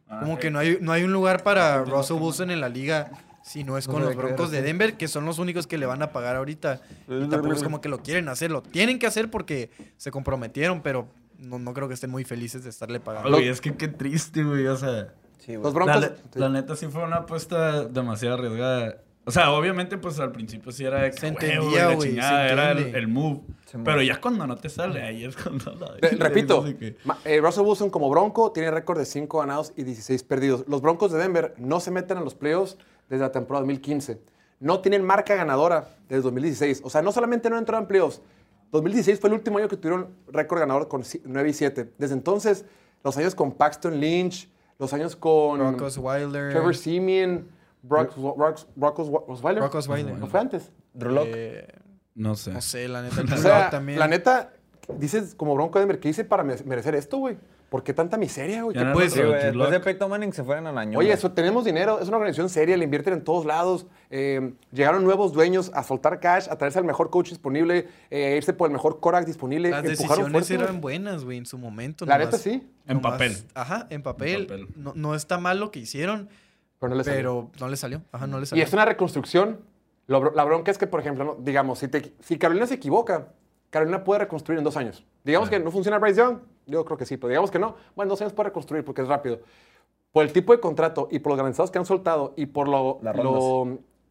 [0.09, 0.39] Ah, Como eh.
[0.39, 3.09] que no hay, no hay un lugar para Russell Wilson en la liga
[3.43, 4.61] si no es con los a Broncos de.
[4.61, 6.81] Denver, que son los únicos que le van a pagar ahorita.
[7.07, 10.81] Y tampoco es como que lo quieren hacer, lo tienen que hacer porque se comprometieron,
[10.81, 11.07] pero
[11.39, 13.31] no, no creo que estén muy felices de estarle Ah, pagando.
[13.31, 14.67] Güey, es que qué triste, güey.
[14.67, 15.63] O sea, Sí, güey.
[15.63, 16.01] Los la, Broncos.
[16.35, 18.97] le- la neta sí fue una apuesta demasiado arriesgada.
[19.23, 22.09] O sea, obviamente, pues al principio sí era de que, Se "Huevo, entendía, la güey,
[22.09, 23.41] chingada, se era el, move.
[23.65, 25.95] Se Pero ya cuando no te sale, ahí es cuando la...
[26.17, 30.63] Repito, que- eh, Russell Wilson como Bronco tiene récord de 5 ganados y 16 perdidos.
[30.67, 32.77] Los Broncos de Denver no se meten en los playoffs
[33.11, 34.19] desde la temporada 2015.
[34.59, 36.81] No tienen marca ganadora desde 2016.
[36.83, 38.21] O sea, no solamente no entraron en playoffs.
[38.71, 41.91] 2016 fue el último año que tuvieron récord ganador con si- 9 y 7.
[41.97, 42.65] Desde entonces,
[43.03, 44.49] los años con Paxton Lynch,
[44.79, 46.51] los años con Brock Osweiler.
[46.51, 47.47] Trevor Simeon,
[47.83, 49.61] Brock, Brock, Brock Oswe- Osweiler.
[49.61, 50.17] Brock Osweiler.
[50.17, 50.71] ¿No fue antes?
[50.93, 51.23] Drew.
[51.25, 51.67] Eh,
[52.15, 52.51] No sé.
[52.53, 53.15] no sé, la neta.
[53.33, 53.99] O sea, también.
[53.99, 54.53] la neta,
[54.97, 57.37] dices como Bronco de Denver, ¿qué hice para me- merecer esto, güey?
[57.71, 58.75] ¿Por qué tanta miseria, güey?
[58.75, 60.99] ¿Qué no Sí, Pero güey, Después de Peyton Manning se fueron al año.
[60.99, 63.87] Oye, eso, tenemos dinero, es una organización seria, le invierten en todos lados.
[64.09, 68.35] eh, llegaron nuevos dueños a soltar cash, a traerse al mejor coach disponible, eh, a
[68.35, 69.69] irse por el mejor Korak disponible.
[69.69, 70.81] Las decisiones fuerte, eran güey.
[70.81, 72.05] buenas, güey, en su momento.
[72.05, 73.37] La neta sí, En nomás- papel.
[73.53, 74.41] Ajá, en papel.
[74.41, 74.67] En papel.
[74.75, 76.27] No, no está mal lo que hicieron,
[76.77, 77.49] pero no le salió.
[77.53, 78.01] pero no le salió.
[78.11, 78.63] Ajá, no le Y salió.
[78.65, 79.61] es una reconstrucción.
[80.07, 81.35] La bronca es que, por ejemplo, ¿no?
[81.39, 83.29] digamos, si, te- si Carolina se equivoca,
[83.69, 85.05] Carolina puede reconstruir en dos años.
[85.23, 88.07] Digamos que no funciona Bryce Young, yo creo que sí, pero digamos que no, bueno,
[88.07, 89.39] en dos años puede reconstruir porque es rápido.
[90.11, 92.99] Por el tipo de contrato y por los garantizados que han soltado y por lo,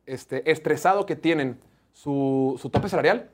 [0.06, 1.58] este, estresado que tienen
[1.92, 3.30] su, su tope salarial,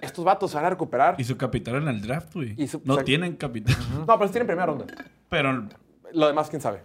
[0.00, 1.16] estos vatos se van a recuperar.
[1.18, 2.56] Y su capital en el draft, güey.
[2.84, 3.74] No o sea- tienen capital.
[4.06, 4.86] No, pero sí tienen primera ronda.
[5.28, 5.66] Pero
[6.12, 6.82] Lo demás, quién sabe.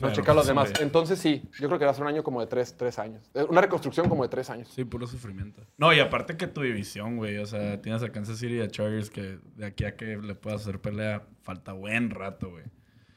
[0.00, 0.72] No Pero checar los demás.
[0.80, 3.30] Entonces sí, yo creo que va a ser un año como de tres, tres años.
[3.34, 4.68] Eh, Una reconstrucción como de tres años.
[4.74, 5.62] Sí, puro sufrimiento.
[5.76, 7.36] No, y aparte que tu división, güey.
[7.36, 10.34] O sea, tienes a Kansas City y a Chargers que de aquí a que le
[10.34, 12.64] puedas hacer pelea falta buen rato, güey.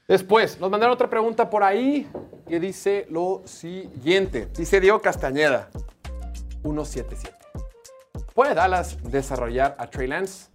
[0.09, 2.05] Después, nos mandaron otra pregunta por ahí
[2.49, 4.49] que dice lo siguiente.
[4.57, 5.69] Dice Diego Castañeda,
[6.63, 7.33] 177.
[8.33, 10.49] ¿Puede Dallas desarrollar a Trey Lance?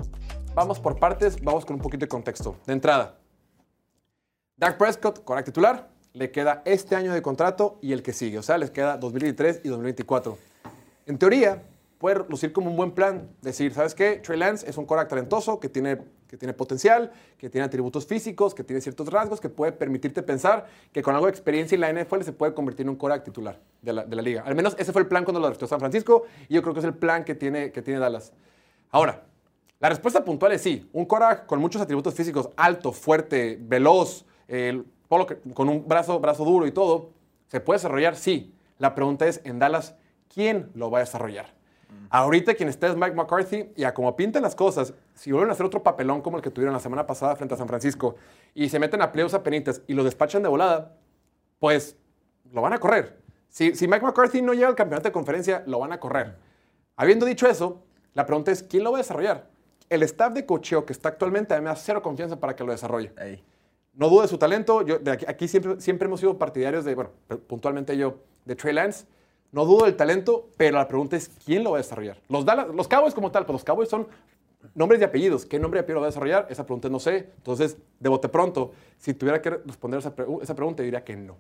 [0.55, 2.59] Vamos por partes, vamos con un poquito de contexto.
[2.67, 3.19] De entrada,
[4.59, 8.39] Dak Prescott, correcto titular, le queda este año de contrato y el que sigue.
[8.39, 10.39] O sea, les queda 2023 y 2024.
[11.07, 11.63] En teoría,
[11.99, 13.29] puede lucir como un buen plan.
[13.43, 14.17] Decir, ¿sabes qué?
[14.25, 15.99] Trey Lance es un coreback talentoso que tiene,
[16.29, 20.67] que tiene potencial, que tiene atributos físicos, que tiene ciertos rasgos, que puede permitirte pensar
[20.93, 23.59] que con algo de experiencia en la NFL se puede convertir en un coreback titular
[23.83, 24.43] de la, de la liga.
[24.45, 26.81] Al menos ese fue el plan cuando lo drafteó San Francisco y yo creo que
[26.81, 28.33] es el plan que tiene, que tiene Dallas.
[28.91, 29.25] Ahora,
[29.81, 30.89] la respuesta puntual es sí.
[30.93, 35.87] Un coreback con muchos atributos físicos, alto, fuerte, veloz, el- todo lo que- con un
[35.87, 37.11] brazo, brazo duro y todo,
[37.49, 38.17] ¿se puede desarrollar?
[38.17, 38.55] Sí.
[38.79, 39.97] La pregunta es, en Dallas,
[40.33, 41.57] ¿quién lo va a desarrollar?
[42.11, 45.53] Ahorita quien está es Mike McCarthy y a como pintan las cosas, si vuelven a
[45.55, 48.17] hacer otro papelón como el que tuvieron la semana pasada frente a San Francisco
[48.55, 50.97] y se meten a playoffs a penitas y lo despachan de volada,
[51.59, 51.97] pues
[52.53, 53.19] lo van a correr.
[53.49, 56.37] Si, si Mike McCarthy no llega al campeonato de conferencia, lo van a correr.
[56.97, 57.83] Habiendo dicho eso,
[58.15, 59.49] la pregunta es, ¿quién lo va a desarrollar?
[59.89, 62.65] El staff de cocheo que está actualmente a mí me da cero confianza para que
[62.65, 63.13] lo desarrolle.
[63.19, 63.43] Ey.
[63.99, 64.83] No dudo de su talento.
[64.83, 67.11] Yo, de aquí, siempre, hemos sido partidarios de, bueno,
[67.49, 69.07] puntualmente yo, de Trey Lance.
[69.51, 72.17] No dudo del talento, pero la pregunta es, ¿quién lo va a desarrollar?
[72.29, 74.07] Los, Dallas- los Cowboys como tal, pues los Cowboys son
[74.75, 75.45] nombres y apellidos.
[75.45, 76.47] ¿Qué nombre y apellido va a desarrollar?
[76.49, 77.31] Esa pregunta no sé.
[77.39, 81.37] Entonces, de pronto, si tuviera que responder esa, esa pregunta, diría que no.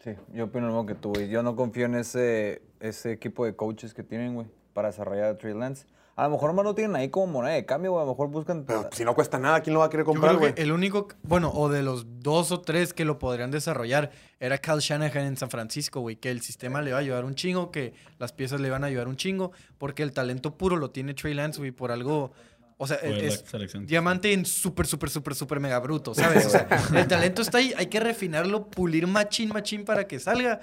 [0.00, 1.28] Sí, yo opino lo mismo que tú, güey.
[1.28, 5.38] Yo no confío en ese, ese equipo de coaches que tienen, güey, para desarrollar a
[5.38, 5.86] Trey Lance.
[6.20, 8.02] A lo mejor nomás lo tienen ahí como moneda de cambio, güey.
[8.02, 8.64] A lo mejor buscan...
[8.66, 10.52] Pero si no cuesta nada, ¿quién lo va a querer comprar, güey?
[10.54, 14.80] el único, bueno, o de los dos o tres que lo podrían desarrollar era Cal
[14.80, 17.94] Shanahan en San Francisco, güey, que el sistema le va a ayudar un chingo, que
[18.18, 21.32] las piezas le van a ayudar un chingo, porque el talento puro lo tiene Trey
[21.32, 22.32] Lance, güey, por algo,
[22.76, 23.42] o sea, Fue es
[23.86, 26.44] diamante en súper, súper, súper, súper mega bruto, ¿sabes?
[26.44, 30.60] O sea, el talento está ahí, hay que refinarlo, pulir machín, machín para que salga.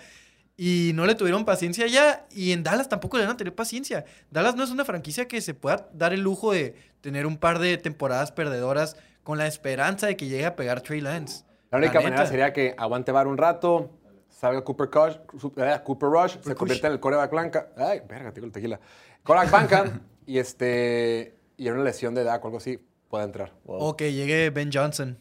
[0.60, 2.26] Y no le tuvieron paciencia ya.
[2.32, 4.06] Y en Dallas tampoco le van a tener paciencia.
[4.32, 7.60] Dallas no es una franquicia que se pueda dar el lujo de tener un par
[7.60, 11.46] de temporadas perdedoras con la esperanza de que llegue a pegar Trey Lance.
[11.70, 13.92] La única manera sería que aguante bar un rato,
[14.30, 17.68] salga Cooper, Rush, su- eh, Cooper Rush, se convierta en el coreback blanca.
[17.78, 18.80] Ay, verga, tengo el tequila.
[19.24, 22.80] Coreback banca y este y en una lesión de edad o algo así
[23.10, 23.54] pueda entrar.
[23.66, 25.20] O que llegue Ben Johnson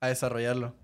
[0.00, 0.74] a desarrollarlo.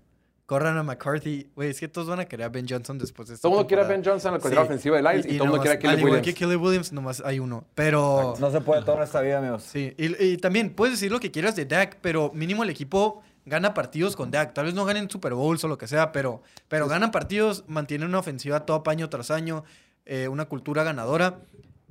[0.53, 1.49] Corran a McCarthy.
[1.55, 3.55] Güey, es que todos van a querer a Ben Johnson después de esta Todo el
[3.55, 3.87] mundo quiere a.
[3.87, 5.97] Ben Johnson, el coordinador ofensivo de Lions, y, todo el mundo quiere a Al Caleb
[5.97, 6.27] igual Williams.
[6.27, 7.65] que Caleb Williams, nomás hay uno.
[7.73, 8.35] Pero...
[8.39, 9.63] No se puede toda esta vida, amigos.
[9.63, 13.23] Sí, y, y también puedes decir lo que quieras de Dak, pero mínimo el equipo
[13.47, 14.53] gana partidos con Dak.
[14.53, 18.09] Tal vez no ganen Super Bowls o lo que sea, pero, pero ganan partidos, mantienen
[18.09, 19.63] una ofensiva top año tras año.
[20.05, 21.39] eh, una cultura ganadora.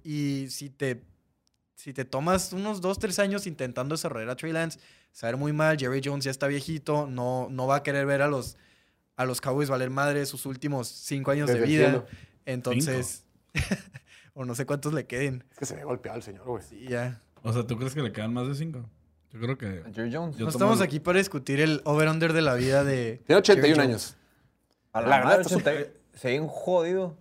[0.05, 1.03] Y si te,
[1.83, 4.79] si te tomas unos dos, tres años intentando desarrollar a Trey Lance,
[5.11, 5.77] se va a ver muy mal.
[5.77, 8.57] Jerry Jones ya está viejito, no, no va a querer ver a los,
[9.17, 12.05] a los Cowboys valer madre sus últimos cinco años Desde de vida.
[12.47, 13.25] Entonces,
[14.35, 15.45] o no sé cuántos le queden.
[15.51, 16.63] Es que se ve golpeado el señor, güey.
[16.63, 17.21] Sí, ya.
[17.43, 18.89] O sea, ¿tú crees que le quedan más de cinco?
[19.33, 19.83] Yo creo que...
[19.93, 20.37] Jerry Jones.
[20.37, 23.21] Yo No estamos el- aquí para discutir el over-under de la vida de.
[23.27, 23.89] Tiene 81 Jerry Jones.
[23.89, 24.17] años.
[24.93, 27.17] A la, La verdad, madre, está 80 se ve un jodido.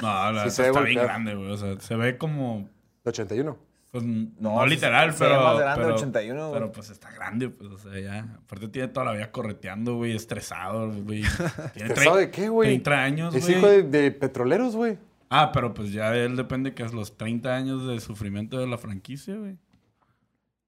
[0.00, 1.50] No, la Sí, neta se ve está bien grande, güey.
[1.50, 2.70] O sea, se ve como...
[3.04, 3.67] De 81.
[3.90, 5.42] Pues, no, literal, se pero...
[5.42, 6.60] más grande, pero, 81, güey.
[6.60, 8.38] Pero pues está grande, pues, o sea, ya.
[8.44, 11.22] Aparte tiene toda la vida correteando, güey, estresado, güey.
[11.74, 12.68] Tiene ¿Estresado tre- de qué, güey?
[12.68, 13.56] 30 años, Es güey.
[13.58, 14.98] hijo de, de petroleros, güey.
[15.30, 18.76] Ah, pero pues ya él depende que es los 30 años de sufrimiento de la
[18.78, 19.56] franquicia, güey.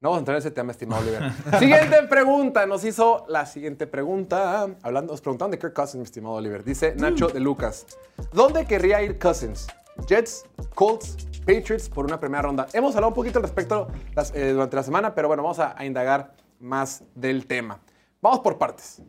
[0.03, 1.31] No vamos a entrar en ese tema, estimado Oliver.
[1.59, 2.65] siguiente pregunta.
[2.65, 4.67] Nos hizo la siguiente pregunta.
[4.83, 6.65] Hablando, nos preguntaron de Kirk Cousins, mi estimado Oliver.
[6.65, 7.87] Dice Nacho de Lucas.
[8.33, 9.67] ¿Dónde querría ir Cousins?
[10.07, 10.45] Jets,
[10.75, 12.67] Colts, Patriots por una primera ronda.
[12.73, 15.79] Hemos hablado un poquito al respecto las- eh, durante la semana, pero bueno, vamos a,
[15.79, 17.81] a indagar más del tema.
[18.21, 19.03] Vamos por partes.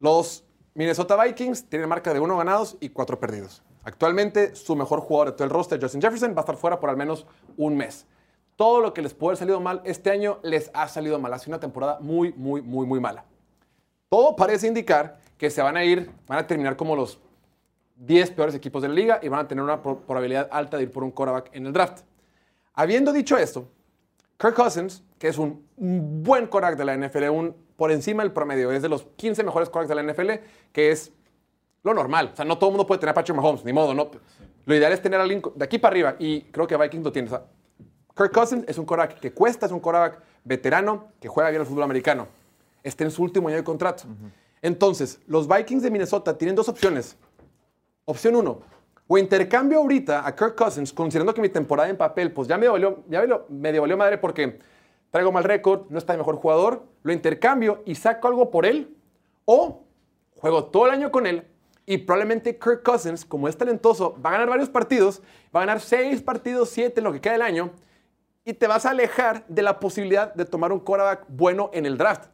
[0.00, 0.44] Los
[0.74, 3.62] Minnesota Vikings tienen marca de uno ganados y cuatro perdidos.
[3.84, 6.90] Actualmente, su mejor jugador de todo el roster, Justin Jefferson, va a estar fuera por
[6.90, 8.06] al menos un mes.
[8.56, 11.32] Todo lo que les puede haber salido mal este año les ha salido mal.
[11.32, 13.24] Ha sido una temporada muy, muy, muy, muy mala.
[14.08, 17.18] Todo parece indicar que se van a ir, van a terminar como los
[17.96, 20.84] 10 peores equipos de la liga y van a tener una pro- probabilidad alta de
[20.84, 22.02] ir por un quarterback en el draft.
[22.74, 23.68] Habiendo dicho esto,
[24.38, 28.32] Kirk Cousins, que es un, un buen quarterback de la NFL, un, por encima del
[28.32, 31.12] promedio, es de los 15 mejores quarterbacks de la NFL, que es
[31.84, 32.30] lo normal.
[32.32, 34.10] O sea, no todo el mundo puede tener a Patrick Mahomes, ni modo, ¿no?
[34.66, 37.12] Lo ideal es tener a alguien de aquí para arriba y creo que Vikings lo
[37.12, 37.28] tiene.
[37.28, 37.44] O sea,
[38.16, 41.66] Kirk Cousins es un quarterback que cuesta, es un quarterback veterano que juega bien el
[41.66, 42.26] fútbol americano.
[42.82, 44.04] Está en su último año de contrato.
[44.62, 47.16] Entonces, los Vikings de Minnesota tienen dos opciones.
[48.06, 48.60] Opción uno,
[49.06, 52.68] o intercambio ahorita a Kirk Cousins, considerando que mi temporada en papel, pues ya me
[52.68, 54.58] valió, ya me valió madre porque
[55.10, 58.96] traigo mal récord, no está el mejor jugador, lo intercambio y saco algo por él,
[59.44, 59.84] o
[60.36, 61.46] juego todo el año con él
[61.86, 65.20] y probablemente Kirk Cousins, como es talentoso, va a ganar varios partidos,
[65.54, 67.70] va a ganar seis partidos, siete en lo que queda del año,
[68.44, 71.96] y te vas a alejar de la posibilidad de tomar un quarterback bueno en el
[71.96, 72.28] draft.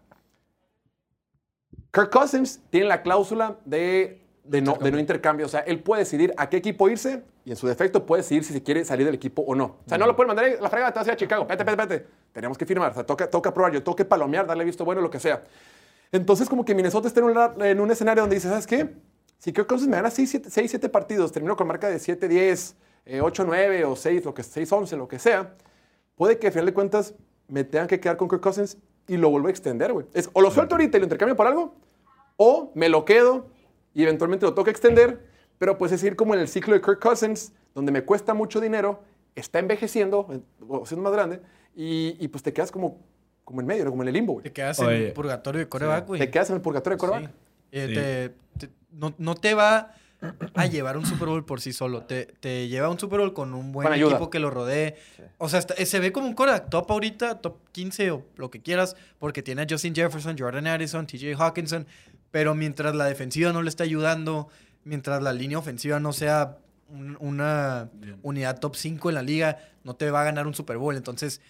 [1.92, 5.46] Kirk Cousins tiene la cláusula de, de no, de no intercambio.
[5.46, 8.42] O sea, él puede decidir a qué equipo irse y en su defecto puede decidir
[8.42, 9.64] si se quiere salir del equipo o no.
[9.64, 11.42] O sea, no lo pueden mandar a la fregada, te vas a ir a Chicago.
[11.42, 12.14] Espérate, espérate, espérate.
[12.32, 12.90] Tenemos que firmar.
[12.90, 13.72] O sea, toca, toca probar.
[13.72, 15.44] Yo tengo que palomear, darle visto bueno, lo que sea.
[16.11, 18.92] Entonces, como que Minnesota está en un, en un escenario donde dice, ¿sabes qué?
[19.38, 22.74] Si Kirk Cousins me gana 6-7 partidos, termino con marca de 7-10,
[23.07, 25.55] eh, 8-9 o 6, lo que 6-11, lo que sea,
[26.16, 27.14] puede que a final de cuentas
[27.46, 30.07] me tengan que quedar con Kirk Cousins y lo vuelvo a extender, güey.
[30.32, 31.76] O lo suelto ahorita y lo intercambio por algo,
[32.36, 33.46] o me lo quedo
[33.95, 35.20] y eventualmente lo que extender,
[35.59, 38.61] pero pues es ir como en el ciclo de Kirk Cousins, donde me cuesta mucho
[38.61, 39.03] dinero,
[39.34, 40.26] está envejeciendo,
[40.68, 41.41] o siendo más grande,
[41.74, 42.99] y, y, pues te quedas como,
[43.45, 44.45] como en medio, como en el limbo, güey.
[44.45, 45.09] Te quedas Oye.
[45.09, 46.20] en purgatorio de coreback, güey.
[46.20, 47.07] Te quedas en el purgatorio de Sí.
[47.07, 47.30] coreback.
[47.72, 47.95] Eh, Sí.
[48.59, 49.95] te- te- no, no te va
[50.55, 52.03] a llevar un Super Bowl por sí solo.
[52.03, 54.97] Te, te lleva a un Super Bowl con un buen Con equipo que lo rodee.
[55.38, 58.61] O sea, está- se ve como un coreback top ahorita, top 15 o lo que
[58.61, 61.86] quieras, porque tiene a Justin Jefferson, Jordan Addison, TJ Hawkinson.
[62.30, 64.48] Pero mientras la defensiva no le está ayudando,
[64.84, 66.58] mientras la línea ofensiva no sea
[66.88, 67.88] un- una
[68.22, 70.96] unidad top 5 en la liga, no te va a ganar un Super Bowl.
[70.96, 71.40] Entonces,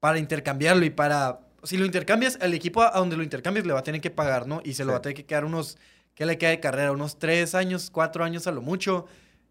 [0.00, 1.40] para intercambiarlo y para...
[1.62, 4.46] Si lo intercambias, el equipo a donde lo intercambies le va a tener que pagar,
[4.46, 4.62] ¿no?
[4.64, 5.78] Y se lo va a tener que quedar unos...
[6.14, 6.92] ¿Qué le queda de carrera?
[6.92, 9.06] Unos tres años, cuatro años a lo mucho.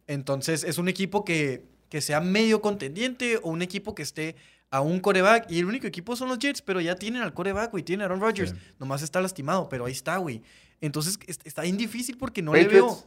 [0.07, 4.35] Entonces, es un equipo que, que sea medio contendiente o un equipo que esté
[4.71, 5.49] a un coreback.
[5.51, 7.83] Y el único equipo son los Jets, pero ya tienen al coreback, güey.
[7.83, 8.51] Tienen a Aaron Rodgers.
[8.51, 8.57] Sí.
[8.79, 10.41] Nomás está lastimado, pero ahí está, güey.
[10.81, 13.03] Entonces, es- está bien difícil porque no le veo...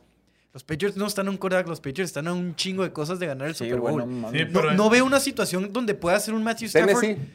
[0.52, 3.18] Los Patriots no están a un coreback, los Patriots están a un chingo de cosas
[3.18, 3.96] de ganar el Sí, Super Bowl.
[3.96, 4.38] no mames.
[4.42, 7.00] Sí, No, pero- no veo una situación donde pueda ser un Matthew Stafford.
[7.00, 7.28] Tennessee.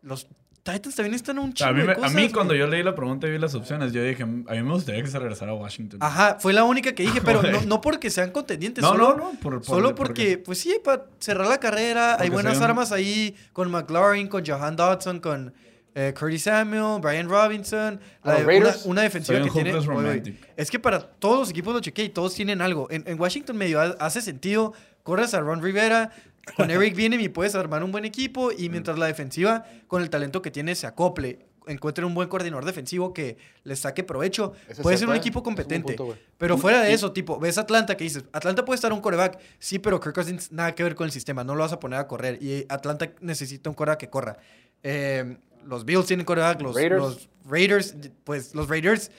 [0.00, 0.26] Los
[0.62, 1.92] Titans también están un chingo a mí, de
[2.26, 4.72] a cuando yo leí la pregunta y vi las opciones, yo dije, a mí me
[4.72, 5.98] gustaría que se regresara a Washington.
[6.00, 8.80] Ajá, fue la única que dije, pero no, no porque sean contendientes.
[8.82, 12.16] No, solo, no, no, por- por- solo porque- porque, pues sí, para cerrar la carrera,
[12.20, 15.52] hay buenas un- armas ahí con McLaurin, con Jahan Dodson, con
[15.94, 18.00] eh, Curtis Samuel, Brian Robinson.
[18.22, 19.78] ¿A los de- una, una defensiva Soy que un tiene.
[19.94, 20.36] Oye.
[20.56, 22.86] Es que para todos los equipos lo chequeé y todos tienen algo.
[22.90, 24.72] En, en Washington medio ha- hace sentido.
[25.02, 26.10] Corres a Ron Rivera,
[26.56, 28.52] con Eric Bienem y puedes armar un buen equipo.
[28.52, 32.64] Y mientras la defensiva, con el talento que tiene, se acople, encuentren un buen coordinador
[32.64, 35.18] defensivo que les saque provecho, puede ser un ¿eh?
[35.18, 35.94] equipo competente.
[35.94, 39.38] punto, pero fuera de eso, tipo, ves Atlanta que dices, Atlanta puede estar un coreback,
[39.58, 41.98] sí, pero Kirk Cousins nada que ver con el sistema, no lo vas a poner
[41.98, 42.42] a correr.
[42.42, 44.38] Y Atlanta necesita un coreback que corra.
[44.82, 47.00] Eh, los Bills tienen coreback, los Raiders.
[47.00, 47.94] los Raiders,
[48.24, 49.10] pues los Raiders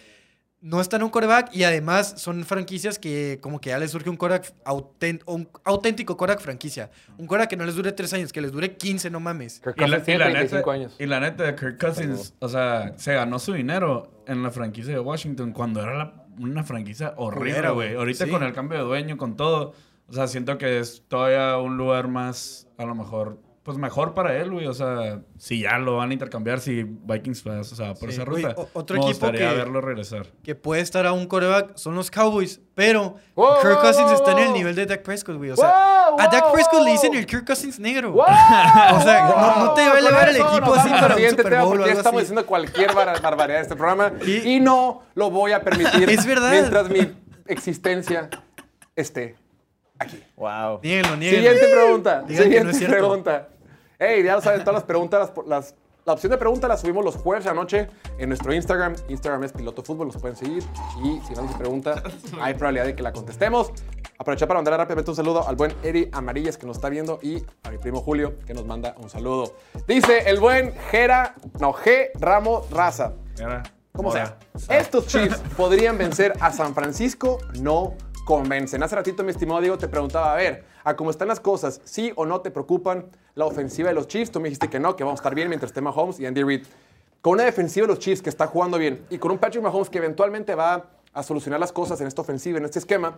[0.65, 4.09] no está en un coreback y además son franquicias que como que ya les surge
[4.09, 6.89] un coreback autént- un auténtico coreback franquicia.
[7.17, 9.59] Un coreback que no les dure tres años, que les dure 15, no mames.
[9.59, 10.95] Kirk Y la, Cousins y tiene la 35 neta, años.
[10.97, 14.93] y la neta de Kirk Cousins, o sea, se ganó su dinero en la franquicia
[14.93, 17.73] de Washington cuando era la- una franquicia horrible, güey.
[17.89, 17.95] güey.
[17.95, 18.31] Ahorita Sí.
[18.31, 19.73] con el cambio de dueño, con todo,
[20.07, 24.35] o sea, siento que es todavía un lugar más, a lo mejor, pues mejor para
[24.37, 24.67] él, güey.
[24.67, 28.15] O sea, si ya lo van a intercambiar, si Vikings va, o sea, por Sí,
[28.15, 28.53] esa ruta.
[28.57, 30.27] o- otro me equipo que- verlo regresar.
[30.43, 34.31] Que puede estar a un coreback son los Cowboys, pero Wow, Kirk Cousins wow, está
[34.33, 35.51] en el nivel de Dak Prescott, güey.
[35.51, 35.69] O sea,
[36.19, 38.13] a Dak Prescott le dicen el Kirk Cousins negro.
[38.93, 41.15] O sea, no- no te va a elevar el equipo nos así vamos para un
[41.15, 42.23] siguiente Super tema, Bowl o porque algo estamos así.
[42.25, 46.25] diciendo cualquier bar- barbaridad en este programa Y- y no lo voy a permitir Es
[46.25, 46.51] verdad.
[46.51, 47.11] mientras mi
[47.47, 48.29] existencia
[48.95, 49.35] esté
[49.99, 50.21] aquí.
[50.35, 50.79] Wow.
[50.83, 51.49] Niéguenlo, niéguenlo.
[51.51, 52.23] Siguiente pregunta.
[52.27, 53.47] Siguiente no pregunta.
[53.99, 55.75] Hey, ya lo saben, todas las preguntas, las, las-
[56.05, 57.87] la opción de preguntas la subimos los jueves a la noche
[58.17, 58.93] en nuestro Instagram.
[59.07, 60.61] Instagram es Piloto Fútbol, los pueden seguir.
[61.01, 62.03] Y si no se pregunta,
[62.41, 63.71] hay probabilidad de que la contestemos.
[64.19, 67.41] Aprovechar para mandar rápidamente un saludo al buen Eri Amarillas que nos está viendo y
[67.63, 69.55] a mi primo Julio que nos manda un saludo.
[69.87, 72.09] Dice el buen Gera, no, G.
[72.15, 73.13] Ramos Raza.
[73.93, 74.37] Como sea.
[74.69, 77.93] Estos Chiefs podrían vencer a San Francisco, no
[78.23, 78.81] convencen.
[78.83, 82.11] Hace ratito, mi estimado Diego, te preguntaba, a ver, a cómo están las cosas, ¿sí
[82.15, 84.31] o no te preocupan la ofensiva de los Chiefs?
[84.31, 86.43] Tú me dijiste que no, que vamos a estar bien mientras esté Mahomes y Andy
[86.43, 86.65] Reid.
[87.21, 89.89] Con una defensiva de los Chiefs que está jugando bien y con un Patrick Mahomes
[89.89, 93.17] que eventualmente va a solucionar las cosas en esta ofensiva, en este esquema,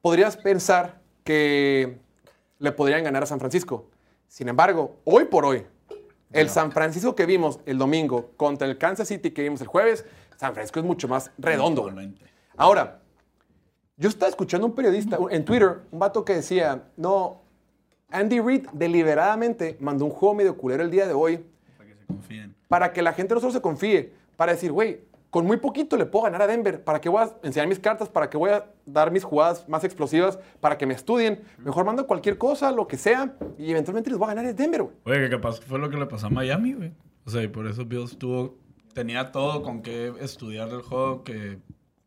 [0.00, 1.98] podrías pensar que
[2.58, 3.86] le podrían ganar a San Francisco.
[4.28, 5.66] Sin embargo, hoy por hoy,
[6.32, 10.04] el San Francisco que vimos el domingo contra el Kansas City que vimos el jueves,
[10.36, 11.92] San Francisco es mucho más redondo.
[12.56, 13.00] Ahora,
[13.96, 17.42] yo estaba escuchando a un periodista en Twitter, un vato que decía, no,
[18.10, 21.44] Andy Reid deliberadamente mandó un juego medio culero el día de hoy
[21.76, 22.54] Para que se confíen.
[22.68, 26.06] para que la gente no solo se confíe, para decir, güey, con muy poquito le
[26.06, 28.08] puedo ganar a Denver, ¿para qué voy a enseñar mis cartas?
[28.08, 30.38] ¿Para qué voy a dar mis jugadas más explosivas?
[30.60, 31.42] ¿Para que me estudien?
[31.58, 34.82] Mejor mando cualquier cosa, lo que sea, y eventualmente les voy a ganar a Denver,
[34.82, 34.94] güey.
[35.04, 36.92] Oye, que capaz fue lo que le pasó a Miami, güey.
[37.26, 38.58] O sea, y por eso Bills tuvo,
[38.92, 41.58] tenía todo con qué estudiar el juego que...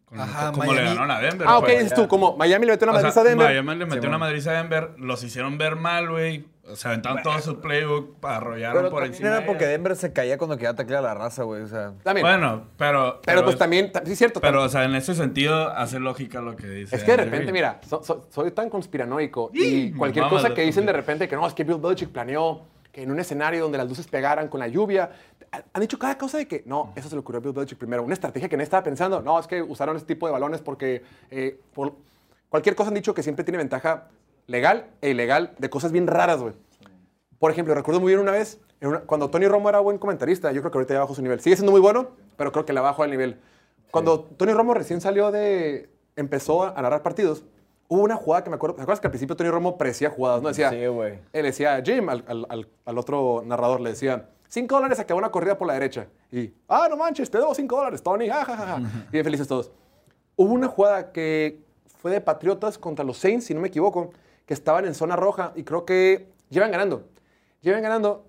[0.10, 1.45] Con Ajá, como le ganaron a Denver.
[1.49, 1.80] Ah, ok, pues.
[1.84, 3.47] dices tú, como Miami le metió una madriza a Denver.
[3.47, 6.45] Miami le metió una madriza a Denver, los hicieron ver mal, güey.
[6.70, 9.30] O sea, aventaron todo su playbook, arrollaron Pero por encima.
[9.30, 9.66] era porque.
[9.66, 11.62] Denver se caía cuando quería taclear a la raza, güey.
[11.62, 12.26] O sea, También.
[12.28, 13.22] Bueno, pero...
[13.26, 14.39] pero, pues es- también, ta- sí es cierto.
[14.41, 16.95] Pero, o sea, en ese sentido hace lógica lo que dice.
[16.97, 20.62] es que de repente, mira, so- so- soy tan conspiranoico y Sí, cualquier cosa que
[20.64, 22.62] dicen de repente que no, es que Bill Belichick planeó
[22.98, 25.12] que en un escenario donde las luces pegaran con la lluvia,
[25.52, 27.78] ha- han dicho cada cosa de que no, eso se le ocurrió a Bill Belichick
[27.78, 28.02] primero.
[28.02, 31.04] Una estrategia que nadie estaba pensando, no, es que usaron este tipo de balones porque
[31.30, 31.93] eh, por
[32.50, 34.08] cualquier cosa han dicho que siempre tiene ventaja
[34.48, 36.54] legal e ilegal de cosas bien raras, güey.
[37.38, 40.62] Por ejemplo, recuerdo muy bien una vez, una- cuando Tony Romo era buen comentarista, yo
[40.62, 41.39] creo que ahorita ya bajó su nivel.
[41.39, 43.39] Sigue siendo muy bueno, pero creo que le bajó el nivel.
[43.91, 45.88] Cuando Tony Romo recién salió de...
[46.16, 47.43] empezó a narrar partidos,
[47.88, 48.76] hubo una jugada que me acuerdo...
[48.76, 50.50] ¿Te acuerdas que al principio Tony Romo predecía jugadas, no?
[50.50, 50.70] Decía...
[50.72, 51.20] Sí, güey.
[51.34, 55.20] Él decía, Jim, al, al- al- otro narrador le decía, 5 dólares a que haga
[55.20, 56.08] una corrida por la derecha.
[56.32, 58.80] Y, ah, no manches, te debo 5 dólares, Tony, ja, ja, ja, ja".
[58.80, 59.72] Y bien felices todos.
[60.36, 61.64] Hubo una jugada que
[62.02, 64.12] fue de Patriotas contra los Saints, si no me equivoco,
[64.46, 67.08] que estaban en zona roja y creo que llevan ganando.
[67.62, 68.26] Llevan ganando,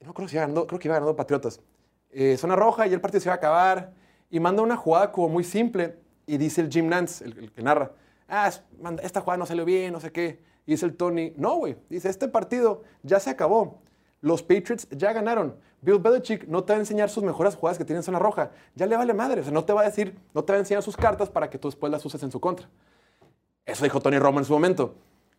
[0.00, 1.60] no creo si iba ganando, creo que iba ganando Patriotas.
[2.10, 3.92] Eh, zona roja y el partido se iba a acabar
[4.28, 5.96] y manda una jugada como muy simple
[6.26, 7.92] y dice el Jim Nance, el, el que narra,
[8.32, 8.50] ah,
[9.02, 10.40] esta jugada no salió bien, no sé qué.
[10.66, 13.82] Y dice el Tony, no, güey, dice, este partido ya se acabó.
[14.20, 15.56] Los Patriots ya ganaron.
[15.80, 18.52] Bill Belichick no te va a enseñar sus mejores jugadas que tiene en zona roja.
[18.76, 19.40] Ya le vale madre.
[19.40, 21.50] O sea, no te va a decir, no te va a enseñar sus cartas para
[21.50, 22.68] que tú después las uses en su contra.
[23.66, 24.94] Eso dijo Tony Romo en su momento.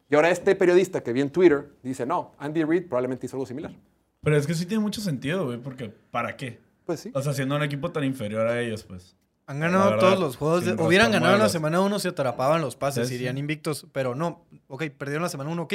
[0.09, 3.45] Y ahora este periodista que vi en Twitter dice, no, Andy Reid probablemente hizo algo
[3.45, 3.73] similar.
[4.21, 6.59] Pero es que sí tiene mucho sentido, güey, porque ¿para qué?
[6.85, 7.11] Pues sí.
[7.13, 9.15] O sea, siendo un equipo tan inferior a ellos, pues.
[9.45, 10.63] Han ganado verdad, todos los juegos.
[10.65, 13.19] de- hubieran ganado en la semana 1, se atrapaban los pases, Sí, sí.
[13.19, 13.85] irían invictos.
[13.91, 15.73] Pero no, ok, perdieron la semana 1, ok.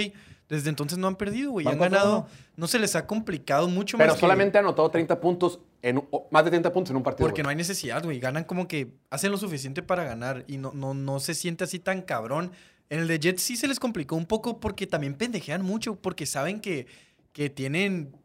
[0.49, 1.67] Desde entonces no han perdido, güey.
[1.69, 2.27] Han ganado.
[2.57, 4.17] No se les ha complicado mucho Pero más.
[4.17, 7.27] que- solamente ha anotado 30 puntos, en, más de 30 puntos en un partido.
[7.29, 8.19] Porque no hay necesidad, güey.
[8.19, 11.79] Ganan como que hacen lo suficiente para ganar y no, no, no se siente así
[11.79, 12.53] tan cabrón.
[12.89, 16.25] En el de Jets sí se les complicó un poco porque también pendejean mucho, porque
[16.25, 16.87] saben que,
[17.35, 18.17] que tienen,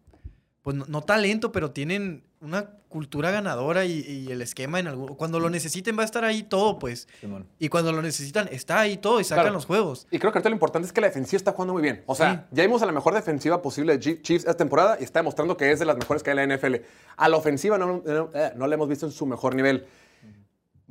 [0.64, 5.16] pues no, no talento, pero tienen una cultura ganadora y, y el esquema en algún...
[5.16, 7.08] Cuando lo necesiten va a estar ahí todo, pues.
[7.22, 7.48] Simón.
[7.60, 9.56] Y cuando lo necesitan está ahí todo y sacan Claro.
[9.56, 10.08] los juegos.
[10.12, 12.04] Y creo que ahorita lo importante es que la defensiva está jugando muy bien.
[12.06, 12.56] O sea, Sí.
[12.56, 15.58] ya vimos a la mejor defensiva posible de Chi- Chiefs esta temporada y está demostrando
[15.58, 16.76] que es de las mejores que hay en la NFL.
[17.18, 19.86] A la ofensiva no, no- eh, no la hemos visto en su mejor nivel.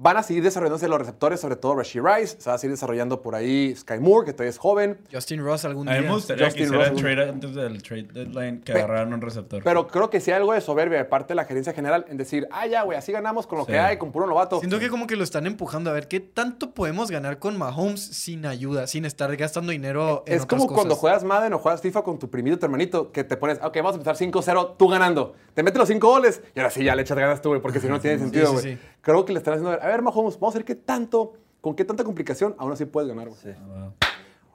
[0.02, 2.36] Van a seguir desarrollándose los receptores, sobre todo Rashi Rice.
[2.40, 4.98] Se va a seguir desarrollando por ahí Sky Moore, que todavía es joven.
[5.12, 6.08] Justin Ross algún A mí día.
[6.08, 7.00] me gustaría Justin que hiciera Ross.
[7.00, 9.62] trade antes del trade deadline que Pe- agarraran un receptor.
[9.62, 12.16] Pero creo que sí hay algo de soberbia de parte de la gerencia general en
[12.16, 13.70] decir, ah, ya, güey, así ganamos con lo Sí.
[13.72, 14.58] que hay, con puro novato.
[14.58, 18.00] Siento que como que lo están empujando a ver qué tanto podemos ganar con Mahomes
[18.00, 20.98] sin ayuda, sin estar gastando dinero en Es otras como cuando cosas.
[20.98, 23.92] juegas Madden o juegas FIFA con tu primito, tu hermanito, que te pones, ok, vamos
[23.92, 25.34] a empezar 5-0, tú ganando.
[25.54, 27.78] Te metes los 5 goles y ahora sí ya le echas ganas tú, güey, porque
[27.78, 28.64] si no no tiene sentido, sí, güey.
[28.74, 28.80] sí.
[29.02, 31.84] Creo que le están haciendo, a ver, Mahomes, vamos a ver qué tanto, con qué
[31.84, 33.38] tanta complicación, aún así puedes ganar, güey.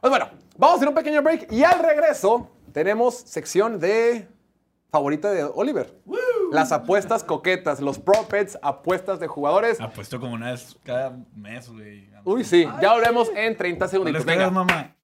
[0.02, 4.28] Pues bueno, vamos a hacer un pequeño break y al regreso tenemos sección de
[4.89, 5.93] favorita de Oliver.
[6.52, 9.82] Las apuestas coquetas, los prop bets, apuestas de jugadores.
[9.82, 12.10] Apuesto como una vez cada mes, güey.
[12.24, 14.14] Uy, sí, ya volvemos en 30 ¿No segundos.
[14.14, 14.50] les Venga.
[14.50, 14.95] mamá?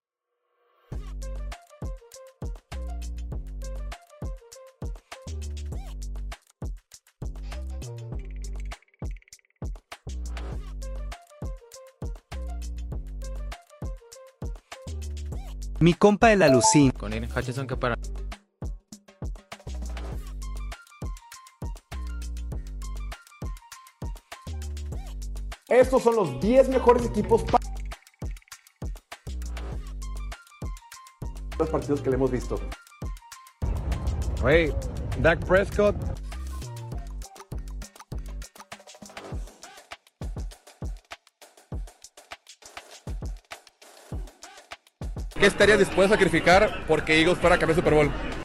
[15.83, 16.91] Mi compa el alucín.
[16.91, 17.97] Con Aiden Hutchinson que para.
[25.67, 27.65] Estos son los 10 mejores equipos para
[31.59, 32.57] los partidos que le hemos visto.
[34.39, 34.73] Güey,
[35.19, 36.12] Dak Prescott.
[45.43, 48.42] ¿Qué estarías dispuesto a sacrificar porque Eagles fuera a campeón Super Bowl?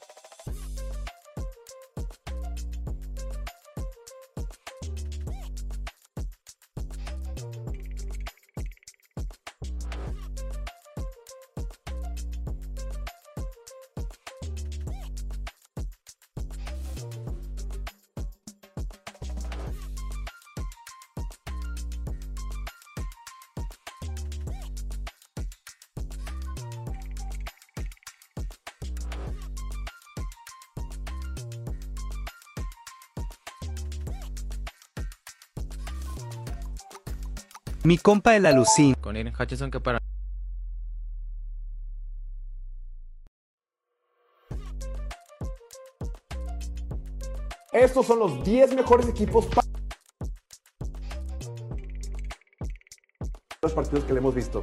[37.89, 38.93] Mi compa el alucín.
[39.01, 39.99] Con Aiden Hutchinson que para.
[47.73, 49.67] Estos son los 10 mejores equipos para
[53.63, 54.63] los partidos que le hemos visto.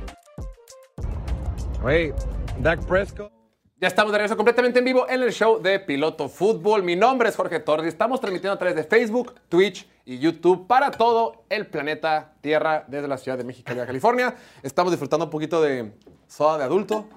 [1.82, 2.14] Güey,
[2.60, 3.32] Dak Prescott.
[3.78, 6.84] Ya estamos de regreso completamente en vivo en el show de Piloto Fútbol.
[6.84, 7.88] Mi nombre es Jorge Torres.
[7.88, 13.08] Estamos transmitiendo a través de Facebook, Twitch y YouTube para todo el planeta Tierra desde
[13.08, 14.36] la Ciudad de México, California.
[14.62, 15.94] Estamos disfrutando un poquito de
[16.28, 17.10] soda de adulto.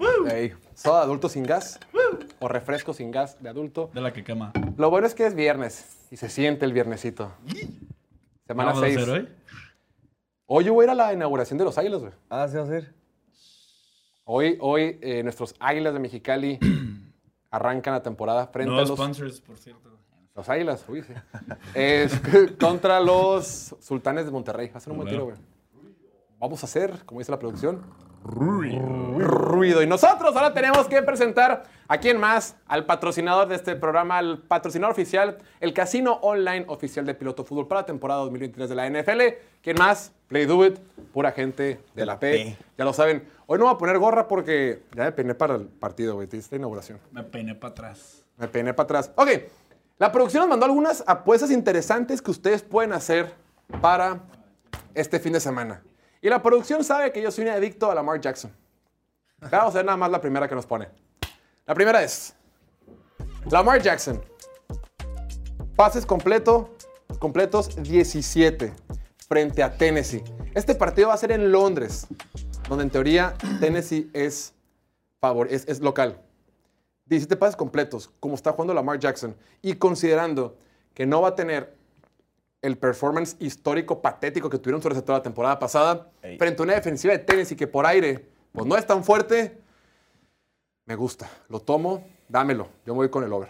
[0.74, 1.78] Soda de adulto sin gas.
[2.40, 3.90] O refresco sin gas de adulto.
[3.92, 4.52] De la que quema.
[4.76, 7.32] Lo bueno es que es viernes y se siente el viernesito.
[8.46, 8.98] Semana ¿Vamos a 6.
[8.98, 9.28] hacer hoy?
[10.46, 12.12] Hoy yo voy a ir a la inauguración de los Águilas, güey.
[12.30, 12.94] Ah, sí, va a ser.
[14.24, 16.58] Hoy, hoy eh, nuestros Águilas de Mexicali
[17.50, 19.98] arrancan la temporada frente Nuevos a los, sponsors, por cierto.
[20.38, 20.84] Los Águilas.
[20.88, 21.12] Uy, sí.
[21.74, 22.12] Es
[22.60, 24.70] contra los Sultanes de Monterrey.
[24.72, 25.36] Hacen un buen tiro, güey.
[26.38, 27.82] Vamos a hacer, como dice la producción,
[28.22, 29.82] ruido.
[29.82, 34.38] Y nosotros ahora tenemos que presentar a quién más, al patrocinador de este programa, al
[34.38, 38.88] patrocinador oficial, el casino online oficial de Piloto Fútbol para la temporada 2023 de la
[38.88, 39.20] NFL.
[39.60, 40.12] ¿Quién más?
[40.28, 40.78] Play Do It,
[41.12, 42.56] pura gente de la P.
[42.76, 43.24] Ya lo saben.
[43.46, 46.28] Hoy no voy a poner gorra porque ya me peiné para el partido, güey.
[46.30, 47.00] Esta inauguración.
[47.10, 48.24] Me peiné para atrás.
[48.36, 49.10] Me peiné para atrás.
[49.16, 49.30] Ok,
[49.98, 53.34] la producción nos mandó algunas apuestas interesantes que ustedes pueden hacer
[53.80, 54.20] para
[54.94, 55.82] este fin de semana.
[56.20, 58.52] Y la producción sabe que yo soy un adicto a Lamar Jackson.
[59.40, 60.88] Vamos a ver nada más la primera que nos pone.
[61.66, 62.34] La primera es
[63.50, 64.22] Lamar Jackson.
[65.74, 66.76] Pases completo,
[67.18, 68.72] completos 17
[69.28, 70.22] frente a Tennessee.
[70.54, 72.06] Este partido va a ser en Londres,
[72.68, 74.54] donde en teoría Tennessee es,
[75.20, 76.20] favor, es, es local.
[77.08, 80.56] 17 pases completos, como está jugando Lamar Jackson, y considerando
[80.94, 81.76] que no va a tener
[82.60, 87.12] el performance histórico patético que tuvieron su receptor la temporada pasada, frente a una defensiva
[87.12, 89.58] de Tennessee que por aire pues no es tan fuerte,
[90.86, 91.30] me gusta.
[91.48, 92.68] Lo tomo, dámelo.
[92.86, 93.48] Yo me voy con el over.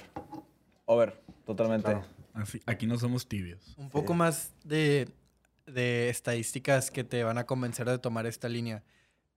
[0.86, 1.96] Over, totalmente.
[2.34, 3.74] Así- aquí no somos tibios.
[3.78, 5.08] Un poco más de,
[5.66, 8.82] de estadísticas que te van a convencer de tomar esta línea.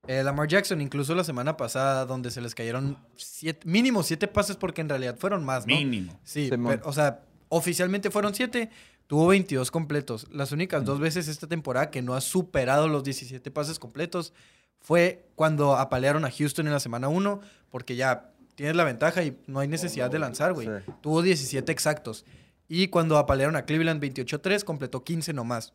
[0.07, 4.55] Eh, Lamar Jackson, incluso la semana pasada, donde se les cayeron siete- mínimo siete pases,
[4.55, 5.75] porque en realidad fueron más, ¿no?
[5.75, 6.19] Mínimo.
[6.23, 8.71] Sí, pero, o sea, oficialmente fueron siete,
[9.05, 10.27] tuvo 22 completos.
[10.31, 14.33] Las únicas dos veces esta temporada que no ha superado los 17 pases completos
[14.79, 17.39] fue cuando apalearon a Houston en la semana 1,
[17.69, 20.67] porque ya tienes la ventaja y no hay necesidad de lanzar, güey.
[20.67, 20.91] Sí.
[21.01, 22.25] Tuvo 17 exactos.
[22.67, 25.73] Y cuando apalearon a Cleveland 28-3, completó 15 nomás.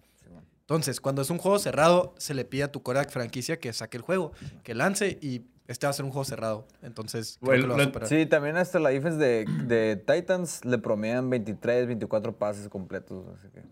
[0.66, 3.98] Entonces, cuando es un juego cerrado, se le pide a tu coreback franquicia que saque
[3.98, 4.32] el juego,
[4.64, 6.66] que lance y este va a ser un juego cerrado.
[6.82, 8.08] Entonces, creo que lo va a superar.
[8.08, 13.24] Sí, también hasta la defense de, de Titans le promedian 23, 24 pases completos.
[13.38, 13.62] Así que,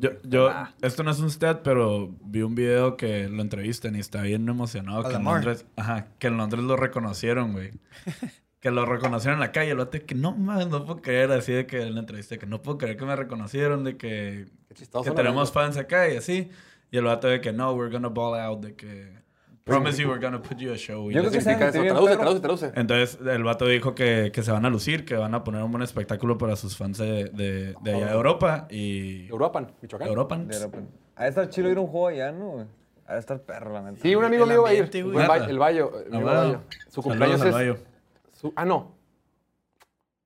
[0.00, 3.94] yo, Yo, Ah, esto no es un stat, pero vi un video que lo entrevistan
[3.94, 5.22] y está bien emocionado ¿A que en?
[5.24, 7.70] Londres, ajá, que en Londres lo reconocieron, güey.
[8.60, 11.32] que lo reconocieron en la calle, el vato de que no mames, no puedo creer,
[11.32, 14.46] así de que en la entrevista, que no puedo creer que me reconocieron, de que,
[14.68, 15.16] Qué chistoso, que ¿no?
[15.16, 16.50] tenemos fans acá y así.
[16.90, 19.18] Y el vato de que no, we're gonna ball out, de que
[19.64, 21.10] promise you we're gonna put you a show.
[21.10, 21.94] Y Yo creo que Significa se eso.
[21.94, 22.72] Traduce, traduce, traduce.
[22.74, 25.70] Entonces el vato dijo que, que se van a lucir, que van a poner un
[25.70, 29.28] buen espectáculo para sus fans de, de, de allá de Europa y...
[29.28, 30.08] Europan, Michoacán.
[30.08, 30.48] Europan.
[30.48, 32.66] de de estar chido ir a un juego allá, ¿no?
[33.08, 34.02] de estar perro, la neta.
[34.02, 34.88] Sí, un amigo El mío va a ir.
[34.92, 35.98] El, el Bayo.
[36.06, 36.40] el amigo bueno.
[36.42, 36.60] Bayo.
[36.88, 37.89] Su cumpleaños es...
[38.40, 38.92] Su- ah, no.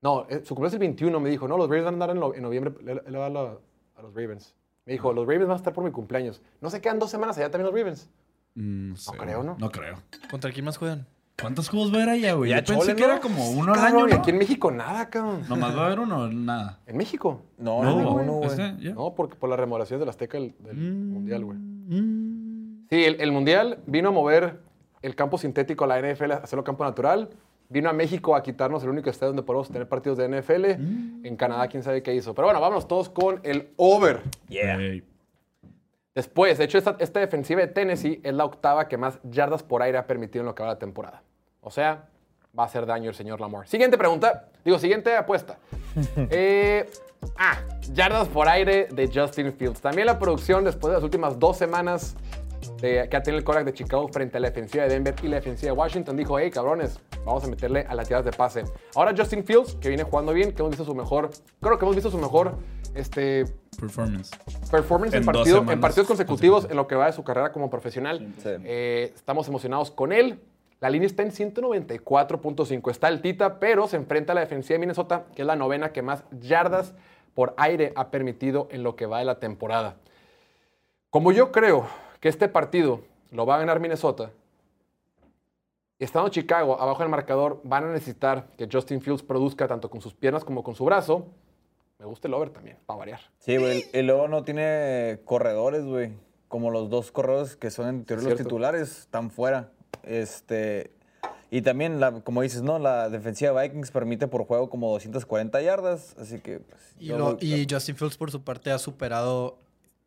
[0.03, 1.49] No, eh, su cumpleaños es el 21, me dijo.
[1.49, 2.75] No, los Ravens van a andar en, lo- en noviembre.
[2.87, 3.59] Él, va a, la-
[3.97, 4.55] a los Ravens.
[4.87, 6.43] Me dijo, los Ravens van a estar por mi cumpleaños.
[6.61, 8.11] No se quedan dos semanas allá también los Ravens.
[8.55, 9.57] Mm, No, sé, creo, ¿no?
[9.59, 9.97] No creo.
[10.31, 11.07] ¿Contra quién más juegan?
[11.41, 12.51] ¿Cuántos juegos va a haber allá, güey?
[12.51, 13.13] Ya Yo pensé chole, que ¿no?
[13.15, 14.17] era como uno al año, y ¿no?
[14.19, 15.43] aquí en México nada, cabrón.
[15.49, 16.29] ¿Nomás va a haber uno?
[16.29, 16.79] Nada.
[16.87, 17.43] En México.
[17.59, 18.51] No, no, ninguno, güey.
[18.51, 18.75] ¿Este?
[18.81, 18.95] ¿Ya?
[18.95, 21.59] No, porque por la remodelación del Azteca del, del Mm, Mundial, güey.
[21.59, 22.87] mm.
[22.91, 24.61] Sí, el, el Mundial vino a mover
[25.03, 27.31] el campo sintético a la NFL, a hacerlo campo natural.
[27.75, 30.65] Vino a México a quitarnos el único estadio donde podemos tener partidos de NFL.
[31.27, 32.33] En Canadá, quién sabe qué hizo.
[32.33, 34.21] Pero bueno, vámonos todos con el over.
[34.49, 35.03] Ey.
[36.15, 39.83] Después, de hecho, esta, esta defensiva de Tennessee es la octava que más yardas por
[39.83, 41.25] aire ha permitido en lo que va de la temporada.
[41.61, 42.05] O sea,
[42.57, 43.67] va a hacer daño el señor Lamar.
[43.67, 44.49] Siguiente pregunta.
[44.65, 45.59] Digo, siguiente apuesta.
[46.31, 46.89] Eh,
[47.37, 47.59] ah,
[47.93, 49.81] yardas por aire de Justin Fields.
[49.81, 52.15] También la producción después de las últimas dos semanas
[52.81, 55.27] de- que ha tenido el Korak de Chicago frente a la defensiva de Denver y
[55.29, 58.65] la defensiva de Washington, dijo, hey, cabrones, vamos a meterle a las yardas de pase.
[58.95, 61.95] Ahora Justin Fields, que viene jugando bien, que hemos visto su mejor, creo que hemos
[61.97, 62.55] visto su mejor
[62.95, 63.45] este,
[63.81, 64.31] Performance.
[64.71, 67.25] performance en, En dos partido- en semanas partidos consecutivos en lo que va de su
[67.25, 68.33] carrera como profesional.
[68.43, 68.51] Sí.
[68.65, 70.41] Eh, estamos emocionados con él.
[70.81, 72.91] La línea está en 194.5.
[72.91, 76.03] Está altita, pero se enfrenta a la defensiva de Minnesota, que es la novena que
[76.03, 76.95] más yardas
[77.35, 79.97] por aire ha permitido en lo que va de la temporada.
[81.11, 81.87] Como yo creo
[82.21, 83.01] que este partido
[83.31, 84.31] lo va a ganar Minnesota,
[85.99, 90.15] estando Chicago abajo del marcador, van a necesitar que Justin Fields produzca tanto con sus
[90.15, 91.27] piernas como con su brazo.
[91.99, 93.21] Me gusta el over también, para variar.
[93.39, 93.85] Sí, güey.
[93.93, 96.13] Y luego no tiene corredores, güey.
[96.49, 99.71] Como los dos corredores que son en teoría los titulares, están fuera.
[100.03, 100.91] Este.
[101.51, 102.79] Y también, la, como dices, ¿no?
[102.79, 106.17] La defensiva de Vikings permite por juego como 240 yardas.
[106.19, 106.59] Así que.
[106.61, 107.39] pues, Y, lo-
[107.71, 109.59] Justin Fields, por su parte, ha superado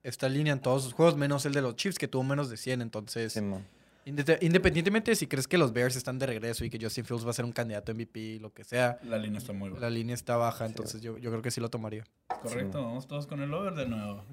[0.04, 2.58] esta línea en todos sus juegos, menos el de los Chiefs, que tuvo menos de
[2.58, 2.82] 100.
[2.82, 3.66] Entonces, Simón.
[4.42, 7.32] Independientemente de si crees que los Bears están de regreso y que Justin Fields va
[7.32, 9.90] a ser un candidato MVP, lo que sea, La línea está muy la buena.
[9.90, 10.66] línea está baja.
[10.66, 12.04] Entonces, yo, yo creo que sí lo tomaría.
[12.42, 14.24] Correcto, vamos todos con el over de nuevo.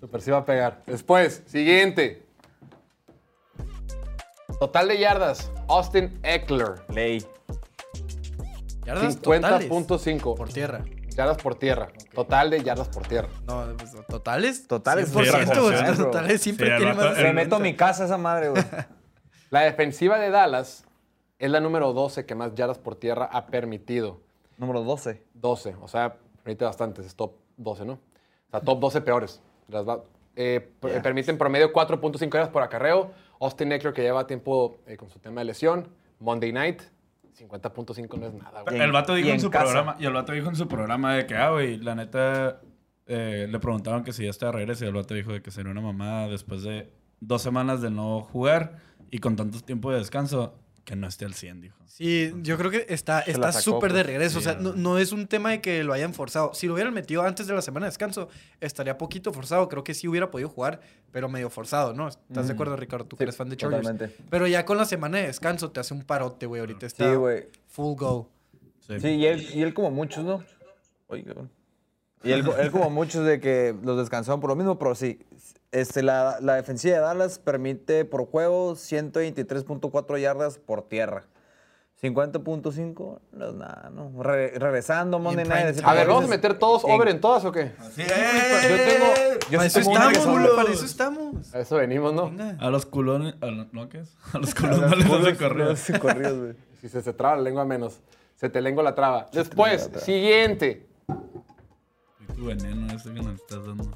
[0.00, 0.82] Super sí va a pegar.
[0.86, 2.22] Después, siguiente.
[4.60, 5.50] Total de yardas.
[5.68, 6.82] Austin Eckler.
[6.92, 7.24] Ley.
[8.84, 10.84] Yardas totales 50.5 por tierra.
[11.14, 11.88] Yardas por tierra.
[12.14, 13.28] Total de yardas por tierra.
[13.46, 14.66] No, pues, totales.
[14.66, 15.76] Totales, 100%, güey.
[15.76, 16.04] sí, bro.
[16.06, 17.58] Totales siempre Sí, tiene más el- meto a 50.
[17.60, 18.62] mi casa esa madre, güey.
[19.50, 20.84] La defensiva de Dallas
[21.38, 24.20] es la número 12 que más yardas por tierra ha permitido.
[24.56, 25.22] Número 12.
[25.34, 25.76] 12.
[25.80, 27.06] O sea, permite bastantes.
[27.06, 27.92] Es top 12, ¿no?
[27.94, 29.40] O sea, top 12 peores.
[29.68, 30.02] Las va-
[30.36, 33.12] eh, per- Permiten promedio 4.5 yardas por acarreo.
[33.40, 35.88] Austin Eckler, que lleva tiempo eh, con su tema de lesión.
[36.18, 36.82] Monday Night,
[37.36, 38.80] 50.5 no es nada, güey.
[38.80, 39.64] El vato dijo y en, en su casa.
[39.64, 42.60] programa, y el vato dijo en su programa de que, ah, güey, la neta,
[43.06, 45.50] eh, le preguntaron que si ya está de regreso y el vato dijo de que
[45.50, 48.78] sería una mamada después de dos semanas de no jugar
[49.10, 50.54] y con tanto tiempo de descanso,
[50.84, 51.78] que no esté al 100, dijo.
[51.86, 54.06] Sí, yo creo que está está súper de pues.
[54.06, 54.38] regreso.
[54.38, 56.52] o sea, no, no es un tema de que lo hayan forzado.
[56.54, 58.28] Si lo hubieran metido antes de la semana de descanso,
[58.60, 59.68] estaría poquito forzado.
[59.68, 60.80] Creo que sí hubiera podido jugar,
[61.10, 62.08] pero medio forzado, ¿no?
[62.08, 63.06] ¿Estás de acuerdo, Ricardo?
[63.06, 63.82] Tú que eres fan de Chargers.
[63.82, 64.16] totalmente.
[64.28, 66.60] Pero ya con la semana de descanso te hace un parote, güey.
[66.60, 67.48] Ahorita está Sí, güey.
[67.68, 68.30] full go.
[68.86, 69.00] Sí.
[69.00, 70.44] Sí, y él, y él como muchos, ¿no?
[71.06, 71.50] Oye, cabrón.
[72.22, 75.18] Y él, él como muchos de que los descansaron por lo mismo, pero sí.
[75.74, 81.24] Este, la, la defensiva de Dallas permite por juego 123.4 yardas por tierra.
[82.00, 84.22] 50.5 no es nada, ¿no?
[84.22, 85.66] Re- regresando Monday Night.
[85.70, 87.72] así A ver, ¿vamos a meter todos en- over en todas o qué?
[87.94, 89.06] Sí, Yo tengo...
[89.50, 91.54] Yo para sí eso tengo una que estamos, güey, para eso estamos.
[91.54, 92.30] A eso venimos, ¿no?
[92.60, 94.14] A los culones, a los, ¿no qué es?
[94.32, 95.66] A los culones no les hace correr.
[95.68, 96.54] Los corridos, güey.
[96.82, 98.00] Si se, se traba la lengua menos.
[98.36, 99.28] Se te lengua la traba.
[99.32, 100.86] Después, siguiente.
[102.20, 103.90] Y tu veneno ese que nos estás dando.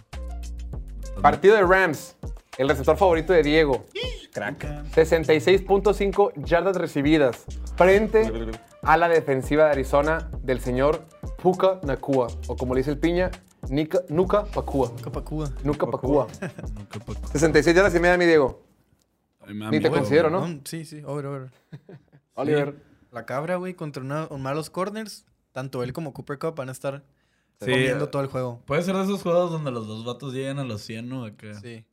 [1.23, 2.17] Partido de Rams.
[2.57, 3.85] El receptor favorito de Diego.
[4.33, 4.65] Crack.
[4.95, 7.45] 66.5 yardas recibidas.
[7.77, 8.31] Frente
[8.83, 11.05] a la defensiva de Arizona del señor
[11.43, 12.29] Puka Nakua.
[12.47, 13.31] O como le dice el piña,
[13.69, 14.91] Nika, Nuka Pakua.
[14.97, 15.51] Nuka Pakua.
[15.65, 18.63] Nunca pa- 66 yardas y media, mi Diego.
[19.41, 20.55] Ay, Ni te considero, güey.
[20.55, 20.61] ¿no?
[20.65, 21.51] Sí, sí, over, over.
[22.35, 22.75] Oliver.
[23.13, 25.25] La cabra, güey, contra una- un malos corners.
[25.53, 27.03] Tanto él como Cooper Cup van a estar
[27.61, 28.63] Sí, comiendo todo el juego.
[28.67, 31.25] Puede ser de esos juegos donde los dos vatos llegan a los 100, ¿no?
[31.25, 31.55] Acá.
[31.55, 31.85] Sí.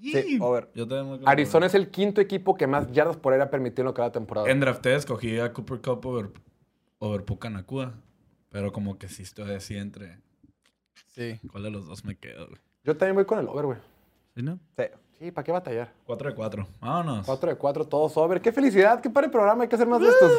[0.00, 0.70] Sí, over.
[0.74, 3.50] Yo también voy con Arizona es el quinto equipo que más yardas por aire ha
[3.50, 4.48] permitido en lo que va la temporada.
[4.48, 6.30] En drafté escogí a Cooper Cup over,
[6.98, 7.94] over Puka Nakua.
[8.50, 10.20] Pero como que sí estoy así entre...
[11.08, 11.38] Sí.
[11.50, 12.60] ¿Cuál de los dos me quedo, güey?
[12.84, 13.78] Yo también voy con el over, güey.
[14.34, 14.58] ¿Sí, no?
[14.76, 14.84] Sí.
[15.18, 15.90] Sí, ¿para qué batallar?
[16.06, 16.66] 4 de 4.
[16.80, 17.26] Vámonos.
[17.26, 18.40] 4 de 4, todos over.
[18.40, 19.00] ¡Qué felicidad!
[19.00, 19.64] ¡Qué padre programa!
[19.64, 20.32] Hay que hacer más de estos.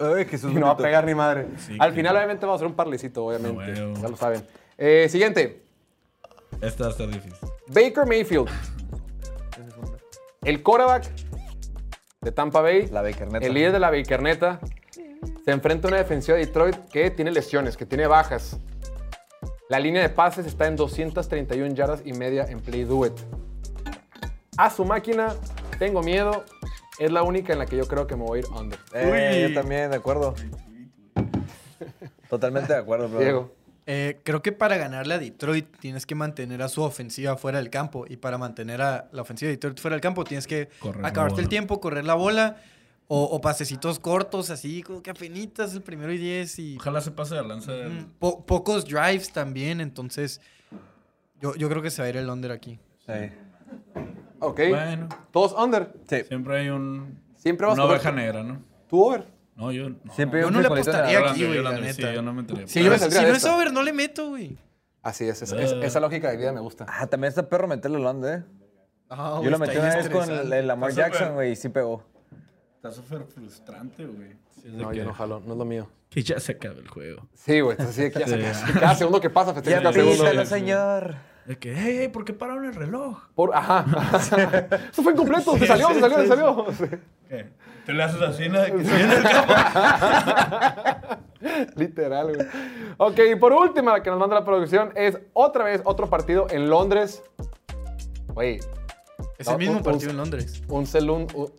[0.16, 1.46] Ay, Jesús y no va a pegar ni madre.
[1.58, 3.74] Sí, Al que- final, obviamente, vamos a hacer un parlecito, obviamente.
[4.02, 4.44] Ya lo saben.
[4.76, 5.62] Eh, siguiente.
[6.60, 7.48] Esta va a estar difícil.
[7.68, 8.48] Baker Mayfield.
[10.42, 11.10] El quarterback
[12.22, 12.88] de Tampa Bay.
[12.88, 13.46] La Bakerneta.
[13.46, 14.58] El líder de la Bakerneta.
[15.44, 18.58] Se enfrenta a una defensiva de Detroit que tiene lesiones, que tiene bajas.
[19.70, 23.14] La línea de pases está en 231 yardas y media en Play Do It.
[24.58, 25.34] A su máquina,
[25.78, 26.44] tengo miedo.
[26.98, 28.78] Es la única en la que yo creo que me voy a ir under.
[28.92, 29.54] Eh, Uy.
[29.54, 30.34] yo también, de acuerdo.
[32.28, 33.20] Totalmente de acuerdo, bro.
[33.20, 33.54] Diego.
[33.86, 37.70] Eh, creo que para ganarle a Detroit tienes que mantener a su ofensiva fuera del
[37.70, 38.04] campo.
[38.06, 41.40] Y para mantener a la ofensiva de Detroit fuera del campo tienes que Correr acabarte
[41.40, 42.56] el tiempo, correr la bola.
[43.06, 46.58] O, o pasecitos cortos, así como que apenitas el primero y diez.
[46.58, 47.72] Y Ojalá se pase de lanza.
[47.72, 49.80] mm, po- pocos drives también.
[49.82, 50.40] Entonces,
[51.40, 52.78] yo, yo creo que se va a ir el under aquí.
[53.06, 53.12] Sí.
[54.40, 54.60] Ok.
[54.70, 55.92] Bueno, Todos under.
[56.08, 56.22] Sí.
[56.28, 57.22] siempre hay un...
[57.36, 58.62] Siempre vas Una a oveja negra, ¿no?
[58.88, 59.26] Tu over.
[59.54, 59.90] No, yo...
[59.90, 59.98] No.
[60.14, 61.92] Siempre Yo no le apostaría Yo aquí, güey, yo la la- neta.
[62.08, 62.42] Sí, yo no me.
[62.66, 64.56] Sí, yo si no es over, no le meto, güey.
[65.02, 65.56] Así es, Ah.
[65.82, 66.86] esa lógica de vida me gusta.
[66.88, 68.44] Ah, también está perro meterle el under, eh.
[69.10, 70.92] Ah, Yo lo metí una vez con el, el Lamar.
[70.92, 72.02] Jackson, güey, y sí pegó.
[72.84, 74.32] Está súper frustrante, güey.
[74.62, 75.88] Sí, No, que, yo no jalo, no es lo mío.
[76.10, 77.26] que ya se acaba el juego.
[77.32, 80.22] Sí, güey, que ya se- cada segundo que pasa festeja Ya cada segundo.
[80.22, 81.14] pítalo, señor.
[81.46, 83.22] De que, hey, hey, ¿por qué pararon el reloj?
[83.34, 83.86] Por, ajá.
[84.92, 86.66] Eso fue incompleto, se salió, se salió, se salió.
[87.26, 87.46] ¿Qué?
[87.86, 88.60] Te le haces así, ¿no?
[88.60, 89.54] De que se viene el campo.
[91.76, 92.46] Literal, güey.
[92.98, 96.46] Ok, y por última, la que nos manda la producción es otra vez otro partido
[96.50, 97.22] en Londres.
[98.28, 98.60] Güey,
[99.38, 100.62] Es No, el mismo un- partido un- en Londres.
[100.68, 101.26] un celún.
[101.34, 101.52] un-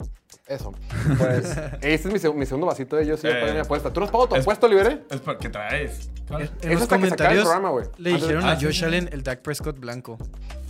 [0.47, 0.73] Eso.
[1.17, 1.45] Pues,
[1.81, 3.19] Este es mi, seg- mi segundo vasito de ellos.
[3.19, 3.33] Sí, Eh.
[3.39, 3.91] poner mi apuesta.
[3.91, 5.05] ¿Tú no has pagado tu Es- apuesta, Oliver?
[5.09, 6.09] Es porque traes.
[6.29, 7.85] En Eso los acabe el comentarios programa, güey.
[7.97, 8.85] le dijeron Ah, a Josh sí.
[8.85, 10.17] Allen el Dak Prescott blanco.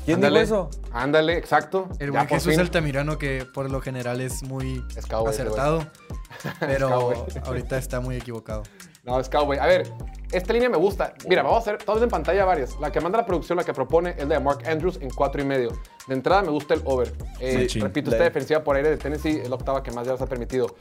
[0.05, 0.81] ¿quién Ándale, dijo eso?
[0.93, 1.89] Ándale, exacto.
[1.99, 2.59] El buen Jesús fin.
[2.59, 5.85] Altamirano que por lo general es muy ese acertado.
[6.59, 7.13] Pero
[7.45, 8.63] ahorita está muy equivocado.
[9.05, 9.57] No, es cowboy.
[9.59, 9.87] A ver,
[10.31, 11.13] esta línea me gusta.
[11.27, 12.79] Mira, vamos a hacer todos en pantalla varias.
[12.79, 15.41] La que manda la producción, la que propone, es la de Mark Andrews en cuatro
[15.41, 15.69] y medio.
[16.07, 17.13] De entrada me gusta el over.
[17.39, 20.13] Eh, Sí, repito, esta defensiva por aire de Tennessee es la octava que más ya
[20.13, 20.75] ha permitido.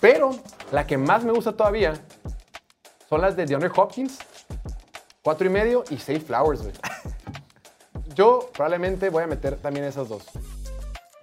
[0.00, 0.30] Pero
[0.72, 1.94] la que más me gusta todavía
[3.08, 4.18] son las de DeAndre Hopkins,
[5.22, 6.74] cuatro y medio y Safe Flowers, güey.
[8.14, 10.24] Yo probablemente voy a meter también esas dos.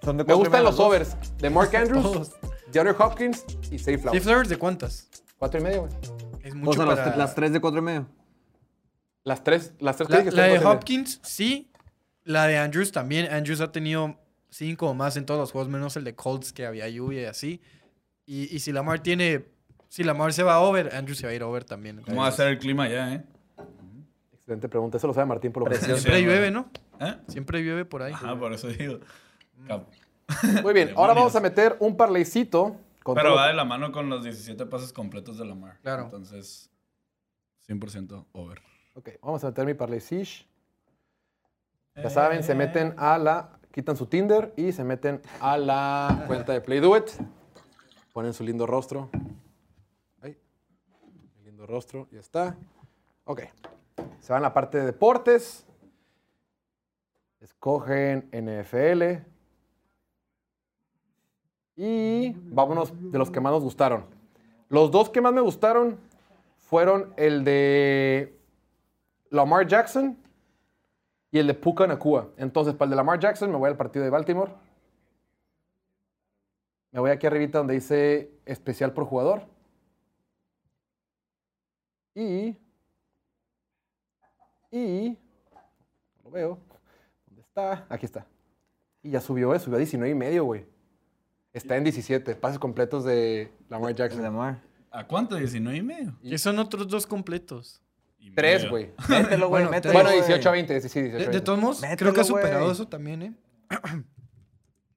[0.02, 0.86] Son de Me gustan los dos.
[0.86, 2.32] overs de Mark Andrews.
[2.72, 4.22] DeAndre Hopkins y Safe ¿Sí Flowers.
[4.24, 5.08] Flowers de cuántas?
[5.38, 5.92] Cuatro y medio, güey.
[6.48, 7.16] Es O mucho sea, las, para...
[7.16, 8.06] las tres de cuatro y medio.
[9.24, 10.58] Las tres, las tres que La, dije la de.
[10.66, 11.70] Hopkins, sí.
[12.24, 13.30] La de Andrews también.
[13.32, 14.16] Andrews ha tenido
[14.50, 17.24] cinco o más en todos los juegos, menos el de Colts, que había lluvia y
[17.26, 17.60] así.
[18.26, 19.44] Y, y si Lamar tiene...
[19.88, 22.02] Si Lamar se va over, Andrews se va a ir over también.
[22.02, 23.24] ¿Cómo va a ser el clima allá, eh?
[24.34, 24.98] Excelente pregunta.
[24.98, 25.84] Eso lo sabe Martín por lo menos.
[25.84, 26.50] Siempre llueve.
[26.50, 26.70] ¿no?
[27.00, 27.16] ¿Eh?
[27.28, 28.12] Siempre llueve por ahí.
[28.12, 29.00] Ajá, por eso digo.
[29.66, 29.88] Cap-
[30.62, 30.92] Muy bien.
[30.96, 32.76] Ahora vamos a meter un parleycito.
[33.14, 35.78] Pero va de la mano con los 17 pases completos de Lamar.
[35.82, 36.04] Claro.
[36.04, 36.70] Entonces,
[37.68, 38.60] 100% over.
[38.94, 40.48] Ok, vamos a meter mi parleycish.
[41.94, 43.58] Ya saben, se meten a la...
[43.70, 47.10] Quitan su Tinder y se meten a la cuenta de Play Do It.
[48.12, 49.10] Ponen su lindo rostro.
[50.20, 50.36] Ahí.
[51.36, 52.08] Mi lindo rostro.
[52.10, 52.56] Ya está.
[53.24, 53.42] Ok.
[54.20, 55.66] Se van a la parte de deportes.
[57.40, 59.22] Escogen NFL.
[61.80, 64.04] Y vámonos de los que más nos gustaron.
[64.68, 65.96] Los dos que más me gustaron
[66.56, 68.36] fueron el de
[69.30, 70.18] Lamar Jackson
[71.30, 72.30] y el de Puka Nakua.
[72.36, 74.52] Entonces, para el de Lamar Jackson me voy al partido de Baltimore.
[76.90, 79.46] Me voy aquí arribita donde dice especial por jugador.
[82.16, 82.56] Y...
[84.72, 85.16] Y...
[86.16, 86.58] No lo veo.
[87.24, 87.86] ¿Dónde está?
[87.88, 88.26] Aquí está.
[89.00, 89.60] Y ya subió, ¿eh?
[89.60, 90.66] Subió a 19 y medio, güey.
[91.58, 92.34] Está en 17.
[92.36, 94.22] Pases completos de Lamar Jackson.
[94.22, 94.62] Lamar.
[94.90, 95.38] ¿A cuánto?
[95.38, 96.16] ¿19 y medio?
[96.22, 97.82] Que son otros dos completos.
[98.18, 98.92] Y Tres, güey.
[99.08, 99.92] Mételo, güey, Bueno, mételo.
[99.94, 100.20] Bueno, güey.
[100.22, 100.80] 18 a 20.
[100.80, 101.38] Sí, sí, 18 a De, 20.
[101.38, 103.34] de todos modos, creo que ha superado eso también, ¿eh?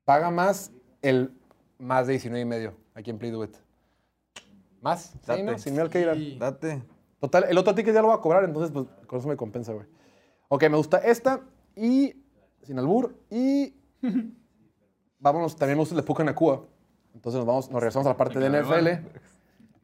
[0.06, 1.32] Paga más el
[1.78, 3.56] más de 19 y medio aquí en Play Do It.
[4.82, 5.02] ¿Más?
[5.02, 5.44] Sí, Date.
[5.44, 5.58] ¿no?
[5.58, 6.18] Sin miedo al que dirán.
[6.18, 6.38] Sí.
[6.40, 6.84] Date.
[7.20, 9.74] Total, el otro ticket ya lo voy a cobrar, entonces pues con eso me compensa,
[9.74, 9.86] güey.
[10.48, 11.42] Ok, me gusta esta
[11.76, 12.16] y
[12.64, 13.76] sin albur y
[15.22, 16.66] vámonos, también me gusta el de Puka Nakua.
[17.14, 19.08] Entonces nos vamos, nos regresamos a la parte de NFL.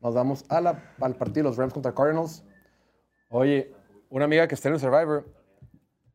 [0.02, 2.44] Nos vamos a la- al partido de los Rams contra Cardinals.
[3.30, 3.74] Oye,
[4.10, 5.26] una amiga que está en el Survivor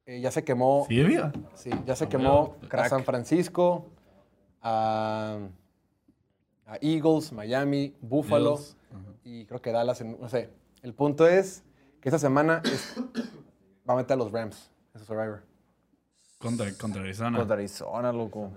[0.06, 0.84] eh, ya se quemó.
[0.88, 1.32] Sí, viva.
[1.54, 3.86] Sí, ya se quemó a San Francisco,
[4.60, 5.38] a,
[6.66, 8.58] a Eagles, Miami, Buffalo
[9.24, 10.00] y creo que Dallas.
[10.00, 10.50] en- no sé.
[10.82, 11.62] El punto es
[12.00, 12.94] que esta semana es-
[13.88, 15.42] va a meter a los Rams en su Survivor.
[16.38, 17.38] Contra, contra Arizona.
[17.38, 18.52] Contra Arizona, loco.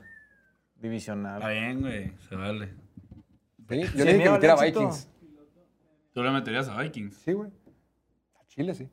[0.75, 1.41] Está Divisional.
[1.51, 2.13] bien, güey.
[2.29, 2.73] Se vale.
[3.69, 3.81] ¿Sí?
[3.81, 4.79] Yo Sí, le dije que metiera a éxito.
[4.81, 5.07] Vikings.
[6.13, 7.15] ¿Tú le meterías a Vikings?
[7.17, 7.51] Sí, güey.
[8.39, 8.89] A Chile, sí.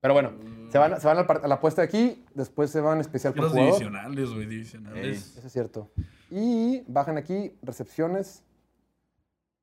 [0.00, 0.32] Pero bueno,
[0.70, 3.52] se van, se van a la apuesta de aquí, después se van especial por Los
[3.52, 3.72] jugador.
[3.72, 5.36] divisionales, güey, divisionales.
[5.36, 5.90] Eso es cierto.
[6.30, 8.44] Y bajan aquí recepciones.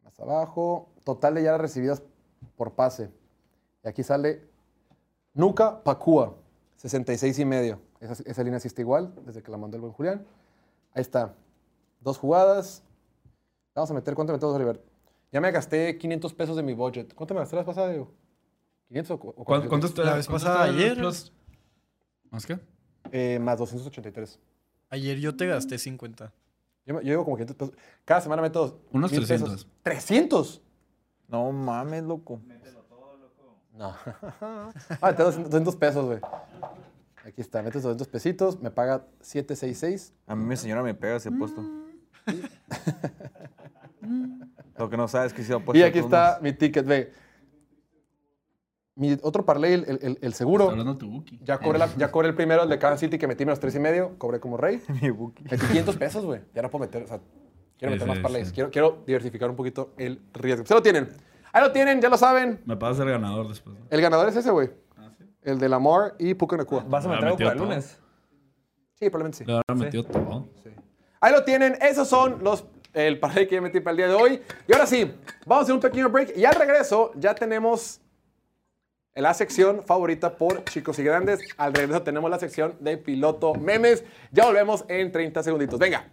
[0.03, 0.91] Más abajo.
[1.05, 2.03] Total de yardas recibidas
[2.57, 3.11] por pase.
[3.83, 4.43] Y aquí sale
[5.33, 6.35] Nuca Pacua.
[6.77, 7.79] 66 y medio.
[8.01, 10.25] Esa, esa línea sí está igual, desde que la mandó el buen Julián.
[10.95, 11.35] Ahí está.
[11.99, 12.81] Dos jugadas.
[13.75, 14.81] Vamos a meter, ¿cuánto metemos, Oliver?
[15.31, 17.13] Ya me gasté 500 pesos de mi budget.
[17.13, 18.11] ¿Cuánto me gasté la vez pasada, Diego?
[18.89, 19.69] ¿500 o, o ¿Cuánto, 400?
[19.69, 20.03] cuánto está?
[20.03, 20.95] La vez pasada, ayer.
[20.97, 21.33] plus?
[22.31, 22.59] ¿Más qué?
[23.11, 24.39] Eh, más 283.
[24.89, 26.31] Ayer yo te gasté 50.
[26.85, 27.75] Yo, me- yo llevo como 500 pesos.
[28.05, 29.67] Cada semana meto Unos 1000 pesos.
[29.83, 30.61] 300.
[31.27, 32.39] No mames, loco.
[33.73, 33.93] No.
[35.01, 36.19] ah, te doy 200 pesos, güey.
[37.25, 40.13] Aquí está, metes 200 pesitos, me paga 766.
[40.27, 41.61] A mí mi señora me pega ese puesto.
[44.77, 47.11] Lo que no sabes es que si ha puesto Y aquí está mi ticket, ve.
[48.97, 50.69] Mi otro parlay, el, el- el- seguro.
[50.69, 51.39] Hablando tu Buki.
[51.43, 53.75] Ya cobré, la- ya cobré el primero, el de Kansas City, que metí menos 3
[53.75, 54.17] y medio.
[54.17, 54.81] Cobré como rey.
[55.01, 55.43] Mi buki.
[55.43, 56.41] Metí 500 pesos, güey.
[56.53, 57.19] Ya no puedo meter, o sea,
[57.77, 58.47] quiero Sí, meter más sí, parlays.
[58.49, 58.53] sí.
[58.53, 60.65] Quiero, quiero diversificar un poquito el riesgo.
[60.65, 61.09] Se lo tienen.
[61.51, 62.61] Ahí lo tienen, ya lo saben.
[62.65, 63.77] Me pasas el ganador después.
[63.77, 63.85] ¿no?
[63.89, 64.69] El ganador es ese, güey.
[65.45, 65.51] Ah.
[65.51, 66.83] El de Lamar y Puka Nakua.
[66.87, 67.99] ¿Vas a Ah, meter algo metió para el lunes?
[68.95, 69.45] Sí, probablemente sí.
[69.45, 70.47] Le habrá metido todo.
[71.21, 74.13] Ahí lo tienen, esos son los el parlay que yo metí para el día de
[74.13, 74.41] hoy.
[74.67, 75.03] Y ahora sí,
[75.45, 77.99] vamos a hacer un pequeño break y al regreso ya tenemos
[79.15, 81.41] la sección favorita por chicos y grandes.
[81.57, 84.05] Al regreso tenemos la sección de piloto memes.
[84.31, 85.77] Ya volvemos en 30 segunditos.
[85.79, 86.09] Venga.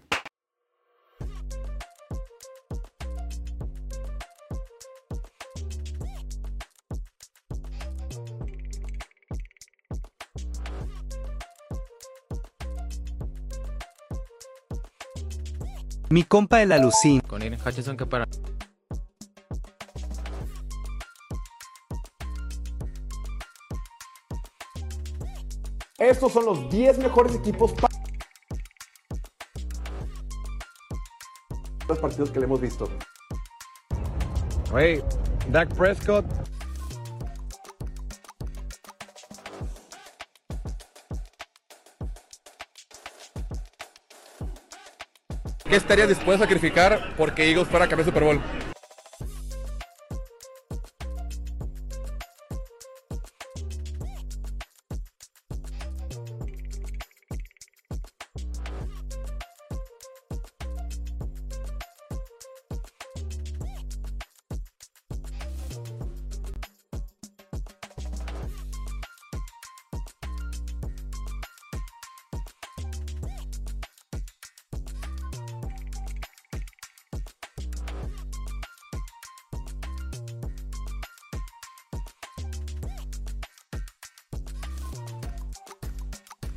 [16.12, 17.22] Mi compa el alucín.
[17.22, 18.26] Con Aiden Hutchinson que para
[25.98, 27.94] Estos son los 10 mejores equipos para
[31.88, 32.90] los partidos que le hemos visto.
[34.70, 35.02] Güey,
[35.48, 36.41] Dak Prescott.
[45.72, 48.71] ¿Qué estarías dispuesto a sacrificar porque Eagles fuera a campeón Super Bowl?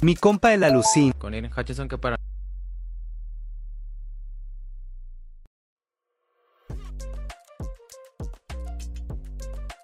[0.06, 1.14] Mi compa el alucín.
[1.14, 2.16] con Aiden Hutchinson que para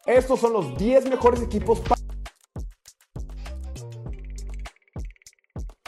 [0.05, 1.99] Estos son los 10 mejores equipos para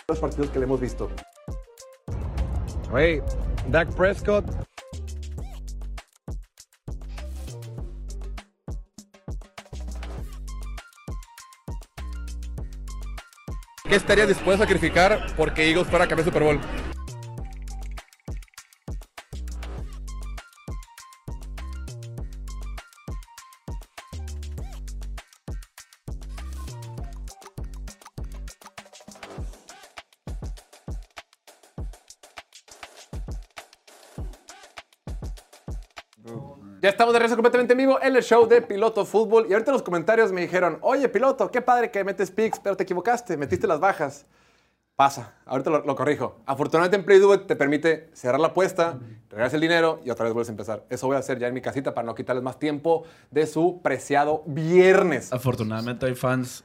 [0.07, 1.11] los partidos que le hemos visto.
[2.89, 3.21] Güey,
[3.69, 4.62] Dak Prescott.
[13.93, 16.59] ¿Qué estarías dispuesto a sacrificar porque Eagles fuera a campeón Super Bowl?
[38.23, 39.45] Show de Piloto Fútbol.
[39.49, 42.75] Y ahorita en los comentarios me dijeron, oye, Piloto, qué padre que metes picks, pero
[42.75, 44.25] te equivocaste, metiste las bajas.
[44.95, 45.33] pasa.
[45.45, 46.37] Ahorita lo, lo corrijo.
[46.45, 50.49] Afortunadamente en PlayDuet te permite cerrar la apuesta, regresar el dinero y otra vez vuelves
[50.49, 50.85] a empezar.
[50.89, 53.81] Eso voy a hacer ya en mi casita para no quitarles más tiempo de su
[53.81, 55.33] preciado viernes.
[55.33, 56.63] Afortunadamente hay fans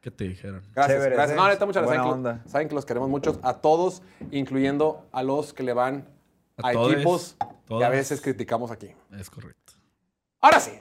[0.00, 0.62] que te dijeron.
[0.74, 1.36] Gracias, Chéveres, gracias.
[1.36, 1.40] ¿eh?
[1.40, 2.02] No, neta, muchas gracias.
[2.04, 2.50] Buena Saben que, onda.
[2.50, 6.08] saben que los queremos muchos a todos, incluyendo a los que le van
[6.56, 7.36] a, A todes, equipos
[7.68, 8.90] que a veces criticamos aquí.
[9.18, 9.74] Es correcto.
[10.40, 10.78] Ahora sí.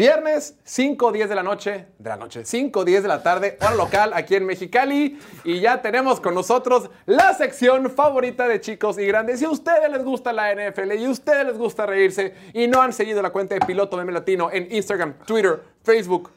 [0.00, 3.74] Viernes, 5 10 de la noche, de la noche, 5 10 de la tarde, hora
[3.74, 5.18] local aquí en Mexicali.
[5.44, 9.40] Y ya tenemos con nosotros la sección favorita de chicos y grandes.
[9.40, 12.80] Si a ustedes les gusta la NFL y a ustedes les gusta reírse y no
[12.80, 16.30] han seguido la cuenta de Piloto Meme Latino en Instagram, Twitter, Facebook,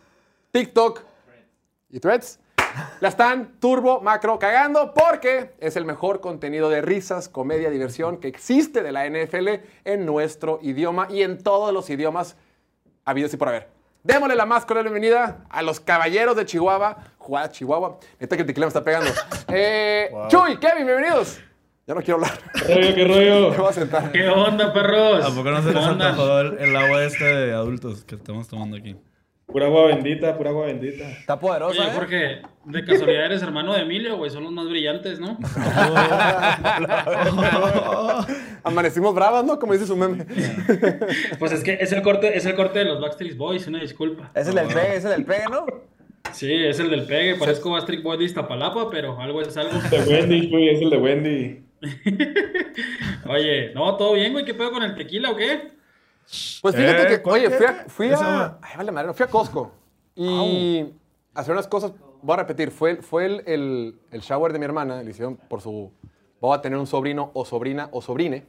[0.51, 0.99] TikTok
[1.89, 2.39] y Threads,
[2.99, 8.27] la están turbo macro cagando porque es el mejor contenido de risas, comedia, diversión que
[8.27, 9.47] existe de la NFL
[9.85, 12.35] en nuestro idioma y en todos los idiomas
[13.05, 13.67] habidos y por haber.
[14.03, 16.97] Démosle la más cordial bienvenida a los caballeros de Chihuahua.
[17.19, 17.99] Jua- Chihuahua.
[18.19, 19.09] Neta que el tequila me está pegando.
[19.55, 21.39] Eh, Chuy, Kevin, bienvenidos.
[21.85, 22.31] Ya no quiero hablar.
[22.65, 23.49] ¿Qué rollo, qué rollo?
[23.51, 24.11] Me voy a sentar.
[24.11, 25.23] ¿Qué onda, perros?
[25.25, 28.77] ¿A poco no se les antojó el, el agua este de adultos que estamos tomando
[28.77, 28.95] aquí?
[29.45, 31.03] Pura agua bendita, pura agua bendita.
[31.09, 31.93] Está poderosa, Oye, ¿eh?
[31.93, 34.31] Jorge, de casualidad eres hermano de Emilio, güey.
[34.31, 35.37] Son los más brillantes, ¿no?
[38.63, 39.59] Amanecimos bravas, ¿no?
[39.59, 40.25] Como dice su meme.
[41.39, 44.31] Pues es que es el corte, es el corte de los Backstreet Boys, una disculpa.
[44.33, 45.65] Es el del pegue, es el del pegue, ¿no?
[46.31, 47.35] Sí, es el del pegue.
[47.35, 49.77] Parezco Backstreet Boy de Iztapalapa, pero algo es algo.
[49.89, 51.63] De Wendy, güey, es el de Wendy.
[53.29, 54.45] Oye, no, todo bien, güey.
[54.45, 55.73] ¿Qué pedo con el tequila o qué?
[56.61, 59.27] Pues fíjate Eh, que, ¿cuál oye, fui a, fui ay, vale madre, no, fui a
[59.29, 59.73] Costco
[60.15, 60.85] y
[61.33, 61.91] hacer unas cosas,
[62.21, 65.59] voy a repetir, fue, fue el, el, el shower de mi hermana, le hicieron por
[65.61, 65.91] su,
[66.47, 68.45] voy a tener un sobrino o sobrina o sobrine,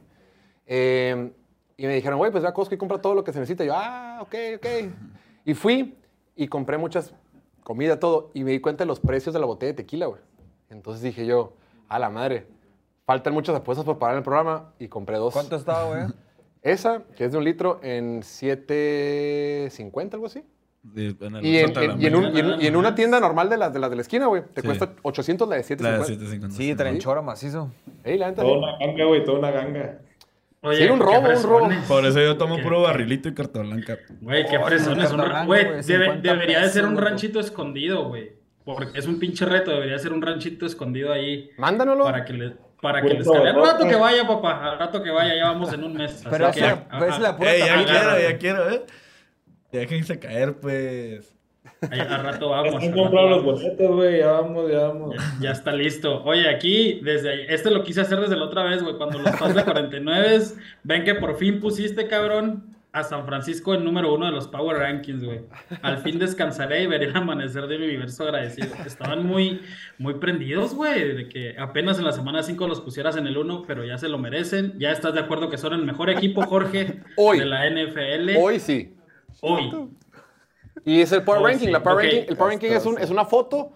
[0.65, 1.31] eh,
[1.77, 3.63] y me dijeron, güey, pues ve a Costco y compra todo lo que se necesita,
[3.63, 4.65] y yo, ah, ok, ok,
[5.45, 5.97] y fui
[6.35, 7.13] y compré muchas
[7.63, 10.21] comida, todo, y me di cuenta de los precios de la botella de tequila, güey,
[10.69, 11.53] entonces dije yo,
[11.87, 12.47] a la madre,
[13.05, 15.33] faltan muchas apuestas por pagar el programa, y compré dos.
[15.33, 16.13] ¿Cuánto estaba, güey?
[16.61, 20.43] Esa, que es de un litro, en 7.50, algo así.
[20.93, 22.37] Y en, el Y en, Santa en- la y en un- Mañana.
[22.49, 24.43] y en- y en una tienda normal de las de, las de la esquina, güey.
[24.53, 24.67] Te Sí.
[24.67, 25.83] cuesta 800 la de 7.50.
[25.91, 26.55] La de 750.
[26.57, 27.71] Sí, trenchora macizo.
[28.03, 29.99] Ey, la Toda una ganga, güey, toda una ganga.
[30.61, 31.69] Oye, Sí, un robo, un robo.
[31.87, 32.63] Por eso yo tomo ¿Qué?
[32.63, 33.97] puro barrilito y carta blanca.
[34.19, 37.05] Güey, qué cartarango, Güey, debe- 50 debería de ser un loco.
[37.05, 38.31] ranchito escondido, güey.
[38.63, 41.51] Porque es un pinche reto, debería ser un ranchito escondido ahí.
[41.59, 42.03] Mándanoslo.
[42.05, 43.49] Para que le, para que les cale.
[43.49, 44.71] Al rato que vaya, papá.
[44.71, 46.23] Al rato que vaya, ya vamos en un mes.
[46.27, 48.83] Pero Así que, es la a- pura Ey, ya quiero, ya quiero, ¿eh?
[49.75, 51.31] Déjense caer, pues.
[51.91, 52.83] Ahí, al rato Ya vamos.
[52.83, 55.15] rato comprando los boletos, güey, ya vamos, ya vamos.
[55.41, 56.23] Ya está listo.
[56.23, 58.95] Oye, aquí, desde ahí, este lo quise hacer desde la otra vez, güey.
[58.97, 60.39] Cuando los fans de 49
[60.83, 64.77] ven que por fin pusiste, cabrón, a San Francisco en número uno de los Power
[64.77, 65.41] Rankings, güey.
[65.81, 68.69] Al fin descansaré y veré el amanecer de mi universo agradecido.
[68.85, 69.59] Estaban muy,
[69.97, 73.63] muy prendidos, güey, de que apenas en la semana 5 los pusieras en el 1,
[73.67, 74.79] pero ya se lo merecen.
[74.79, 77.39] Ya estás de acuerdo que son el mejor equipo, Jorge, Hoy.
[77.39, 78.37] de la NFL.
[78.39, 78.94] Hoy sí.
[79.45, 79.89] Hoy.
[80.83, 81.65] Y es el Power Oh, Ranking.
[81.67, 81.71] sí.
[81.71, 82.01] La Power Ok.
[82.11, 83.71] Ranking, el Power Ranking es, un- es una foto,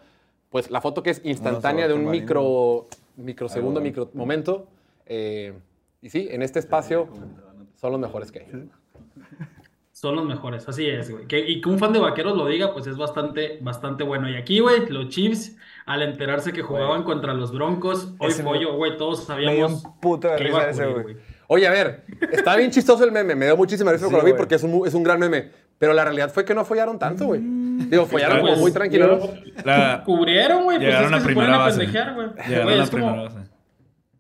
[0.50, 4.68] pues la foto que es instantánea de un micro, microsegundo, micro momento.
[5.06, 5.54] Eh,
[6.02, 7.08] y sí, en este espacio
[7.76, 8.70] son los mejores que hay.
[9.92, 11.28] Son los mejores, así es, güey.
[11.28, 14.30] Que- y que un fan de vaqueros lo diga, pues es bastante, bastante bueno.
[14.30, 18.96] Y aquí, güey, los Chiefs, al enterarse que jugaban contra los Broncos, hoy pollo, güey,
[18.96, 21.18] todos Me dio sabíamos un puto de que iba risa a ese, güey.
[21.52, 23.34] Oye, a ver, está bien chistoso el meme.
[23.36, 25.50] Me dio muchísima risa Sí, cuando lo vi porque es un, es un gran meme.
[25.80, 27.42] Pero la realidad fue que no follaron tanto, güey.
[27.42, 29.30] Digo, follaron Pues, como muy tranquilos.
[29.66, 31.78] La, Cubrieron, güey, pues es Llegaron que a se primera ponen a base.
[31.80, 32.28] pendejear, güey.
[32.48, 33.50] llegaron a es como primera base.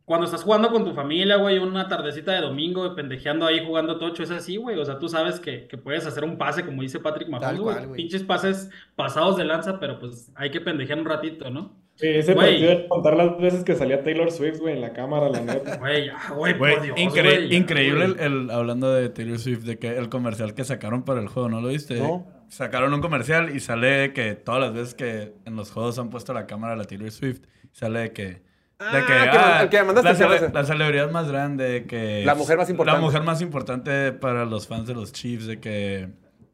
[0.06, 4.24] cuando estás jugando con tu familia, güey, una tardecita de domingo, pendejeando ahí jugando tocho,
[4.24, 4.80] es así, güey.
[4.80, 7.92] O sea, tú sabes que, que puedes hacer un pase, como dice Patrick Mahomes, güey.
[7.92, 11.76] Pinches pases pasados de lanza, pero pues hay que pendejear un ratito, ¿no?
[12.00, 12.48] Sí, ese Güey.
[12.52, 15.78] partido de contar las veces que salía Taylor Swift, güey, en la cámara, la neta.
[15.80, 19.38] Güey, ya, güey, Güey, por Dios, incre- güey, ya, increíble el, el- hablando de Taylor
[19.38, 21.96] Swift, de que el comercial que sacaron para el juego, ¿no lo viste?
[22.00, 22.26] No.
[22.48, 26.34] Sacaron un comercial y sale que todas las veces que en los juegos han puesto
[26.34, 27.42] la cámara a la Taylor Swift,
[27.74, 28.24] sale de que...
[28.24, 28.42] De
[28.82, 30.54] Ah, que, mandaste la, cele- ese.
[30.54, 32.24] la celebridad más grande, que...
[32.26, 32.98] La mujer más importante.
[32.98, 36.08] La mujer más importante para los fans de los Chiefs, de que...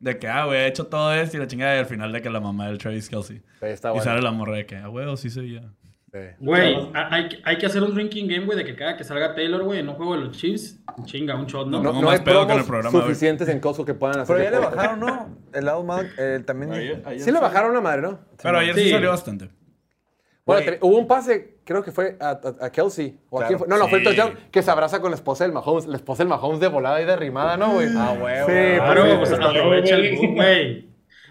[0.05, 2.21] De que, ah, güey, he hecho todo esto y la chingada, y al final de
[2.21, 3.37] que la mamá del Travis Kelsey.
[3.37, 4.03] Sí, está y bueno.
[4.03, 5.61] sale la morra de que, ah, güey, sí soy yo.
[6.13, 6.19] Sí.
[6.39, 9.03] Güey, ha- hay, que- hay que hacer un drinking game, güey, de que cada que
[9.03, 11.81] salga Taylor, güey, en un juego de los Chiefs, chinga, un shot, ¿no?
[11.81, 13.03] No, no más hay pedo que en promos el programa, güey.
[13.03, 14.35] suficientes en Costco que puedan hacer.
[14.37, 15.35] Pero ya le bajaron, ¿no?
[15.51, 17.03] El lado mal, eh, también.
[17.17, 18.19] Sí le bajaron una madre, ¿no?
[18.43, 18.89] Pero ayer sí, Sí.
[18.91, 19.49] salió bastante.
[20.45, 20.79] Bueno, Güey.
[20.79, 23.17] te- hubo un pase, creo que fue a, a- a Kelsey.
[23.31, 23.47] O a Claro.
[23.47, 23.67] quién fue.
[23.67, 24.15] No, no, fue el Sí.
[24.15, 25.87] touchdown que se abraza con la esposa del Mahomes.
[25.87, 27.87] La esposa del Mahomes de volada y derrimada, ¿no, güey?
[27.95, 28.47] Ah, huevo.
[28.47, 30.89] Sí, Claro, pues sí, pues aprovecha el boom, güey.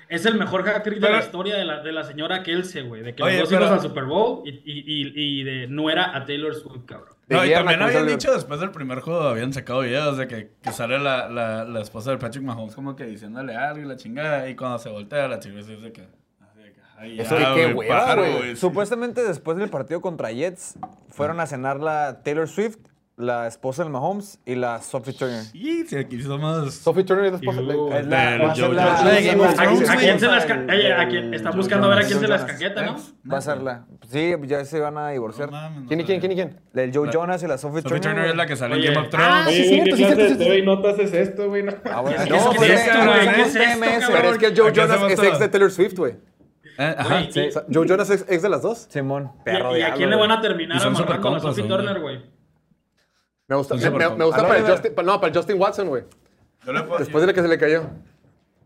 [0.09, 2.83] es el mejor hat trick de Pero- la historia de la, de la señora Kelsey,
[2.87, 3.03] güey.
[3.03, 5.67] De que Oye, los dos pero- hijos al Super Bowl y, y, y, y de
[5.69, 7.15] no era a Taylor Swift, cabrón.
[7.29, 10.73] No, y también habían dicho después del primer juego, habían sacado videos de que, que
[10.73, 14.49] sale la, la, la esposa de Patrick Mahomes como que diciéndole algo y la chingada,
[14.51, 16.03] y cuando se voltea la chica dice que...
[16.97, 18.37] que, Ay, Eso ya, qué güey, hueva, paro, güey.
[18.39, 18.57] güey.
[18.57, 20.75] Supuestamente después del partido contra Jets,
[21.09, 22.77] fueron a cenar la Taylor Swift,
[23.17, 25.45] la esposa del Mahomes y la Sophie Turner.
[25.53, 26.75] Y si aquí somos...
[26.75, 29.05] Sophie Turner es la esposa de- Es la- va a ser Joe la- Jonas.
[29.05, 30.05] La de Game of la- Thrones, ¿A güey.
[30.07, 32.45] quién se las ca- oye, a quién- Joe buscando a ver a quién se las
[32.45, 32.97] caqueta, ¿no?
[33.33, 33.85] Va a ser la.
[34.11, 35.49] Sí, ya se van a divorciar.
[35.87, 36.19] ¿Quién y quién?
[36.19, 36.61] ¿Quién y quién?
[36.75, 38.15] El Joe Jonas y la Sophie, Sophie Turner.
[38.17, 38.89] Turner es la que sale Oye.
[38.89, 39.57] en Game of Ah, Thrones.
[39.57, 41.63] sí, Oye, cierto, ¿qué sí, clase cierto, de sí, TV y notas es esto, güey?
[41.63, 41.73] No.
[41.85, 43.61] Ah, bueno, Es que no, somos pues es esto, que güey, somos ¿qué es esto,
[43.79, 44.01] TMS.
[44.01, 44.11] cabrón?
[44.21, 45.27] Pero es que el Joe Aquí Jonas hacemos es todo.
[45.29, 46.15] ex de Taylor Swift, güey.
[46.79, 47.49] Eh, ajá, Güey, sí.
[47.49, 48.87] O sea, Joe Jonas es ex de las dos.
[48.91, 49.31] Simón.
[49.41, 52.23] ¿Y, Perro y a quién le van a terminar son amarrando a Sophie Turner, güey.
[53.47, 54.43] Me gusta, me, me- gusta compas.
[54.43, 54.67] para el.
[54.67, 56.05] Justin, no, para el Justin Watson, güey.
[56.99, 57.91] Después de la que se le cayó.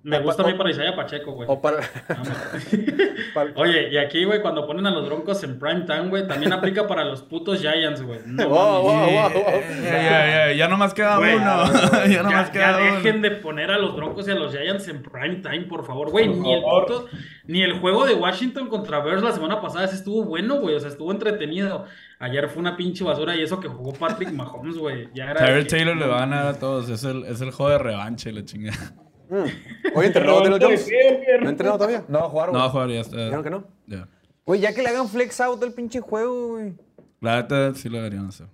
[0.05, 1.49] Me gusta a mí para Isaiah Pacheco, güey.
[1.51, 1.79] O para...
[3.57, 6.87] Oye, y aquí, güey, cuando ponen a los Broncos en prime time, güey, también aplica
[6.87, 8.21] para los putos Giants, güey.
[8.25, 9.31] No Wow, wow, wow, wow.
[9.83, 11.65] Ya, ya, ya, ya nomás queda Güey, uno.
[12.09, 12.95] ya nomás Ya, queda ya uno.
[12.97, 16.11] dejen de poner a los Broncos y a los Giants en prime time, por favor,
[16.11, 16.29] güey.
[16.29, 17.07] Ni el, puto-
[17.47, 20.75] ni el juego de Washington contra Bears la semana pasada ese estuvo bueno, güey.
[20.77, 21.85] O sea, estuvo entretenido.
[22.21, 25.09] Ayer fue una pinche basura y eso que jugó Patrick Mahomes, güey.
[25.13, 26.89] Tyrell que- Taylor le va a ganar a todos.
[26.89, 28.79] Es el, es el juego de revancha y la chingada.
[29.31, 30.87] Oye, ¿entrenó Daniel Jones?
[30.89, 31.41] Bien, bien.
[31.41, 32.05] ¿No ha entrenado todavía?
[32.09, 33.17] No va a jugar, No va a jugar ya está.
[33.17, 33.65] ¿Dijeron que no?
[33.87, 34.09] Ya.
[34.47, 36.75] Güey, ya que le hagan flex out del pinche juego, güey.
[37.21, 38.47] La neta sí lo deberían hacer.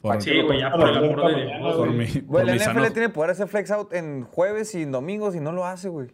[0.00, 1.76] Por, Sí, güey, ya por el amor de Dios.
[1.76, 1.90] por güey.
[1.98, 5.34] mi, Güey, por la NFL tiene poder hacer flex out en jueves y en domingos
[5.34, 6.08] y no lo hace, güey.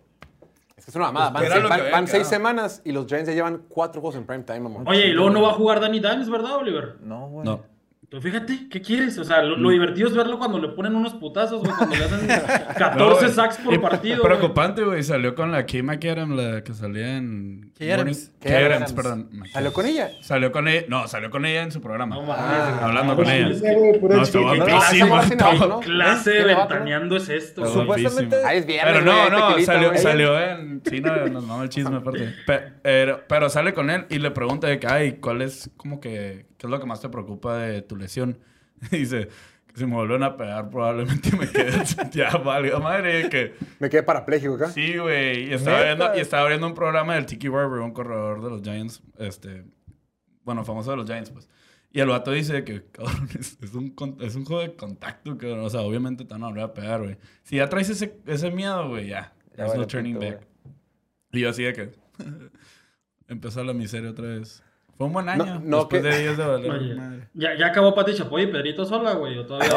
[0.76, 1.30] Es que es una mamada.
[1.30, 4.60] Van, seis, van- van semanas y los Giants ya llevan cuatro juegos en prime time,
[4.60, 4.86] mamón.
[4.88, 6.96] Oye, y luego no va a jugar Danny Dimes, ¿verdad, Oliver?
[7.02, 7.44] No, güey.
[7.44, 7.60] No.
[8.12, 9.16] Pues fíjate, ¿qué quieres?
[9.18, 9.60] O sea, lo, Mm.
[9.62, 13.20] lo divertido es verlo cuando le ponen unos putazos, güey, cuando le hacen No, 14
[13.24, 13.32] güey.
[13.32, 14.22] sacks por partido.
[14.22, 15.02] Preocupante, güey.
[15.02, 17.72] Salió con la Kay McAdam, la que salía en.
[17.80, 18.30] Adams.
[18.44, 19.30] Adams, perdón.
[19.52, 20.10] ¿Salió con ella?
[20.20, 20.84] Salió con ella.
[20.89, 22.16] No, salió con ella en su programa.
[22.16, 22.30] No.
[22.32, 23.48] Ah, Hablando con ella.
[23.48, 25.68] No.
[25.68, 25.80] ¿no?
[25.80, 26.34] clase ¿Eh?
[26.34, 26.80] de ¿Tiene vato, no?
[26.80, 27.66] ventaneando es esto?
[27.66, 28.36] Supuestamente-.
[28.44, 28.51] Ah,
[28.84, 29.59] Pero no, no,
[29.97, 30.82] salió, en.
[30.84, 32.34] Sí, no, nos mama el chisme aparte.
[32.47, 36.01] Pe- Pero, pero sale con él y le pregunta de que, ay, ¿cuál es como
[36.01, 36.47] que.
[36.62, 38.39] ¿Qué es lo que más te preocupa de tu lesión?
[38.93, 39.26] Y dice.
[39.66, 41.82] que Si me vuelven a pegar, probablemente me quede.
[42.12, 43.28] ya, valió madre.
[43.28, 44.70] Que Me quedé parapléjico acá.
[44.70, 45.48] sí, güey.
[45.48, 48.62] Y estaba, viendo, y estaba viendo un programa del Tiki Barber, un corredor de los
[48.62, 49.02] Giants.
[49.18, 49.64] Este.
[50.44, 51.48] Bueno, famoso de los Giants, pues.
[51.90, 55.64] Y el vato dice que, cabrón, es, es un, es un juego de contacto, cabrón.
[55.64, 57.16] O sea, obviamente te van a volver a pegar, güey.
[57.43, 59.34] Si ya traes ese, ese miedo, güey, ya.
[59.56, 60.47] Ya There's no turning back.
[61.32, 61.90] Y yo así de que...
[63.26, 64.62] Empezó la miseria otra vez.
[64.98, 65.60] Fue un buen año.
[65.64, 67.28] no, después que- de días de valer madre.
[67.35, 69.39] ¿ya, ¿ya acabó Pati Chapoy y Pedrito Sola, güey?
[69.39, 69.74] ¿O todavía?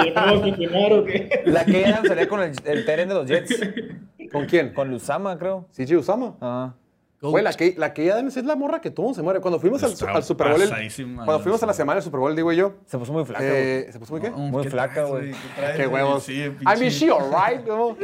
[0.00, 1.42] Oye, ¿Tenemos que continuar o qué?
[1.46, 3.60] La que eran salía con el, el Teren de los Jets.
[4.32, 4.74] ¿Con quién?
[4.74, 5.66] Con Luzama, creo.
[5.72, 6.36] CJ Usama.
[6.40, 6.74] Ah.
[7.20, 9.40] Güey, la que, la que Adams es la morra que todo se muere.
[9.40, 10.68] Cuando fuimos al, al Super Bowl, el-
[11.16, 13.88] cuando fuimos a la semana del Super Bowl, digo yo, Se puso muy flaca, eh,
[13.90, 14.30] ¿se puso muy qué?
[14.30, 15.32] Muy ¿qué flaca, güey.
[15.76, 16.22] ¿Qué huevos.
[16.22, 17.96] Sí, I mean, she alright, ¿no?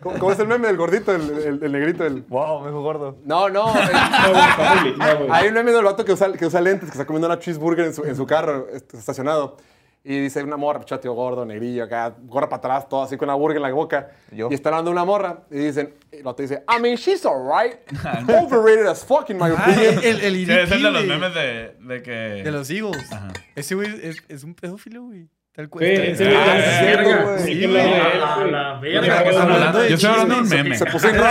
[0.00, 2.04] ¿Cómo, cómo es el meme del gordito, el, el- el negrito?
[2.06, 2.22] El...
[2.22, 3.16] Wow, me dijo gordo.
[3.26, 3.66] No, no.
[5.30, 7.86] hay un meme del vato que usa, que usa lentes, que está comiendo una cheeseburger
[7.86, 9.56] en su, en su carro estacionado.
[10.04, 13.36] Y dice una morra, chato gordo, negrillo, acá, gorra para atrás, todo así con una
[13.36, 14.10] burger en la boca.
[14.32, 14.48] Yo.
[14.50, 15.44] Y está hablando una morra.
[15.50, 17.76] Y dicen, y el otro dice, I mean, she's alright.
[18.28, 19.94] Overrated as fuck, in my Ah, opinion.
[20.02, 22.10] el, el Sí, es el de los memes de, de que...
[22.10, 23.12] de los Eagles.
[23.12, 23.28] Ajá.
[23.54, 25.28] Ese güey es, es un pedófilo, güey.
[25.54, 25.84] Tal cual.
[25.84, 26.56] Sí, Ah,
[28.50, 29.86] la- verga.
[29.86, 30.78] Yo estoy hablando de un meme.
[30.78, 31.22] Se puso en ¿no,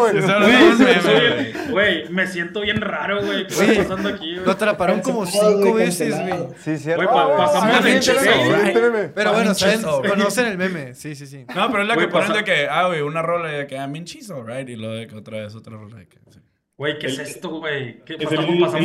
[0.00, 0.12] güey?
[0.14, 2.08] Yo estoy hablando de un meme, güey.
[2.08, 3.46] Me siento bien raro, güey.
[3.46, 3.64] ¿Qué Sí.
[3.72, 4.54] está pasando aquí, Lo güey?
[4.54, 6.48] atraparon como cinco veces, güey.
[6.64, 7.02] Sí, cierto.
[7.04, 9.08] Güey, pa- pasamos de meme.
[9.14, 9.82] Pero bueno, ¿saben?
[9.82, 10.94] conocen el meme.
[10.94, 11.44] Sí, sí, sí.
[11.54, 13.76] No, pero es la que ponen pasa- de que, ah, güey, una rola de que,
[13.78, 16.40] ah, min cheese, alright, y luego de que otra vez, otra rola de que, sí.
[16.78, 18.02] Güey, ¿qué es esto, güey?
[18.04, 18.78] ¿Qué pasamos, de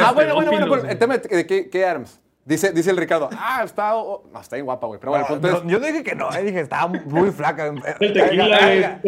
[0.00, 0.88] Ah, bueno, bueno, bueno.
[0.88, 2.20] El tema de Kay Adams.
[2.48, 4.98] Dice, dice el Ricardo, ah, está, oh, no, está bien guapa, güey.
[4.98, 7.30] Pero bueno, el punto No, es, yo no dije que no, eh, dije estaba muy
[7.30, 7.66] flaca.
[8.00, 9.00] El tequila.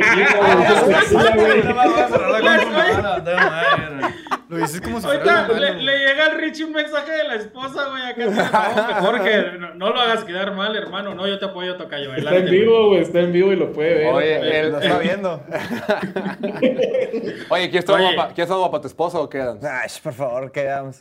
[4.51, 7.85] Lo dices como si fuera le, le llega al Richie un mensaje de la esposa,
[7.89, 8.03] güey.
[8.03, 8.15] Acá
[9.23, 11.15] que no, no lo hagas quedar mal, hermano.
[11.15, 12.13] No, yo te apoyo, tocayo.
[12.15, 13.01] Está en vivo, güey.
[13.01, 14.07] Está en vivo y lo puede ver.
[14.13, 15.41] oye, el, Lo está viendo.
[17.49, 18.03] oye, ¿quién está Oye.
[18.15, 18.35] guapa?
[18.35, 19.31] ¿Quién está guapa, tu esposa o?
[19.33, 21.01] Ay, por favor, quedamos.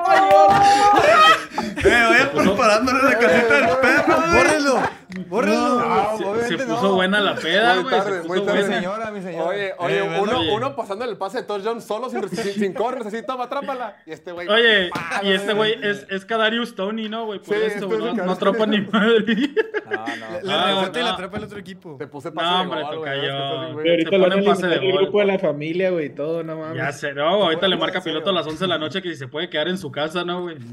[1.83, 4.15] Eh, voy a preparándole la casita del perro.
[4.33, 4.81] ¡Bórrelo!
[5.27, 5.81] ¡Bórrelo!
[5.81, 6.93] Se, se obviamente puso no.
[6.95, 7.95] buena la peda, güey.
[8.01, 8.61] se puso muy tarde.
[8.61, 8.75] Buena.
[8.77, 9.45] señora, mi señora.
[9.45, 10.51] Oye, oye, Eh, uno, oye.
[10.55, 13.97] uno pasando el pase de touchdown solo sin, sin, sin correr, así, toma, atrápala.
[14.05, 14.47] Y este güey.
[14.47, 14.89] Oye,
[15.23, 17.39] y este güey es, es Kadarius Tony, ¿no, güey?
[17.39, 19.25] Por Sí, eso, güey, es no, no atrapa ni madre.
[19.91, 20.41] No, no.
[20.41, 21.07] Le Ah, rebota y no.
[21.09, 21.97] la atrapa el otro equipo.
[21.99, 23.03] Te puse pase No, de hombre, güey.
[23.03, 25.01] Pero ahorita Se lo ponen pase de gol.
[25.03, 26.77] grupo de la familia, güey, todo, no mames.
[26.77, 29.15] Ya sé, no, ahorita le marca piloto a las 11 de la noche que si
[29.17, 30.57] se puede quedar en su casa, ¿no, güey?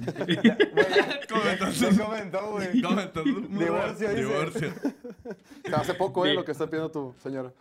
[1.28, 2.72] Ya comentó, güey.
[2.72, 4.72] Divorcio, divorcio, dice.
[5.64, 6.30] O sea, hace poco, ¿eh?
[6.30, 6.36] Sí.
[6.36, 7.52] Lo que está pidiendo tu señora.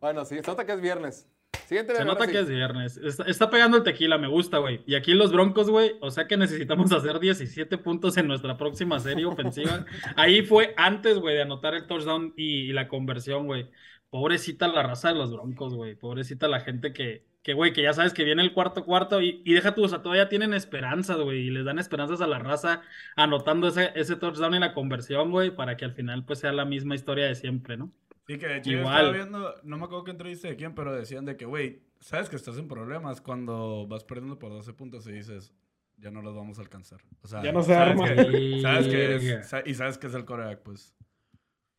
[0.00, 1.28] Bueno, sí, se nota que es viernes.
[1.66, 2.44] Siguiente Se nota ahora que sí.
[2.44, 2.96] es viernes.
[2.98, 4.82] Está, está pegando el tequila, me gusta, güey.
[4.86, 9.00] Y aquí los Broncos, güey, o sea que necesitamos hacer 17 puntos en nuestra próxima
[9.00, 9.84] serie ofensiva.
[10.14, 13.68] Ahí fue antes, güey, de anotar el touchdown y, y la conversión, güey.
[14.10, 15.96] Pobrecita la raza de los Broncos, güey.
[15.96, 19.40] Pobrecita la gente que, que, güey, que ya sabes que viene el cuarto cuarto y,
[19.44, 22.40] y deja tú, o sea, todavía tienen esperanzas, güey, y les dan esperanzas a la
[22.40, 22.82] raza
[23.14, 26.64] anotando ese, ese touchdown y la conversión, güey, para que al final pues sea la
[26.64, 27.92] misma historia de siempre, ¿no?
[28.26, 28.94] Sí, que de hecho yo Igual.
[28.96, 32.28] estaba viendo, no me acuerdo qué entrevista de quién, pero decían de que, güey, sabes
[32.28, 35.54] que estás en problemas cuando vas perdiendo por 12 puntos y dices,
[35.98, 37.00] ya no los vamos a alcanzar.
[37.22, 38.06] O sea, Ya no se sabes arma.
[38.08, 39.38] que- sabes que Verga.
[39.38, 40.95] es, sa- y sabes que es el coreback, pues.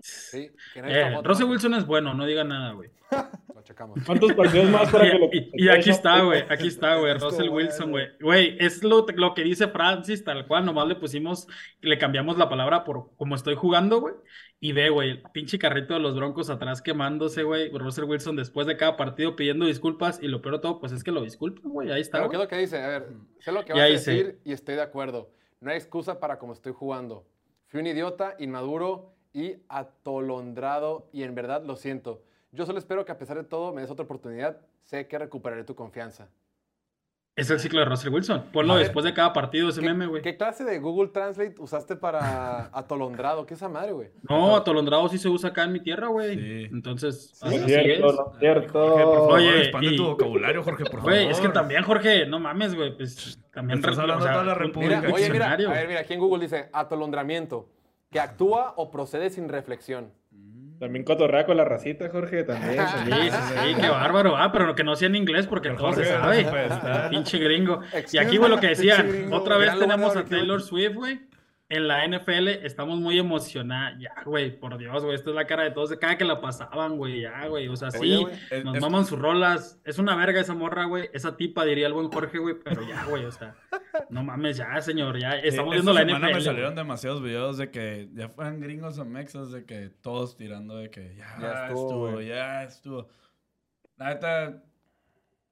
[0.08, 1.20] Sí, Eh.
[1.22, 2.90] Russell Wilson es bueno, no diga nada, güey.
[3.54, 4.00] Lo checamos.
[4.06, 7.50] ¿Cuántos partidos más para que lo Y, y aquí está, güey, aquí está, güey, Russell
[7.50, 8.08] Wilson, güey.
[8.22, 11.48] Güey, es lo, lo que dice Francis, tal cual, nomás le pusimos,
[11.82, 14.16] le cambiamos la palabra por como estoy jugando, güey.
[14.62, 17.70] Y ve, güey, el pinche carrito de los Broncos atrás quemándose, güey.
[17.70, 20.20] Russell Wilson después de cada partido pidiendo disculpas.
[20.22, 21.92] Y lo peor de todo, pues es que lo disculpan, güey.
[21.92, 22.82] Ahí está, Pero, ¿qué es lo que dice?
[22.82, 23.08] A ver,
[23.40, 25.32] sé lo que vas a decir y estoy de acuerdo.
[25.60, 27.28] No hay excusa para cómo estoy jugando.
[27.68, 32.24] Fui un idiota, inmaduro y atolondrado y en verdad lo siento.
[32.52, 34.58] Yo solo espero que a pesar de todo me des otra oportunidad.
[34.84, 36.30] Sé que recuperaré tu confianza.
[37.36, 38.46] Es el ciclo de Russell Wilson.
[38.52, 40.24] Ponlo ver, después de cada partido ese ¿Qué, meme, güey.
[40.24, 43.46] qué clase de Google Translate usaste para atolondrado?
[43.46, 44.10] ¿Qué es esa madre, güey?
[44.28, 46.36] No, atolondrado sí se usa acá en mi tierra, güey.
[46.36, 46.70] Sí.
[46.72, 47.66] Entonces, así es.
[47.66, 48.74] cierto, no es Jorge, por cierto.
[48.74, 51.12] favor, Oye, expande y- tu vocabulario, Jorge, por favor.
[51.12, 53.78] Güey, es que también, Jorge, no mames, güey, pues también...
[53.78, 55.02] Estás hablando o sea, toda la república.
[55.02, 57.70] Mira, oye, mira, a ver, mira, aquí en Google dice atolondramiento,
[58.12, 60.12] que actúa o procede sin reflexión.
[60.80, 62.74] También cotorrea con la racita, Jorge, también.
[62.88, 63.32] Sí, también.
[63.32, 64.38] sí, sí, qué bárbaro.
[64.38, 66.64] Ah, pero que no sea en inglés porque todo se Jorge, sabe.
[66.64, 67.10] estar.
[67.10, 67.82] Pinche gringo.
[68.12, 70.24] Y aquí, güey, lo que decían, otra vez tenemos a.
[70.26, 71.20] Taylor Swift, güey.
[71.70, 74.00] En la NFL estamos muy emocionados.
[74.00, 75.16] Ya, güey, por Dios, güey.
[75.16, 75.90] Esta es la cara de todos.
[75.90, 77.68] de Cada que la pasaban, güey, ya, güey.
[77.68, 79.78] O sea, Oye, sí, güey, es- nos es- maman sus rolas.
[79.84, 81.10] Es una verga esa morra, güey.
[81.14, 82.56] Esa tipa, diría el buen Jorge, güey.
[82.64, 83.54] Pero ya, güey, o sea,
[84.10, 85.20] no mames, ya, señor.
[85.20, 86.26] Ya estamos Sí, viendo esta la semana NFL.
[86.28, 86.46] me güey.
[86.46, 90.90] salieron demasiados videos de que ya fueran gringos o mexas, de que todos tirando de
[90.90, 93.10] que ya, Ya estuvo, estuvo, ya estuvo.
[93.98, 94.64] La neta,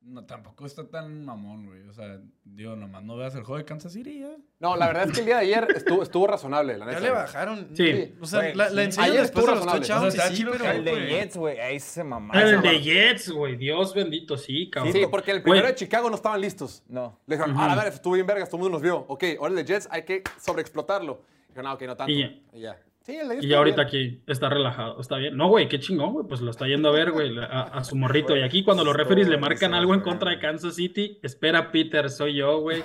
[0.05, 1.81] no, tampoco está tan mamón, güey.
[1.89, 4.35] O sea, digo, nomás no veas el juego de Kansas City ya.
[4.59, 6.99] No, la verdad es que el día de ayer estuvo, estuvo razonable, la neta.
[6.99, 7.69] Ya le bajaron.
[7.73, 8.13] Sí.
[8.21, 9.01] O sea, Güey, la, la sí.
[9.01, 9.87] Ayer después de estuvo los razonable.
[9.87, 10.65] touchdowns O sea, sí, chido pero...
[10.71, 11.07] El de güey.
[11.09, 12.47] Jets, güey, ahí se mamaron.
[12.55, 12.81] El de.
[12.81, 13.55] Jets, güey.
[13.57, 14.93] Dios bendito, sí, cabrón.
[14.93, 15.73] Sí, porque el primero Güey.
[15.73, 16.83] de Chicago no estaban listos.
[16.87, 17.19] No.
[17.25, 19.05] Le dijeron, ah, a ver, estuvo bien vergas, todo el mundo nos vio.
[19.07, 21.21] Ok, ahora el de Jets hay que sobreexplotarlo.
[21.49, 22.11] Dijeron, ah, ok, no tanto.
[22.13, 22.77] Y Y ya.
[23.07, 23.13] Ya.
[23.13, 23.87] Sí, el de Jets Y ya ahorita bien.
[23.87, 25.37] aquí está relajado, está bien.
[25.37, 27.95] No, güey, qué chingón, güey, pues lo está yendo a ver, güey, a, a su
[27.95, 28.35] morrito.
[28.35, 32.09] Y aquí cuando los referees le marcan algo en contra de Kansas City, espera, Peter,
[32.09, 32.81] soy yo, güey.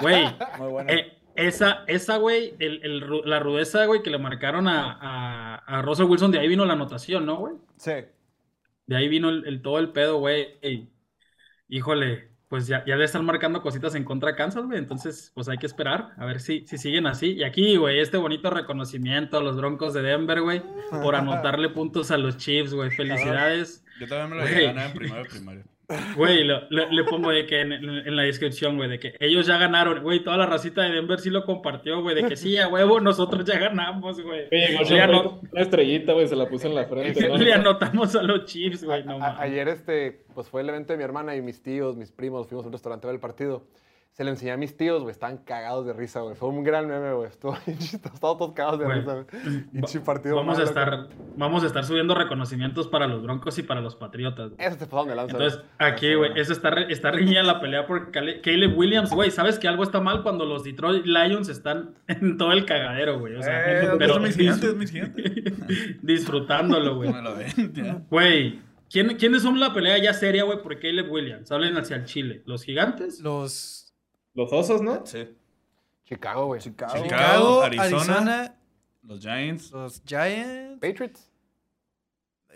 [0.00, 0.24] Güey,
[0.70, 0.90] bueno.
[0.92, 5.82] eh, esa, esa, güey, el, el la rudeza, güey, que le marcaron a, a, a
[5.82, 7.54] Russell Wilson, de ahí vino la anotación, ¿no, güey?
[7.76, 7.92] Sí.
[8.86, 10.58] De ahí vino el, el- todo el pedo, güey.
[10.62, 10.88] Ey,
[11.68, 14.78] Híjole, pues ya, ya le están marcando cositas en contra de Kansas, güey.
[14.78, 17.32] Entonces, pues hay que esperar a ver si, si siguen así.
[17.32, 20.62] Y aquí, güey, este bonito reconocimiento a los Broncos de Denver, güey,
[21.02, 22.92] por anotarle puntos a los Chiefs, güey.
[22.92, 23.84] Felicidades.
[23.98, 25.64] Yo también me lo llegué a ganar en primero de primaria.
[26.16, 29.14] Güey, lo- le, le pongo de que en, en- en la descripción, güey, de que
[29.20, 30.02] ellos ya ganaron.
[30.02, 33.00] Güey, toda la racita de Denver sí lo compartió, güey, de que sí, a huevo,
[33.00, 34.46] nosotros ya ganamos, güey.
[34.50, 36.84] Oye, llegó Le, Sean ano- Payton con una estrellita, güey, se la puso en la
[36.86, 37.28] frente.
[37.28, 37.36] ¿no?
[37.36, 40.96] le anotamos a los Chiefs, güey, no A- ayer este, pues fue el evento de
[40.96, 43.66] mi hermana y mis tíos, mis primos, fuimos a un restaurante a ver el partido.
[44.16, 46.36] Se lo enseñé a mis tíos, güey, estaban cagados de risa, güey.
[46.36, 47.28] Fue un gran meme, güey.
[47.28, 47.56] Estuvo
[48.20, 49.64] todos cagados de risa, güey.
[49.72, 51.08] Pinche partido vamos a malo, estar cabrón.
[51.36, 54.52] vamos a estar subiendo reconocimientos para los Broncos y para los Patriotas.
[54.56, 55.32] Eso te pasaron de lanza.
[55.36, 59.32] Entonces, aquí, güey, eso está, re- está reñida la pelea por Cale- Caleb Williams, güey.
[59.32, 63.34] ¿Sabes que algo está mal cuando los Detroit Lions están en todo el cagadero, güey?
[63.34, 65.42] O sea, Eh, ¿dónde pero mis gigantes, mis gigantes?
[66.02, 67.12] disfrutándolo, güey.
[67.12, 68.02] Me lo ven, ya.
[68.10, 68.60] Güey,
[68.90, 71.50] ¿quién- ¿quiénes son la pelea ya seria, güey, por Caleb Williams?
[71.50, 72.42] Hablen hacia el Chile.
[72.46, 73.20] ¿Los gigantes?
[73.20, 73.83] Los
[74.34, 75.04] Los osos, ¿no?
[75.06, 75.36] Sí.
[76.04, 76.60] Chicago, güey.
[76.60, 76.94] Chicago.
[77.02, 77.96] Chicago, Arizona.
[77.96, 78.54] Arizona,
[79.02, 79.70] Los Giants.
[79.72, 80.80] los Giants.
[80.80, 81.30] Patriots.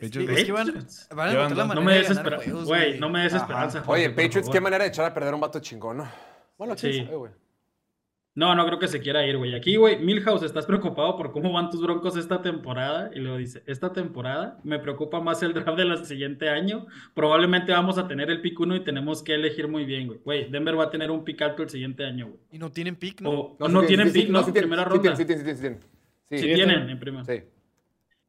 [0.01, 1.09] Es que, es que van, Patriots.
[1.11, 1.75] van a Llevan encontrar la dos.
[1.75, 2.45] No me de des ganar esperanza.
[2.51, 3.83] juegos, Güey, no me des esperanza.
[3.87, 6.09] Oye, Patriots, qué manera de echar a perder a un vato chingón, ¿no?
[6.57, 7.05] Bueno, quién Sí.
[7.05, 7.33] sabe, güey.
[8.39, 9.53] No, no creo que se quiera ir, güey.
[9.57, 13.11] Aquí, güey, Milhouse, ¿estás preocupado por cómo van tus broncos esta temporada?
[13.13, 16.87] Y luego dice, esta temporada me preocupa más el draft del siguiente año.
[17.15, 20.21] Probablemente vamos a tener el pick 1 y tenemos que elegir muy bien, güey.
[20.25, 22.39] Güey, Denver va a tener un pick alto el siguiente año, güey.
[22.53, 23.31] Y no tienen pick, ¿no?
[23.31, 24.45] O No, no, sí tienen sí, sí, pick, ¿no?
[24.45, 25.03] sí tienen, Primera sí ronda.
[25.03, 25.99] tienen, sí tienen, sí tienen, sí tienen.
[26.31, 27.25] Sí, Sí tienen, en primera.
[27.25, 27.43] Sí.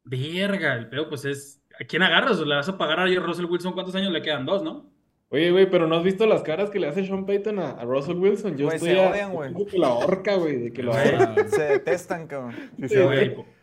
[0.05, 1.61] Verga, el pedo, pues es...
[1.79, 2.39] ¿A quién agarras?
[2.39, 3.73] ¿Le vas a pagar a Russell Wilson?
[3.73, 4.43] ¿Cuántos años le quedan?
[4.47, 4.89] Dos, ¿no?
[5.31, 7.85] Oye, güey, pero ¿no has visto las caras que le hace Sean Payton a, a
[7.85, 8.57] Russell Wilson?
[8.57, 9.65] Yo Güey, estoy se a- odian, güey.
[9.65, 10.91] que la horca, güey, de que lo.
[11.49, 12.55] Se detestan, cabrón.
[12.87, 12.95] Sí.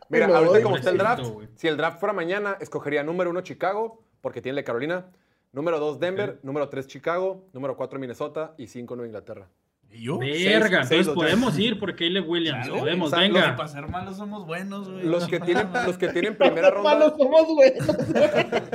[0.08, 1.48] Mira, ahorita como está el draft, güey.
[1.56, 5.06] si el draft fuera mañana, escogería número uno Chicago, porque tiene el de Carolina.
[5.52, 9.48] Número dos Denver, número tres Chicago, número cuatro Minnesota y cinco Nueva Inglaterra.
[9.96, 10.18] ¿Y yo?
[10.18, 12.66] Verga, seis, entonces los podemos ir por Caleb Williams.
[12.66, 13.56] Claro, podemos, o sea, venga.
[13.56, 15.04] Para ser malos somos buenos, güey.
[15.04, 17.72] Los que tienen, los que tienen primera Malos ronda, somos, güey.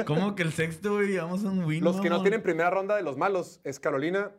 [0.06, 1.10] ¿Cómo que el sexto, güey?
[1.10, 1.84] Llevamos un win.
[1.84, 4.32] los que no tienen primera ronda de los malos es Carolina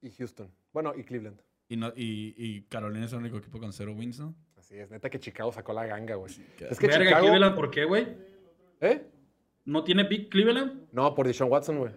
[0.00, 0.50] y Houston.
[0.72, 1.40] Bueno, y Cleveland.
[1.68, 4.34] Y, no, y, y Carolina es el único equipo con cero wins, ¿no?
[4.58, 6.32] Así es, neta que Chicago sacó la ganga, güey.
[6.56, 7.26] que- Es que Verga, Chicago...
[7.26, 8.08] Cleveland, ¿por qué, güey?
[8.80, 9.06] ¿Eh?
[9.64, 10.88] ¿No tiene pick Cleveland?
[10.92, 11.92] No, por Deshaun Watson, güey.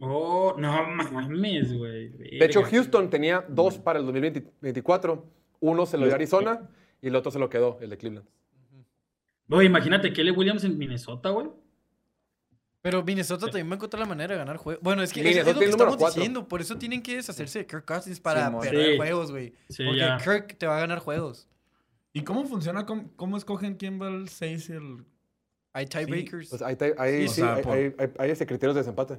[0.00, 2.08] Oh, no mames, güey.
[2.10, 2.62] De hecho.
[2.62, 5.26] Houston tenía dos para el 2024.
[5.60, 6.68] Uno se lo dio a Arizona
[7.02, 8.28] y el otro se lo quedó, el de Cleveland.
[9.48, 11.48] Güey, imagínate Caleb Williams en Minnesota, güey.
[12.80, 14.82] Pero Minnesota también va a encontrar la manera de ganar juegos.
[14.84, 16.14] Bueno, es que es, Minnesota es lo que estamos cuatro.
[16.20, 16.46] diciendo.
[16.48, 18.96] Por eso tienen que deshacerse de Kirk Cousins para perder Sí.
[18.96, 19.52] juegos, güey.
[19.68, 20.18] Sí, Porque ya.
[20.18, 21.48] Kirk te va a ganar juegos.
[22.12, 22.86] ¿Y cómo funciona?
[22.86, 25.04] ¿Cómo, cómo escogen quién va al 6 y el...?
[25.78, 26.48] Hay tiebreakers.
[26.50, 26.62] Pues
[27.28, 29.18] Sí, sea, hay, por- hay- hay- hay ese criterios de desempate.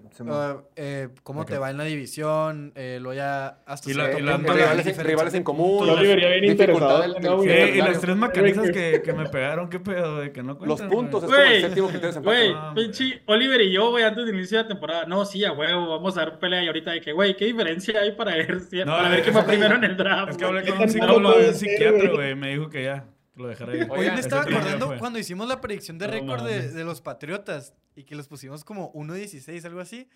[0.76, 2.73] Eh, ¿Cómo te va en la división?
[2.76, 5.88] Eh, luego ya hasta Y la- y la- punto, y rivales, rivales en de común.
[5.88, 7.49] Yo debería bien interesado, del- del.
[7.49, 10.19] Eh, y las tres macanizas que, que me pegaron, ¿qué pedo?
[10.19, 11.40] De que no Los cuentan, puntos es güey?
[11.41, 12.38] como el séptimo criterio de desempate.
[12.38, 15.06] Güey, Ah, pinche Oliver y yo, güey, antes del inicio de la temporada.
[15.06, 18.02] No, sí, a huevo, vamos a dar pelea y ahorita de que, güey, ¿qué diferencia
[18.02, 20.31] hay para ver, si- No, para ver es quién va que- primero en el draft?
[20.31, 22.36] Es que hablé con un psicólogo un psiquiatra, güey?
[22.36, 23.06] Me dijo que ya,
[23.40, 23.82] lo dejara ahí.
[23.90, 28.03] Hoy me estaba acordando cuando hicimos la predicción de No récord de, los Patriotas y
[28.03, 30.10] que los pusimos como 1-16, algo así.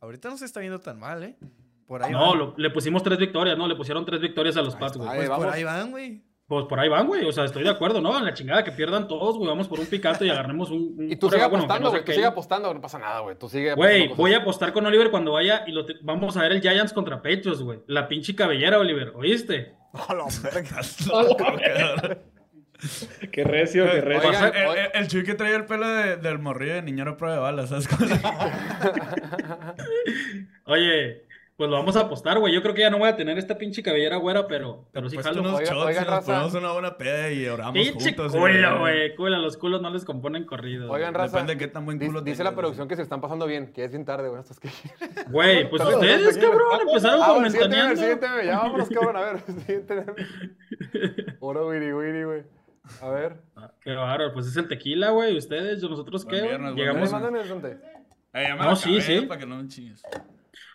[0.00, 1.36] Ahorita no se está viendo tan mal, ¿eh?
[1.86, 2.38] Por ahí No, van.
[2.38, 3.68] lo- le pusimos tres victorias, ¿no?
[3.68, 5.08] Le pusieron tres victorias a los Pats, güey.
[5.08, 5.54] Pues Ahí por vamos.
[5.54, 6.22] ahí van, güey.
[6.46, 7.24] Pues por ahí van, güey.
[7.24, 8.14] O sea, estoy de acuerdo, ¿no?
[8.16, 9.48] A la chingada que pierdan todos, güey.
[9.48, 10.94] Vamos por un picato y agarremos un.
[10.98, 12.02] un Y tú sigue quarterback, bueno, que apostando, no sé güey.
[12.02, 12.12] Tú qué.
[12.14, 13.38] sigue apostando, no pasa nada, güey.
[13.38, 16.42] Tú sigue Güey, voy a apostar con Oliver cuando vaya y lo te- vamos a
[16.42, 17.80] ver el Giants contra Patriots, güey.
[17.86, 19.12] La pinche cabellera, Oliver.
[19.14, 19.74] ¿Oíste?
[23.32, 24.28] Qué recio, qué recio.
[24.30, 27.36] Oigan, el, el, el Chuy que traía el pelo de- del morrillo de niñero prueba
[27.36, 27.88] de balas, ¿sabes?
[30.64, 31.22] Oye,
[31.56, 32.52] pues lo vamos a apostar, güey.
[32.52, 35.16] Yo creo que ya no voy a tener esta pinche cabellera güera, pero, pero sí
[35.16, 35.42] Pues jalo.
[35.42, 36.26] unos Oigan- shots oigan, y nos raza.
[36.32, 38.32] ponemos una buena peda y oramos Pinche juntos.
[38.32, 39.14] culo, güey.
[39.14, 40.90] Culo, los culos no les componen corridos.
[40.90, 41.36] Oigan, raza.
[41.36, 43.72] Depende de qué tan buen culo Dice tengas, la producción que se están pasando bien,
[43.72, 44.42] que es bien tarde, güey.
[44.60, 44.68] Que...
[45.30, 48.00] Güey, pues Todos ustedes, cabrón, empezaron Ah, bueno, siguiente, comentaneando.
[48.00, 48.26] siguiente.
[48.46, 49.16] Ya vámonos, cabrón.
[49.16, 50.04] A ver, siguiente.
[51.40, 52.42] Oro, wiri, wiri, güey.
[53.00, 53.40] A ver.
[53.80, 55.36] Qué bárbaro, pues es el tequila, güey.
[55.36, 57.10] Ustedes, yo, nosotros qué, viernes, Llegamos.
[57.10, 57.12] viernes.
[57.12, 57.78] Mándame, Dante.
[58.32, 59.20] Eh, me No, sí, sí.
[59.22, 60.02] Para que no me chingues.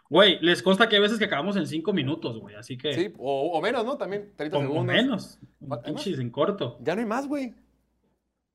[0.10, 2.56] Güey, les consta que hay veces que acabamos en cinco minutos, güey.
[2.56, 2.94] Así que.
[2.94, 3.98] Sí, o, o menos, ¿no?
[3.98, 4.86] También, 30 o, o segundos.
[4.86, 5.40] menos.
[5.62, 5.80] ¿Hay más?
[5.80, 6.78] Pinches en corto.
[6.82, 7.54] Ya no hay más, güey.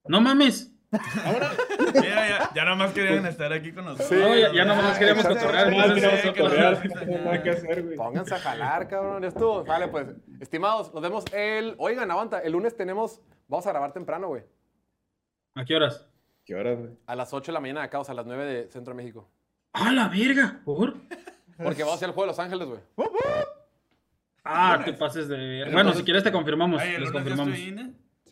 [0.07, 0.72] No mames.
[0.93, 4.11] Ya, ya, ya nada más querían estar aquí con nosotros.
[4.11, 5.71] No, ya, ya nomás queríamos cotorrear.
[5.71, 7.97] Nada, sí, no que hacer, güey.
[7.97, 9.25] Pónganse a jalar, cabrón.
[9.25, 10.09] Esto, vale, pues.
[10.41, 11.75] Estimados, nos vemos el.
[11.79, 12.41] Oigan, aguanta.
[12.41, 13.23] El lunes tenemos.
[13.49, 14.43] Vamos a grabar temprano, güey.
[15.55, 16.07] ¿A qué horas?
[16.45, 16.91] ¿Qué horas, güey?
[17.07, 18.97] A las 8 de la mañana acá, o sea, a las 9 de Centro de
[18.97, 19.31] México.
[19.73, 20.61] ¡Ah, la verga!
[20.65, 20.95] ¿Por?
[21.57, 22.81] Porque vamos a hacer el juego de Los Ángeles, güey.
[24.45, 25.69] Ah, te pases de.
[25.73, 26.83] Bueno, si quieres te confirmamos.
[26.83, 27.57] Ay, el Les confirmamos.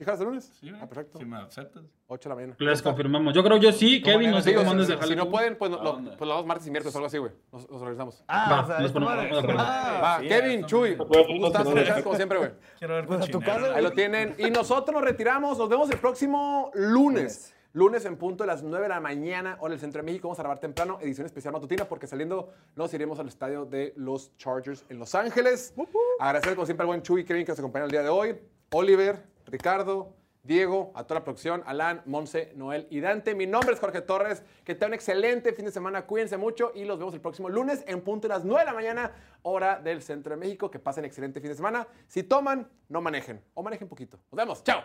[0.01, 0.51] ¿Sí, jalas el lunes?
[0.59, 0.73] Sí.
[0.81, 1.19] Ah, perfecto.
[1.19, 1.83] Si me aceptas.
[2.07, 2.57] 8 de la mañana.
[2.59, 3.35] Les confirmamos.
[3.35, 5.79] Yo creo yo sí, ¿Cómo Kevin, no sé cómo de Si no pueden, pues, lo,
[5.79, 7.33] ¿A lo- pues lo martes y miércoles o algo así, güey.
[7.53, 8.25] Nos, nos organizamos.
[8.27, 9.49] Ah, Va, o sea, nos ponemos de- acuerdo.
[9.59, 10.93] Ah, Va, sí, Kevin, Chuy.
[10.99, 12.51] Un gustazo, muchachos, como siempre, güey.
[12.79, 14.35] Quiero ver Pues a tu casa, Ahí lo tienen.
[14.39, 15.59] Y nosotros nos retiramos.
[15.59, 17.55] Nos vemos el próximo lunes.
[17.75, 20.29] Lunes en punto de las 9 de la mañana, hora del centro de México.
[20.29, 24.35] Vamos a grabar temprano, edición especial matutina, porque saliendo nos iremos al estadio de los
[24.39, 25.75] Chargers en Los Ángeles.
[26.19, 28.35] Agradecer como siempre al buen Chuy y Kevin que nos acompañan el día de hoy.
[28.73, 33.35] Oliver, Ricardo, Diego, a toda la producción, Alan, Monse, Noel y Dante.
[33.35, 34.43] Mi nombre es Jorge Torres.
[34.65, 36.07] Que tengan un excelente fin de semana.
[36.07, 38.73] Cuídense mucho y los vemos el próximo lunes en punto de las 9 de la
[38.73, 39.13] mañana,
[39.43, 40.71] hora del centro de México.
[40.71, 41.87] Que pasen excelente fin de semana.
[42.07, 44.19] Si toman, no manejen o manejen poquito.
[44.31, 44.65] Nos vemos.
[44.65, 44.83] Chao.